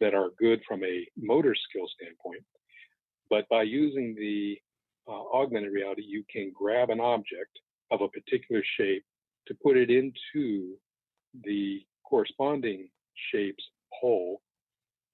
that 0.00 0.14
are 0.14 0.30
good 0.38 0.60
from 0.66 0.82
a 0.84 1.06
motor 1.16 1.54
skill 1.54 1.86
standpoint. 2.00 2.42
But 3.30 3.48
by 3.48 3.62
using 3.62 4.14
the 4.14 4.58
uh, 5.08 5.22
augmented 5.32 5.72
reality, 5.72 6.02
you 6.02 6.24
can 6.30 6.52
grab 6.54 6.90
an 6.90 7.00
object 7.00 7.58
of 7.90 8.00
a 8.00 8.08
particular 8.08 8.62
shape 8.76 9.04
to 9.46 9.54
put 9.62 9.76
it 9.76 9.90
into 9.90 10.74
the 11.44 11.82
corresponding 12.04 12.88
shape's 13.30 13.64
hole, 13.92 14.40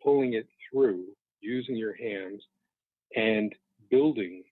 pulling 0.02 0.34
it 0.34 0.46
through 0.70 1.04
using 1.40 1.76
your 1.76 1.94
hands 1.94 2.42
and 3.16 3.54
building 3.90 4.42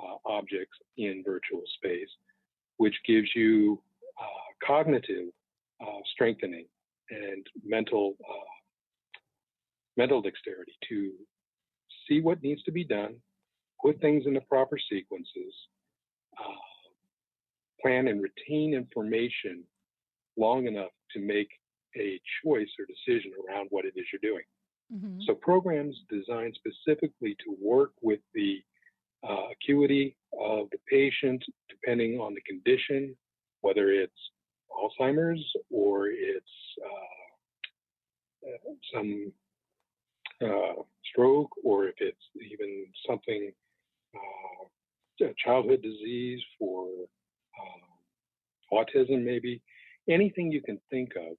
uh, 0.00 0.16
objects 0.24 0.76
in 0.96 1.22
virtual 1.24 1.62
space 1.76 2.08
which 2.76 2.94
gives 3.06 3.28
you 3.34 3.80
uh, 4.20 4.66
cognitive 4.66 5.28
uh, 5.80 6.00
strengthening 6.12 6.66
and 7.10 7.46
mental 7.64 8.16
uh, 8.20 8.52
mental 9.96 10.20
dexterity 10.20 10.72
to 10.88 11.12
see 12.08 12.20
what 12.20 12.42
needs 12.42 12.62
to 12.64 12.72
be 12.72 12.84
done, 12.84 13.16
put 13.82 14.00
things 14.00 14.24
in 14.26 14.34
the 14.34 14.40
proper 14.42 14.78
sequences, 14.90 15.54
uh, 16.38 16.66
plan 17.80 18.08
and 18.08 18.22
retain 18.22 18.74
information 18.74 19.64
long 20.36 20.66
enough 20.66 20.90
to 21.12 21.20
make 21.20 21.48
a 21.96 22.20
choice 22.44 22.68
or 22.78 22.84
decision 22.86 23.32
around 23.48 23.68
what 23.70 23.84
it 23.84 23.94
is 23.96 24.04
you're 24.12 24.30
doing. 24.30 24.44
Mm-hmm. 24.92 25.20
So 25.26 25.34
programs 25.34 25.96
designed 26.10 26.56
specifically 26.56 27.36
to 27.44 27.56
work 27.60 27.92
with 28.02 28.20
the 28.34 28.62
uh, 29.28 29.48
acuity 29.52 30.16
of 30.38 30.68
the 30.70 30.78
patient, 30.88 31.42
depending 31.68 32.20
on 32.20 32.34
the 32.34 32.40
condition, 32.42 33.16
whether 33.62 33.88
it's 33.88 34.12
Alzheimer's 34.70 35.44
or 35.70 36.08
it's 36.08 36.46
uh, 36.84 38.48
uh, 38.48 38.72
some 38.94 39.32
uh, 40.44 40.82
stroke, 41.04 41.50
or 41.64 41.86
if 41.88 41.94
it's 41.98 42.18
even 42.52 42.86
something 43.08 43.52
uh, 44.14 45.26
childhood 45.44 45.82
disease 45.82 46.40
for 46.58 46.86
um, 47.60 48.78
autism, 48.78 49.24
maybe 49.24 49.62
anything 50.08 50.52
you 50.52 50.62
can 50.62 50.78
think 50.90 51.10
of, 51.16 51.36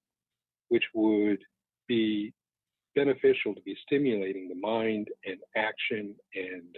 which 0.69 0.83
would 0.93 1.39
be 1.87 2.33
beneficial 2.95 3.53
to 3.53 3.61
be 3.61 3.77
stimulating 3.85 4.49
the 4.49 4.55
mind 4.55 5.07
and 5.25 5.37
action 5.55 6.15
and 6.35 6.77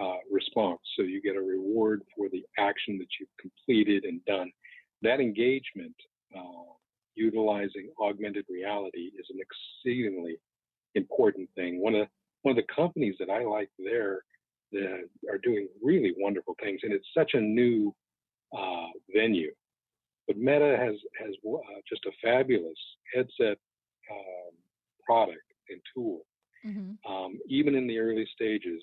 uh, 0.00 0.18
response. 0.30 0.80
So 0.96 1.02
you 1.04 1.22
get 1.22 1.36
a 1.36 1.40
reward 1.40 2.02
for 2.16 2.28
the 2.28 2.44
action 2.58 2.98
that 2.98 3.06
you've 3.18 3.28
completed 3.40 4.04
and 4.04 4.24
done. 4.24 4.50
That 5.04 5.20
engagement, 5.20 5.94
uh, 6.36 6.72
utilizing 7.14 7.90
augmented 8.00 8.46
reality, 8.48 9.10
is 9.18 9.26
an 9.30 9.38
exceedingly 9.38 10.36
important 10.94 11.48
thing. 11.54 11.80
One 11.80 11.94
of 11.94 12.08
one 12.42 12.56
of 12.56 12.56
the 12.56 12.74
companies 12.74 13.14
that 13.18 13.30
I 13.30 13.44
like 13.44 13.70
there 13.78 14.20
that 14.72 15.08
are 15.30 15.38
doing 15.38 15.68
really 15.82 16.12
wonderful 16.18 16.56
things, 16.62 16.80
and 16.82 16.92
it's 16.92 17.06
such 17.16 17.32
a 17.34 17.40
new 17.40 17.94
uh, 18.56 18.88
venue. 19.14 19.52
But 20.26 20.38
Meta 20.38 20.76
has 20.78 20.94
has 21.20 21.34
uh, 21.46 21.80
just 21.88 22.06
a 22.06 22.12
fabulous 22.22 22.78
headset 23.14 23.58
um, 24.10 24.52
product 25.04 25.44
and 25.68 25.80
tool. 25.94 26.22
Mm-hmm. 26.66 27.12
Um, 27.12 27.38
even 27.46 27.74
in 27.74 27.86
the 27.86 27.98
early 27.98 28.26
stages 28.34 28.82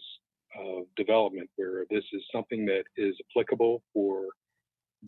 of 0.59 0.83
development, 0.95 1.49
where 1.55 1.85
this 1.89 2.03
is 2.13 2.21
something 2.31 2.65
that 2.67 2.83
is 2.95 3.15
applicable 3.31 3.81
for 3.91 4.25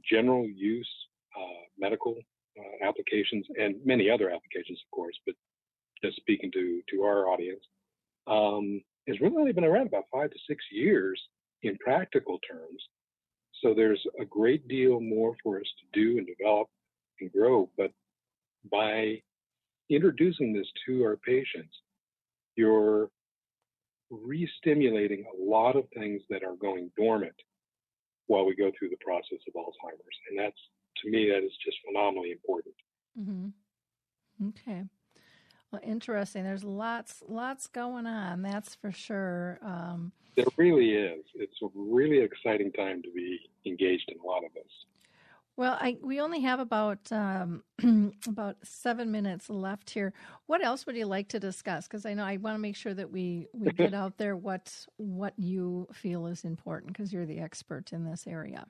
general 0.09 0.47
use 0.47 0.89
uh, 1.37 1.63
medical 1.77 2.15
uh, 2.59 2.87
applications 2.87 3.45
and 3.59 3.75
many 3.85 4.09
other 4.09 4.29
applications, 4.29 4.79
of 4.85 4.91
course, 4.95 5.15
but 5.25 5.35
just 6.03 6.17
speaking 6.17 6.51
to 6.51 6.81
to 6.89 7.03
our 7.03 7.27
audience, 7.27 7.63
um, 8.27 8.81
has 9.07 9.19
really 9.19 9.37
only 9.37 9.53
been 9.53 9.63
around 9.63 9.87
about 9.87 10.05
five 10.11 10.29
to 10.29 10.37
six 10.47 10.63
years 10.71 11.19
in 11.63 11.77
practical 11.77 12.39
terms. 12.49 12.81
So 13.61 13.73
there's 13.73 14.01
a 14.19 14.25
great 14.25 14.67
deal 14.67 14.99
more 14.99 15.35
for 15.41 15.59
us 15.59 15.67
to 15.79 15.99
do 15.99 16.17
and 16.17 16.27
develop 16.27 16.67
and 17.19 17.31
grow. 17.31 17.69
But 17.77 17.91
by 18.71 19.21
introducing 19.89 20.53
this 20.53 20.67
to 20.85 21.03
our 21.03 21.17
patients, 21.17 21.73
you're 22.55 23.09
re-stimulating 24.09 25.25
a 25.25 25.43
lot 25.43 25.75
of 25.75 25.85
things 25.97 26.21
that 26.29 26.43
are 26.43 26.55
going 26.55 26.91
dormant 26.97 27.35
while 28.28 28.45
we 28.45 28.55
go 28.55 28.71
through 28.78 28.89
the 28.89 28.97
process 28.97 29.39
of 29.47 29.53
Alzheimer's. 29.53 30.17
And 30.30 30.39
that's, 30.39 30.59
to 31.03 31.09
me, 31.09 31.30
that 31.30 31.43
is 31.43 31.51
just 31.63 31.78
phenomenally 31.86 32.32
important. 32.32 32.76
Mm-hmm. 33.19 34.49
Okay. 34.49 34.84
Well, 35.71 35.82
interesting. 35.84 36.43
There's 36.43 36.63
lots, 36.63 37.24
lots 37.28 37.67
going 37.67 38.05
on. 38.05 38.41
That's 38.41 38.76
for 38.76 38.91
sure. 38.91 39.59
Um, 39.63 40.11
there 40.36 40.45
really 40.57 40.91
is. 40.91 41.24
It's 41.36 41.61
a 41.61 41.67
really 41.76 42.19
exciting 42.19 42.71
time 42.71 43.01
to 43.03 43.11
be 43.11 43.39
engaged 43.65 44.11
in 44.11 44.19
a 44.19 44.26
lot 44.26 44.43
of 44.43 44.53
this. 44.53 44.71
Well, 45.55 45.77
I, 45.79 45.97
we 46.01 46.19
only 46.19 46.41
have 46.41 46.59
about 46.59 47.11
um, 47.11 47.63
about 48.27 48.57
seven 48.63 49.11
minutes 49.11 49.49
left 49.49 49.91
here. 49.91 50.13
What 50.47 50.63
else 50.63 50.85
would 50.87 50.95
you 50.95 51.05
like 51.05 51.29
to 51.29 51.39
discuss? 51.39 51.87
Because 51.87 52.07
I 52.07 52.15
know 52.15 52.23
I 52.23 52.37
want 52.37 52.55
to 52.55 52.59
make 52.59 52.75
sure 52.75 52.93
that 52.95 53.11
we, 53.11 53.47
we 53.53 53.71
get 53.71 53.93
out 53.93 54.17
there 54.17 54.35
what 54.35 54.73
what 54.97 55.33
you 55.37 55.87
feel 55.93 56.25
is 56.25 56.43
important 56.43 56.93
because 56.93 57.13
you're 57.13 57.27
the 57.27 57.39
expert 57.39 57.93
in 57.93 58.03
this 58.03 58.25
area. 58.25 58.65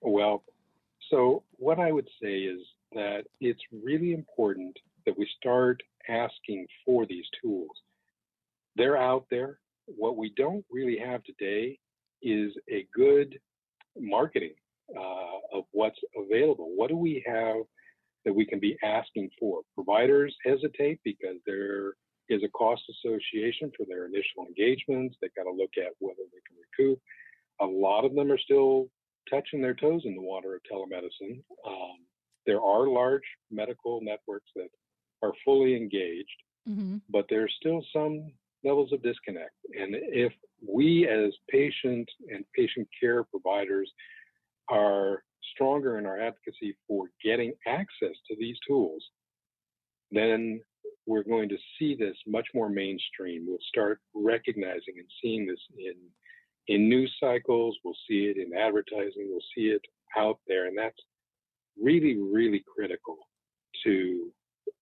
Well, 0.00 0.42
so 1.10 1.42
what 1.58 1.78
I 1.78 1.92
would 1.92 2.08
say 2.22 2.38
is 2.38 2.60
that 2.92 3.24
it's 3.40 3.62
really 3.84 4.14
important 4.14 4.74
that 5.04 5.18
we 5.18 5.28
start 5.38 5.82
asking 6.08 6.66
for 6.86 7.04
these 7.04 7.26
tools. 7.42 7.70
They're 8.76 8.96
out 8.96 9.26
there. 9.30 9.58
What 9.84 10.16
we 10.16 10.32
don't 10.34 10.64
really 10.70 10.98
have 10.98 11.22
today 11.24 11.78
is 12.22 12.52
a 12.70 12.86
good 12.94 13.38
marketing 13.98 14.54
uh, 14.96 15.58
of 15.58 15.64
what's 15.72 15.98
available. 16.16 16.72
What 16.76 16.88
do 16.88 16.96
we 16.96 17.22
have 17.26 17.56
that 18.24 18.34
we 18.34 18.46
can 18.46 18.60
be 18.60 18.76
asking 18.82 19.30
for? 19.38 19.60
Providers 19.74 20.34
hesitate 20.44 21.00
because 21.04 21.36
there 21.46 21.94
is 22.28 22.42
a 22.42 22.48
cost 22.48 22.82
association 22.90 23.72
for 23.76 23.86
their 23.88 24.06
initial 24.06 24.46
engagements. 24.46 25.16
They've 25.20 25.34
got 25.34 25.44
to 25.44 25.50
look 25.50 25.70
at 25.78 25.92
whether 25.98 26.22
they 26.32 26.40
can 26.46 26.56
recoup. 26.78 27.00
A 27.60 27.66
lot 27.66 28.04
of 28.04 28.14
them 28.14 28.30
are 28.30 28.38
still 28.38 28.88
touching 29.30 29.60
their 29.60 29.74
toes 29.74 30.02
in 30.04 30.14
the 30.14 30.22
water 30.22 30.54
of 30.54 30.60
telemedicine. 30.70 31.42
Um, 31.66 31.98
there 32.46 32.60
are 32.60 32.88
large 32.88 33.22
medical 33.50 34.00
networks 34.02 34.50
that 34.56 34.68
are 35.22 35.32
fully 35.44 35.76
engaged, 35.76 36.28
mm-hmm. 36.68 36.98
but 37.10 37.26
there's 37.28 37.54
still 37.60 37.84
some 37.92 38.32
levels 38.64 38.92
of 38.92 39.02
disconnect. 39.02 39.54
And 39.78 39.94
if 39.94 40.32
we 40.66 41.06
as 41.08 41.32
patient 41.50 42.08
and 42.32 42.44
patient 42.54 42.88
care 43.00 43.24
providers 43.24 43.90
are 44.70 45.22
stronger 45.54 45.98
in 45.98 46.06
our 46.06 46.20
advocacy 46.20 46.76
for 46.86 47.06
getting 47.24 47.52
access 47.66 48.14
to 48.28 48.36
these 48.38 48.56
tools, 48.66 49.02
then 50.10 50.60
we're 51.06 51.22
going 51.22 51.48
to 51.48 51.56
see 51.78 51.94
this 51.94 52.16
much 52.26 52.46
more 52.54 52.68
mainstream. 52.68 53.46
We'll 53.46 53.58
start 53.68 54.00
recognizing 54.14 54.94
and 54.98 55.08
seeing 55.22 55.46
this 55.46 55.60
in 55.78 55.94
in 56.68 56.88
news 56.88 57.14
cycles. 57.18 57.78
We'll 57.82 57.96
see 58.08 58.26
it 58.26 58.36
in 58.36 58.56
advertising. 58.56 59.28
We'll 59.30 59.40
see 59.54 59.68
it 59.68 59.80
out 60.16 60.38
there, 60.46 60.66
and 60.66 60.76
that's 60.76 60.98
really, 61.82 62.18
really 62.18 62.62
critical 62.76 63.16
to 63.84 64.30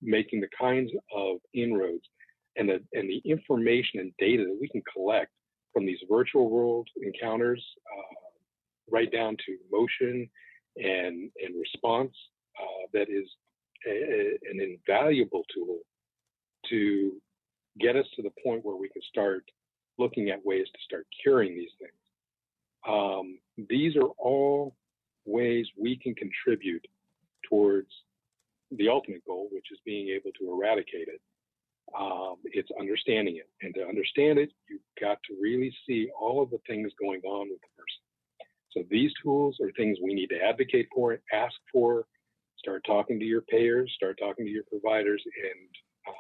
making 0.03 0.41
the 0.41 0.49
kinds 0.59 0.91
of 1.15 1.37
inroads 1.55 2.05
and 2.57 2.69
the, 2.69 2.81
and 2.93 3.09
the 3.09 3.23
information 3.25 4.01
and 4.01 4.13
data 4.19 4.45
that 4.45 4.59
we 4.61 4.69
can 4.69 4.83
collect 4.93 5.31
from 5.73 5.87
these 5.87 5.99
virtual 6.11 6.49
world 6.49 6.89
encounters, 7.03 7.65
right 8.91 9.11
down 9.11 9.37
to 9.47 9.57
motion 9.71 10.29
and, 10.77 11.31
and 11.43 11.61
response, 11.61 12.13
uh, 12.61 12.87
that 12.93 13.09
is 13.09 13.29
a, 13.87 13.91
a, 13.91 14.39
an 14.51 14.61
invaluable 14.61 15.45
tool 15.55 15.79
to 16.71 17.13
get 17.79 17.97
us 17.97 18.07
to 18.17 18.23
the 18.23 18.31
point 18.45 18.65
where 18.65 18.77
we 18.77 18.89
can 18.89 19.03
start 19.03 19.45
looking 19.99 20.31
at 20.31 20.45
ways 20.45 20.67
to 20.73 20.79
start 20.85 21.07
curing 21.23 21.55
these 21.55 21.71
things. 21.79 21.93
Um, 22.89 23.39
these 23.69 23.97
are 23.97 24.09
all 24.19 24.77
ways 25.25 25.67
we 25.79 25.97
can 25.97 26.15
contribute 26.15 26.87
towards 27.49 27.89
the 28.71 28.89
ultimate 28.89 29.25
goal, 29.27 29.49
which 29.53 29.67
is 29.73 29.79
being 29.85 30.09
able 30.09 30.31
to 30.39 30.53
eradicate 30.53 31.09
it. 31.09 31.21
Um, 31.99 32.37
it's 32.45 32.69
understanding 32.79 33.37
it. 33.37 33.49
And 33.63 33.75
to 33.75 33.87
understand 33.87 34.39
it, 34.39 34.51
you've 34.69 34.81
got 35.01 35.19
to 35.29 35.37
really 35.41 35.75
see 35.87 36.09
all 36.19 36.43
of 36.43 36.51
the 36.51 36.59
things 36.67 36.93
going 37.01 37.21
on 37.23 37.49
with 37.49 37.61
the 37.61 37.69
person. 37.77 38.06
So 38.71 38.83
these 38.91 39.13
tools 39.23 39.57
are 39.63 39.71
things 39.73 39.99
we 40.03 40.15
need 40.15 40.29
to 40.29 40.43
advocate 40.43 40.89
for, 40.95 41.19
ask 41.33 41.55
for, 41.73 42.07
start 42.59 42.83
talking 42.87 43.19
to 43.19 43.25
your 43.25 43.43
payers, 43.43 43.93
start 43.97 44.19
talking 44.19 44.45
to 44.45 44.51
your 44.51 44.65
providers, 44.71 45.23
and 45.25 45.69
um, 46.09 46.15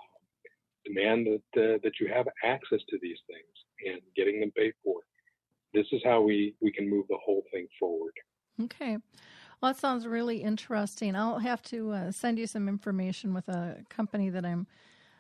demand 0.85 1.27
that 1.27 1.75
uh, 1.75 1.79
that 1.83 1.93
you 2.01 2.09
have 2.13 2.27
access 2.45 2.81
to 2.89 2.99
these 3.03 3.19
things 3.27 3.93
and 3.93 4.01
getting 4.15 4.41
them 4.41 4.53
paid 4.57 4.73
for. 4.85 5.01
This 5.75 5.87
is 5.93 6.01
how 6.05 6.23
we 6.23 6.55
we 6.63 6.73
can 6.73 6.89
move 6.89 7.07
the 7.09 7.19
whole 7.25 7.43
thing 7.53 7.67
forward. 7.79 8.13
Okay. 8.63 8.97
Well, 9.61 9.73
that 9.73 9.81
sounds 9.81 10.07
really 10.07 10.43
interesting. 10.43 11.17
I'll 11.17 11.39
have 11.39 11.63
to 11.65 11.93
uh, 11.93 12.11
send 12.13 12.39
you 12.39 12.47
some 12.47 12.69
information 12.69 13.35
with 13.35 13.49
a 13.49 13.79
company 13.89 14.31
that 14.31 14.45
I'm 14.45 14.67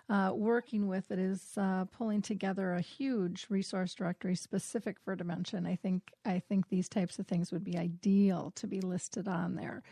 uh, 0.09 0.31
working 0.35 0.87
with 0.87 1.09
that 1.09 1.19
is 1.19 1.53
uh, 1.57 1.85
pulling 1.87 2.23
together 2.23 2.73
a 2.73 2.81
huge 2.81 3.47
resource 3.49 3.95
directory 3.95 4.37
specific 4.37 4.99
for 5.05 5.17
dementia. 5.17 5.61
I 5.67 5.77
think 5.77 6.13
I 6.25 6.39
think 6.39 6.69
these 6.69 6.89
types 6.89 7.19
of 7.19 7.27
things 7.27 7.51
would 7.51 7.65
be 7.65 7.77
ideal 7.77 8.53
to 8.57 8.67
be 8.67 8.81
listed 8.81 9.27
on 9.27 9.57
there. 9.57 9.83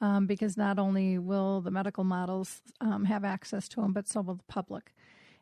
Um, 0.00 0.26
because 0.26 0.56
not 0.56 0.78
only 0.78 1.18
will 1.18 1.60
the 1.60 1.70
medical 1.70 2.04
models 2.04 2.60
um, 2.80 3.04
have 3.04 3.24
access 3.24 3.68
to 3.68 3.80
them, 3.80 3.92
but 3.92 4.08
so 4.08 4.20
will 4.20 4.34
the 4.34 4.42
public. 4.48 4.92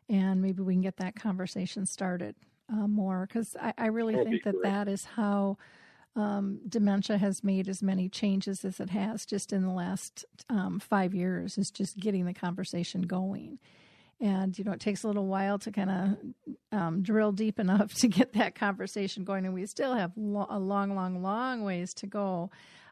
And 0.07 0.41
maybe 0.41 0.61
we 0.61 0.75
can 0.75 0.81
get 0.81 0.97
that 0.97 1.15
conversation 1.15 1.85
started 1.85 2.35
uh, 2.71 2.87
more 2.87 3.25
because 3.27 3.57
I, 3.59 3.73
I, 3.77 3.85
really 3.87 4.13
That'd 4.13 4.29
think 4.29 4.43
that 4.43 4.51
great. 4.53 4.63
that 4.63 4.87
is 4.87 5.05
how 5.05 5.57
um, 6.15 6.59
dementia 6.69 7.17
has 7.17 7.43
made 7.43 7.67
as 7.67 7.81
many 7.81 8.07
changes 8.07 8.63
as 8.63 8.79
it 8.79 8.91
has 8.91 9.25
just 9.25 9.51
in 9.51 9.63
the 9.63 9.73
last 9.73 10.23
um, 10.49 10.79
five 10.79 11.13
years 11.13 11.57
is 11.57 11.71
just 11.71 11.99
getting 11.99 12.25
the 12.25 12.33
conversation 12.33 13.01
going 13.01 13.59
and 14.21 14.57
you 14.57 14.63
know 14.63 14.71
it 14.71 14.79
takes 14.79 15.03
a 15.03 15.07
little 15.07 15.27
while 15.27 15.59
to 15.59 15.71
kind 15.71 15.89
of 15.91 16.77
um, 16.77 17.01
drill 17.01 17.31
deep 17.31 17.59
enough 17.65 17.93
to 17.95 18.07
get 18.07 18.33
that 18.33 18.55
conversation 18.55 19.23
going 19.23 19.45
and 19.45 19.53
we 19.53 19.65
still 19.65 19.93
have 19.95 20.11
lo- 20.15 20.47
a 20.49 20.59
long 20.59 20.95
long 20.95 21.21
long 21.21 21.63
ways 21.63 21.93
to 21.93 22.07
go 22.07 22.49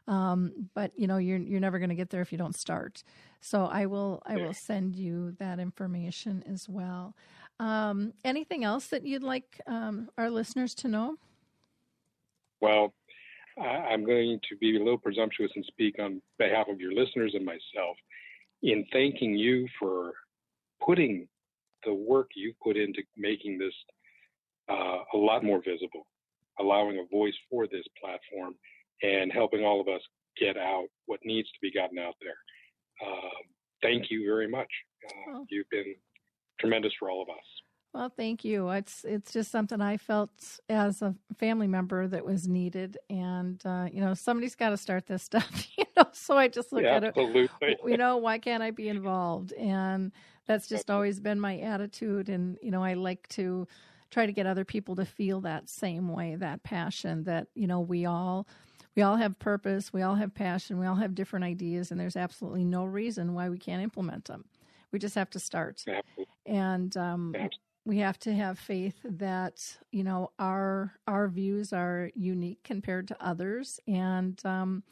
Um, 0.08 0.68
but 0.74 0.90
you 0.96 1.06
know, 1.06 1.18
you're 1.18 1.38
you're 1.38 1.60
never 1.60 1.78
going 1.78 1.90
to 1.90 1.94
get 1.94 2.10
there 2.10 2.22
if 2.22 2.32
you 2.32 2.38
don't 2.38 2.56
start. 2.56 3.04
So 3.40 3.66
I 3.66 3.86
will 3.86 4.20
I 4.26 4.36
will 4.36 4.52
send 4.52 4.96
you 4.96 5.32
that 5.38 5.58
information 5.60 6.42
as 6.52 6.68
well. 6.68 7.14
Um, 7.60 8.12
anything 8.24 8.64
else 8.64 8.88
that 8.88 9.06
you'd 9.06 9.22
like 9.22 9.60
um, 9.66 10.08
our 10.18 10.28
listeners 10.30 10.74
to 10.76 10.88
know? 10.88 11.16
Well, 12.60 12.92
I'm 13.60 14.04
going 14.04 14.40
to 14.48 14.56
be 14.56 14.76
a 14.76 14.78
little 14.78 14.98
presumptuous 14.98 15.52
and 15.54 15.64
speak 15.64 15.98
on 16.00 16.20
behalf 16.38 16.66
of 16.68 16.80
your 16.80 16.92
listeners 16.92 17.34
and 17.34 17.44
myself 17.44 17.96
in 18.62 18.84
thanking 18.92 19.36
you 19.36 19.68
for 19.78 20.14
putting 20.84 21.28
the 21.84 21.94
work 21.94 22.30
you 22.34 22.52
put 22.62 22.76
into 22.76 23.02
making 23.16 23.58
this 23.58 23.74
uh, 24.70 24.98
a 25.14 25.16
lot 25.16 25.44
more 25.44 25.60
visible, 25.64 26.06
allowing 26.60 26.98
a 26.98 27.14
voice 27.14 27.34
for 27.50 27.66
this 27.66 27.84
platform, 28.00 28.54
and 29.02 29.32
helping 29.32 29.64
all 29.64 29.80
of 29.80 29.88
us 29.88 30.00
get 30.38 30.56
out 30.56 30.86
what 31.06 31.20
needs 31.24 31.48
to 31.48 31.58
be 31.60 31.72
gotten 31.72 31.98
out 31.98 32.14
there. 32.20 32.36
Uh, 33.04 33.28
thank 33.82 34.10
you 34.10 34.24
very 34.24 34.48
much. 34.48 34.68
Uh, 35.06 35.38
oh. 35.38 35.46
You've 35.50 35.68
been 35.70 35.94
tremendous 36.60 36.92
for 36.98 37.10
all 37.10 37.22
of 37.22 37.28
us. 37.28 37.44
Well, 37.92 38.10
thank 38.16 38.42
you. 38.42 38.70
It's 38.70 39.04
it's 39.04 39.32
just 39.32 39.50
something 39.50 39.82
I 39.82 39.98
felt 39.98 40.30
as 40.70 41.02
a 41.02 41.14
family 41.38 41.66
member 41.66 42.08
that 42.08 42.24
was 42.24 42.48
needed, 42.48 42.96
and 43.10 43.60
uh, 43.66 43.88
you 43.92 44.00
know 44.00 44.14
somebody's 44.14 44.54
got 44.54 44.70
to 44.70 44.78
start 44.78 45.06
this 45.06 45.22
stuff. 45.30 45.66
You 45.76 45.84
know, 45.96 46.08
so 46.12 46.38
I 46.38 46.48
just 46.48 46.72
look 46.72 46.84
yeah, 46.84 46.96
at 46.96 47.04
absolutely. 47.04 47.50
it. 47.60 47.78
You 47.84 47.98
know, 47.98 48.16
why 48.16 48.38
can't 48.38 48.62
I 48.62 48.70
be 48.70 48.88
involved? 48.88 49.52
And 49.52 50.12
that's 50.46 50.66
just 50.66 50.90
always 50.90 51.20
been 51.20 51.40
my 51.40 51.58
attitude. 51.58 52.28
And 52.28 52.58
you 52.62 52.70
know, 52.70 52.82
I 52.82 52.94
like 52.94 53.28
to 53.30 53.66
try 54.10 54.26
to 54.26 54.32
get 54.32 54.46
other 54.46 54.64
people 54.64 54.96
to 54.96 55.04
feel 55.04 55.40
that 55.42 55.68
same 55.68 56.08
way, 56.08 56.36
that 56.36 56.62
passion. 56.62 57.24
That 57.24 57.48
you 57.54 57.66
know, 57.66 57.80
we 57.80 58.06
all 58.06 58.46
we 58.96 59.02
all 59.02 59.16
have 59.16 59.38
purpose, 59.38 59.92
we 59.92 60.02
all 60.02 60.16
have 60.16 60.34
passion, 60.34 60.78
we 60.78 60.86
all 60.86 60.96
have 60.96 61.14
different 61.14 61.44
ideas, 61.44 61.90
and 61.90 62.00
there's 62.00 62.16
absolutely 62.16 62.64
no 62.64 62.84
reason 62.84 63.34
why 63.34 63.48
we 63.48 63.58
can't 63.58 63.82
implement 63.82 64.26
them. 64.26 64.44
We 64.90 64.98
just 64.98 65.14
have 65.14 65.30
to 65.30 65.38
start. 65.38 65.84
And 66.44 66.94
um, 66.96 67.34
we 67.84 67.98
have 67.98 68.18
to 68.20 68.32
have 68.34 68.58
faith 68.58 68.96
that 69.04 69.76
you 69.90 70.04
know 70.04 70.30
our 70.38 70.92
our 71.06 71.28
views 71.28 71.72
are 71.72 72.10
unique 72.14 72.62
compared 72.64 73.08
to 73.08 73.16
others 73.24 73.80
and 73.86 74.40
um, 74.44 74.82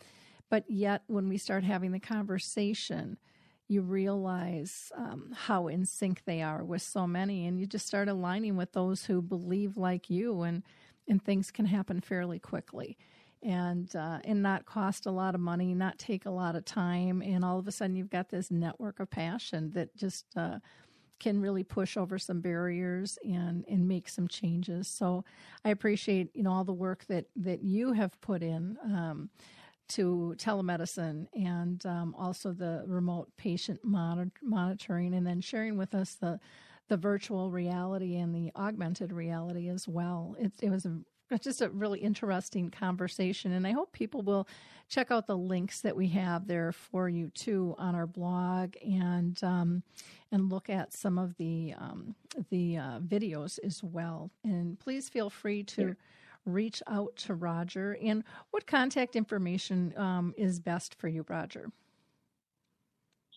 but 0.49 0.65
yet 0.69 1.03
when 1.07 1.29
we 1.29 1.39
start 1.39 1.63
having 1.65 1.93
the 1.93 2.01
conversation 2.01 3.19
you 3.71 3.83
realize 3.83 4.91
um, 4.97 5.33
how 5.35 5.69
in 5.69 5.87
sync 5.87 6.25
they 6.25 6.43
are 6.43 6.65
with 6.65 6.83
so 6.83 7.07
many 7.07 7.47
and 7.47 7.59
you 7.59 7.67
just 7.67 7.87
start 7.87 8.09
aligning 8.09 8.57
with 8.57 8.73
those 8.73 9.05
who 9.05 9.23
believe 9.23 9.77
like 9.77 10.11
you 10.11 10.43
and 10.43 10.63
and 11.09 11.25
things 11.25 11.51
can 11.51 11.67
happen 11.67 12.01
fairly 12.01 12.39
quickly 12.39 12.99
and 13.43 13.95
uh, 13.95 14.19
and 14.25 14.43
not 14.43 14.67
cost 14.67 15.07
a 15.07 15.11
lot 15.11 15.35
of 15.35 15.41
money 15.41 15.73
not 15.73 15.99
take 15.99 16.27
a 16.27 16.31
lot 16.31 16.57
of 16.57 16.65
time 16.65 17.23
and 17.23 17.45
all 17.45 17.59
of 17.59 17.69
a 17.69 17.73
sudden 17.73 17.95
you've 17.95 18.11
got 18.11 18.29
this 18.29 18.51
network 18.51 18.99
of 18.99 19.09
passion 19.09 19.71
that 19.71 19.95
just 19.97 20.27
uh, 20.37 20.59
can 21.21 21.41
really 21.41 21.63
push 21.63 21.97
over 21.97 22.19
some 22.19 22.41
barriers 22.41 23.19
and 23.23 23.65
and 23.69 23.87
make 23.87 24.09
some 24.09 24.27
changes. 24.27 24.89
So 24.89 25.25
I 25.65 25.69
appreciate 25.69 26.35
you 26.35 26.43
know 26.43 26.51
all 26.51 26.65
the 26.65 26.73
work 26.73 27.05
that 27.07 27.27
that 27.37 27.63
you 27.63 27.93
have 27.93 28.21
put 28.21 28.43
in. 28.43 28.77
Um, 28.83 29.31
to 29.91 30.35
telemedicine 30.39 31.27
and 31.35 31.85
um, 31.87 32.15
also 32.19 32.53
the 32.53 32.85
remote 32.87 33.29
patient 33.37 33.81
monitor- 33.85 34.33
monitoring, 34.43 35.15
and 35.15 35.27
then 35.27 35.41
sharing 35.41 35.77
with 35.77 35.95
us 35.95 36.15
the 36.15 36.41
the 36.89 36.97
virtual 36.97 37.53
reality 37.53 38.17
and 38.17 38.35
the 38.35 38.51
augmented 38.57 39.13
reality 39.13 39.69
as 39.69 39.87
well. 39.87 40.35
It, 40.41 40.53
it 40.61 40.71
was 40.71 40.87
a 40.87 40.99
just 41.39 41.63
a 41.63 41.69
really 41.69 42.01
interesting 42.01 42.71
conversation, 42.71 43.53
and 43.53 43.65
I 43.65 43.71
hope 43.71 43.93
people 43.93 44.23
will 44.23 44.49
check 44.89 45.13
out 45.13 45.29
the 45.29 45.37
links 45.39 45.81
that 45.83 45.95
we 45.95 46.09
have 46.09 46.49
there 46.49 46.73
for 46.73 47.09
you 47.09 47.31
too 47.31 47.77
on 47.79 47.95
our 47.95 48.07
blog 48.09 48.75
and 48.83 49.39
um, 49.45 49.83
and 50.33 50.51
look 50.51 50.69
at 50.69 50.93
some 50.93 51.19
of 51.19 51.37
the 51.37 51.75
um, 51.79 52.17
the 52.51 52.77
uh, 52.77 52.99
videos 53.01 53.61
as 53.65 53.83
well. 53.85 54.31
And 54.43 54.79
please 54.79 55.09
feel 55.09 55.31
free 55.31 55.63
to. 55.65 55.83
Yeah. 55.83 55.93
Reach 56.47 56.83
out 56.87 57.17
to 57.17 57.35
Roger. 57.35 57.97
And 58.03 58.25
what 58.51 58.67
contact 58.67 59.17
information 59.17 59.95
um, 59.97 60.35
is 60.37 60.61
best 60.61 60.95
for 60.95 61.09
you, 61.09 61.25
Roger? 61.29 61.71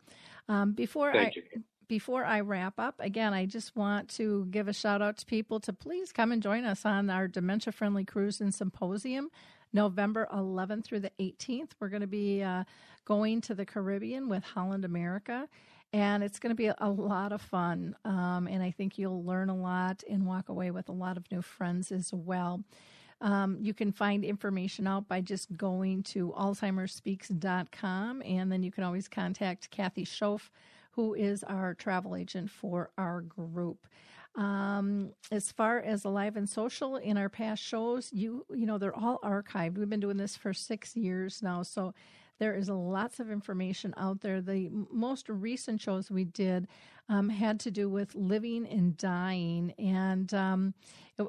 Um, 0.47 0.73
before 0.73 1.11
Thank 1.11 1.37
I 1.37 1.41
you. 1.55 1.63
before 1.87 2.23
I 2.23 2.41
wrap 2.41 2.79
up, 2.79 2.95
again, 2.99 3.33
I 3.33 3.45
just 3.45 3.75
want 3.75 4.09
to 4.11 4.45
give 4.51 4.67
a 4.67 4.73
shout 4.73 5.01
out 5.01 5.17
to 5.17 5.25
people 5.25 5.59
to 5.61 5.73
please 5.73 6.11
come 6.11 6.31
and 6.31 6.43
join 6.43 6.63
us 6.63 6.85
on 6.85 7.09
our 7.09 7.27
dementia 7.27 7.73
friendly 7.73 8.05
cruise 8.05 8.39
and 8.39 8.53
symposium. 8.53 9.29
November 9.73 10.27
11th 10.33 10.85
through 10.85 11.01
the 11.01 11.11
18th, 11.19 11.71
we're 11.79 11.89
going 11.89 12.01
to 12.01 12.07
be 12.07 12.41
uh, 12.41 12.63
going 13.05 13.41
to 13.41 13.55
the 13.55 13.65
Caribbean 13.65 14.29
with 14.29 14.43
Holland 14.43 14.85
America 14.85 15.47
and 15.91 16.23
it's 16.23 16.39
going 16.39 16.51
to 16.51 16.55
be 16.55 16.71
a 16.77 16.89
lot 16.89 17.31
of 17.31 17.41
fun. 17.41 17.95
Um, 18.05 18.47
and 18.47 18.61
I 18.61 18.71
think 18.71 18.97
you'll 18.97 19.23
learn 19.23 19.49
a 19.49 19.55
lot 19.55 20.03
and 20.09 20.25
walk 20.25 20.49
away 20.49 20.71
with 20.71 20.89
a 20.89 20.93
lot 20.93 21.17
of 21.17 21.29
new 21.31 21.41
friends 21.41 21.91
as 21.91 22.13
well. 22.13 22.63
Um, 23.21 23.57
you 23.59 23.73
can 23.73 23.91
find 23.91 24.23
information 24.23 24.87
out 24.87 25.07
by 25.07 25.19
just 25.21 25.57
going 25.57 26.03
to 26.03 26.33
alzheimersspeaks.com, 26.37 28.21
and 28.23 28.51
then 28.51 28.63
you 28.63 28.71
can 28.71 28.83
always 28.83 29.07
contact 29.07 29.71
Kathy 29.71 30.05
Schoaf, 30.05 30.51
who 30.91 31.13
is 31.13 31.43
our 31.43 31.73
travel 31.73 32.15
agent 32.15 32.49
for 32.49 32.91
our 32.97 33.21
group. 33.21 33.87
Um, 34.39 35.11
as 35.31 35.51
far 35.51 35.79
as 35.79 36.05
alive 36.05 36.37
and 36.37 36.47
social 36.47 36.95
in 36.95 37.17
our 37.17 37.27
past 37.27 37.61
shows, 37.61 38.09
you 38.13 38.45
you 38.49 38.65
know 38.65 38.77
they're 38.77 38.95
all 38.95 39.19
archived. 39.21 39.77
We've 39.77 39.89
been 39.89 39.99
doing 39.99 40.15
this 40.15 40.37
for 40.37 40.53
six 40.53 40.95
years 40.95 41.43
now, 41.43 41.61
so 41.61 41.93
there 42.39 42.55
is 42.55 42.69
lots 42.69 43.19
of 43.19 43.29
information 43.29 43.93
out 43.97 44.21
there. 44.21 44.39
The 44.39 44.69
most 44.71 45.27
recent 45.27 45.81
shows 45.81 46.09
we 46.09 46.23
did 46.23 46.69
um, 47.09 47.27
had 47.27 47.59
to 47.61 47.71
do 47.71 47.89
with 47.89 48.15
living 48.15 48.65
and 48.65 48.95
dying, 48.95 49.73
and 49.77 50.33
um, 50.33 50.73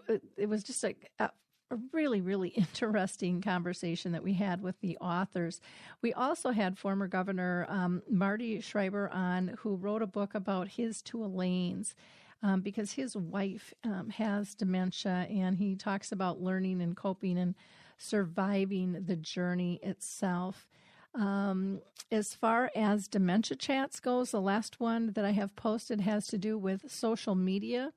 it, 0.09 0.23
it, 0.37 0.49
was 0.49 0.63
just 0.63 0.85
a, 0.85 0.95
a 1.19 1.31
a 1.73 1.79
really, 1.93 2.21
really 2.21 2.49
interesting 2.57 3.41
conversation 3.41 4.13
that 4.13 4.23
we 4.23 4.35
had 4.35 4.63
with 4.63 4.81
the 4.81 4.97
authors. 4.99 5.61
We 6.01 6.13
also 6.13 6.51
had 6.51 6.79
former 6.79 7.09
Governor 7.09 7.67
um, 7.69 8.03
Marty 8.09 8.61
Schreiber 8.61 9.11
on, 9.11 9.57
who 9.59 9.75
wrote 9.75 10.03
a 10.03 10.07
book 10.07 10.35
about 10.35 10.69
his 10.69 11.03
two 11.03 11.25
Elaines. 11.25 11.95
Um, 12.43 12.63
because 12.63 12.93
his 12.93 13.15
wife 13.15 13.75
um, 13.85 14.09
has 14.11 14.55
dementia, 14.55 15.27
and 15.29 15.59
he 15.59 15.77
talks 15.77 16.11
about 16.11 16.41
learning 16.41 16.81
and 16.81 16.97
coping 16.97 17.37
and 17.37 17.55
surviving 17.99 19.05
the 19.05 19.17
journey 19.17 19.79
itself. 19.83 20.67
Um, 21.15 21.83
as 22.11 22.35
far 22.35 22.71
as 22.75 23.09
dementia 23.09 23.57
chats 23.57 24.01
goes, 24.01 24.31
the 24.31 24.41
last 24.41 24.81
one 24.81 25.13
that 25.13 25.25
I 25.25 25.33
have 25.33 25.55
posted 25.55 26.01
has 26.01 26.27
to 26.29 26.39
do 26.39 26.57
with 26.57 26.91
social 26.91 27.35
media 27.35 27.93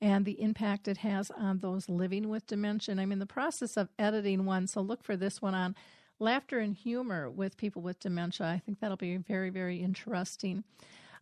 and 0.00 0.24
the 0.24 0.40
impact 0.40 0.88
it 0.88 0.98
has 0.98 1.30
on 1.30 1.58
those 1.58 1.88
living 1.88 2.28
with 2.28 2.46
dementia. 2.46 2.96
I'm 2.98 3.12
in 3.12 3.18
the 3.18 3.26
process 3.26 3.76
of 3.76 3.88
editing 3.98 4.44
one, 4.44 4.66
so 4.66 4.80
look 4.80 5.02
for 5.02 5.16
this 5.16 5.40
one 5.40 5.54
on 5.54 5.74
laughter 6.18 6.58
and 6.58 6.74
humor 6.74 7.30
with 7.30 7.56
people 7.56 7.82
with 7.82 8.00
dementia. 8.00 8.46
I 8.46 8.58
think 8.58 8.80
that'll 8.80 8.96
be 8.96 9.16
very, 9.16 9.50
very 9.50 9.78
interesting. 9.78 10.64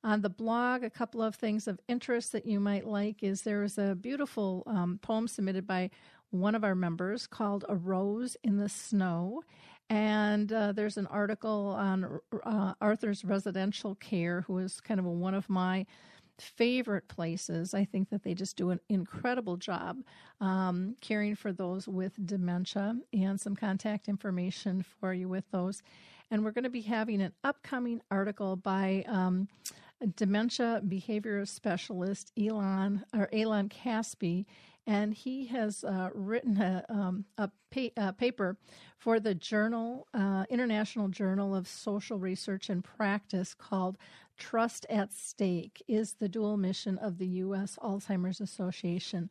On 0.05 0.20
the 0.20 0.28
blog, 0.28 0.84
a 0.84 0.90
couple 0.90 1.22
of 1.22 1.34
things 1.34 1.66
of 1.66 1.80
interest 1.88 2.32
that 2.32 2.44
you 2.44 2.61
might 2.61 2.86
like 2.86 3.22
is 3.22 3.40
there 3.40 3.62
is 3.62 3.78
a 3.78 3.94
beautiful 3.94 4.62
um, 4.66 4.98
poem 5.00 5.26
submitted 5.26 5.66
by 5.66 5.88
one 6.30 6.55
of 6.55 6.62
our 6.62 6.74
members 6.74 7.26
called 7.26 7.64
A 7.70 7.74
Rose 7.74 8.36
in 8.44 8.59
the 8.59 8.68
Snow. 8.68 9.42
And 9.88 10.52
uh, 10.52 10.72
there's 10.72 10.98
an 10.98 11.07
article 11.07 11.74
on 11.78 12.20
uh, 12.44 12.74
Arthur's 12.82 13.24
residential 13.24 13.94
care, 13.94 14.42
who 14.42 14.59
is 14.59 14.78
kind 14.78 15.00
of 15.00 15.07
a, 15.07 15.11
one 15.11 15.32
of 15.32 15.48
my 15.48 15.86
favorite 16.38 17.09
places. 17.09 17.72
I 17.72 17.86
think 17.86 18.11
that 18.11 18.24
they 18.24 18.34
just 18.34 18.57
do 18.59 18.70
an 18.70 18.80
incredible 18.90 19.57
job 19.57 20.02
um, 20.38 20.96
caring 21.00 21.34
for 21.34 21.50
those 21.50 21.88
with 21.88 22.12
dementia 22.26 22.96
and 23.14 23.40
some 23.40 23.57
contact 23.57 24.09
information 24.09 24.84
for 25.00 25.14
you 25.14 25.30
with 25.30 25.50
those. 25.50 25.82
And 26.30 26.44
we're 26.44 26.50
going 26.50 26.64
to 26.64 26.70
be 26.70 26.82
having 26.82 27.22
an 27.22 27.32
upcoming 27.42 28.02
article 28.11 28.57
by 28.57 29.05
um, 29.07 29.48
dementia 30.16 30.82
behavior 30.86 31.45
specialist 31.47 32.32
Elon 32.38 33.05
or 33.14 33.28
Elon 33.32 33.68
Caspi, 33.68 34.47
and 34.86 35.14
he 35.14 35.47
has 35.47 35.82
uh, 35.84 36.11
written 36.14 36.61
a, 36.61 36.84
um, 36.88 37.24
a, 37.38 37.51
pa- 37.70 37.95
a, 37.97 38.12
paper 38.12 38.59
for 38.99 39.18
the 39.18 39.34
Journal 39.34 40.07
uh, 40.12 40.45
International 40.51 41.09
Journal 41.09 41.55
of 41.55 41.66
Social 41.66 42.18
Research 42.18 42.68
and 42.68 42.84
Practice 42.84 43.55
called 43.55 43.97
"Trust 44.36 44.86
at 44.90 45.12
Stake: 45.12 45.82
Is 45.88 46.14
the 46.14 46.28
Dual 46.28 46.57
Mission 46.57 46.99
of 46.99 47.18
the 47.18 47.26
U.S. 47.26 47.78
Alzheimer's 47.82 48.40
Association 48.40 49.30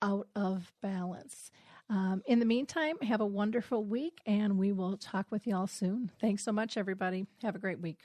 Out 0.00 0.28
of 0.34 0.72
Balance?" 0.80 1.50
Um, 1.90 2.22
in 2.26 2.38
the 2.38 2.46
meantime, 2.46 2.96
have 3.02 3.20
a 3.20 3.26
wonderful 3.26 3.84
week, 3.84 4.20
and 4.24 4.58
we 4.58 4.72
will 4.72 4.96
talk 4.96 5.26
with 5.30 5.46
you 5.46 5.54
all 5.54 5.66
soon. 5.66 6.10
Thanks 6.18 6.42
so 6.42 6.50
much, 6.50 6.78
everybody. 6.78 7.26
Have 7.42 7.56
a 7.56 7.58
great 7.58 7.80
week. 7.80 8.04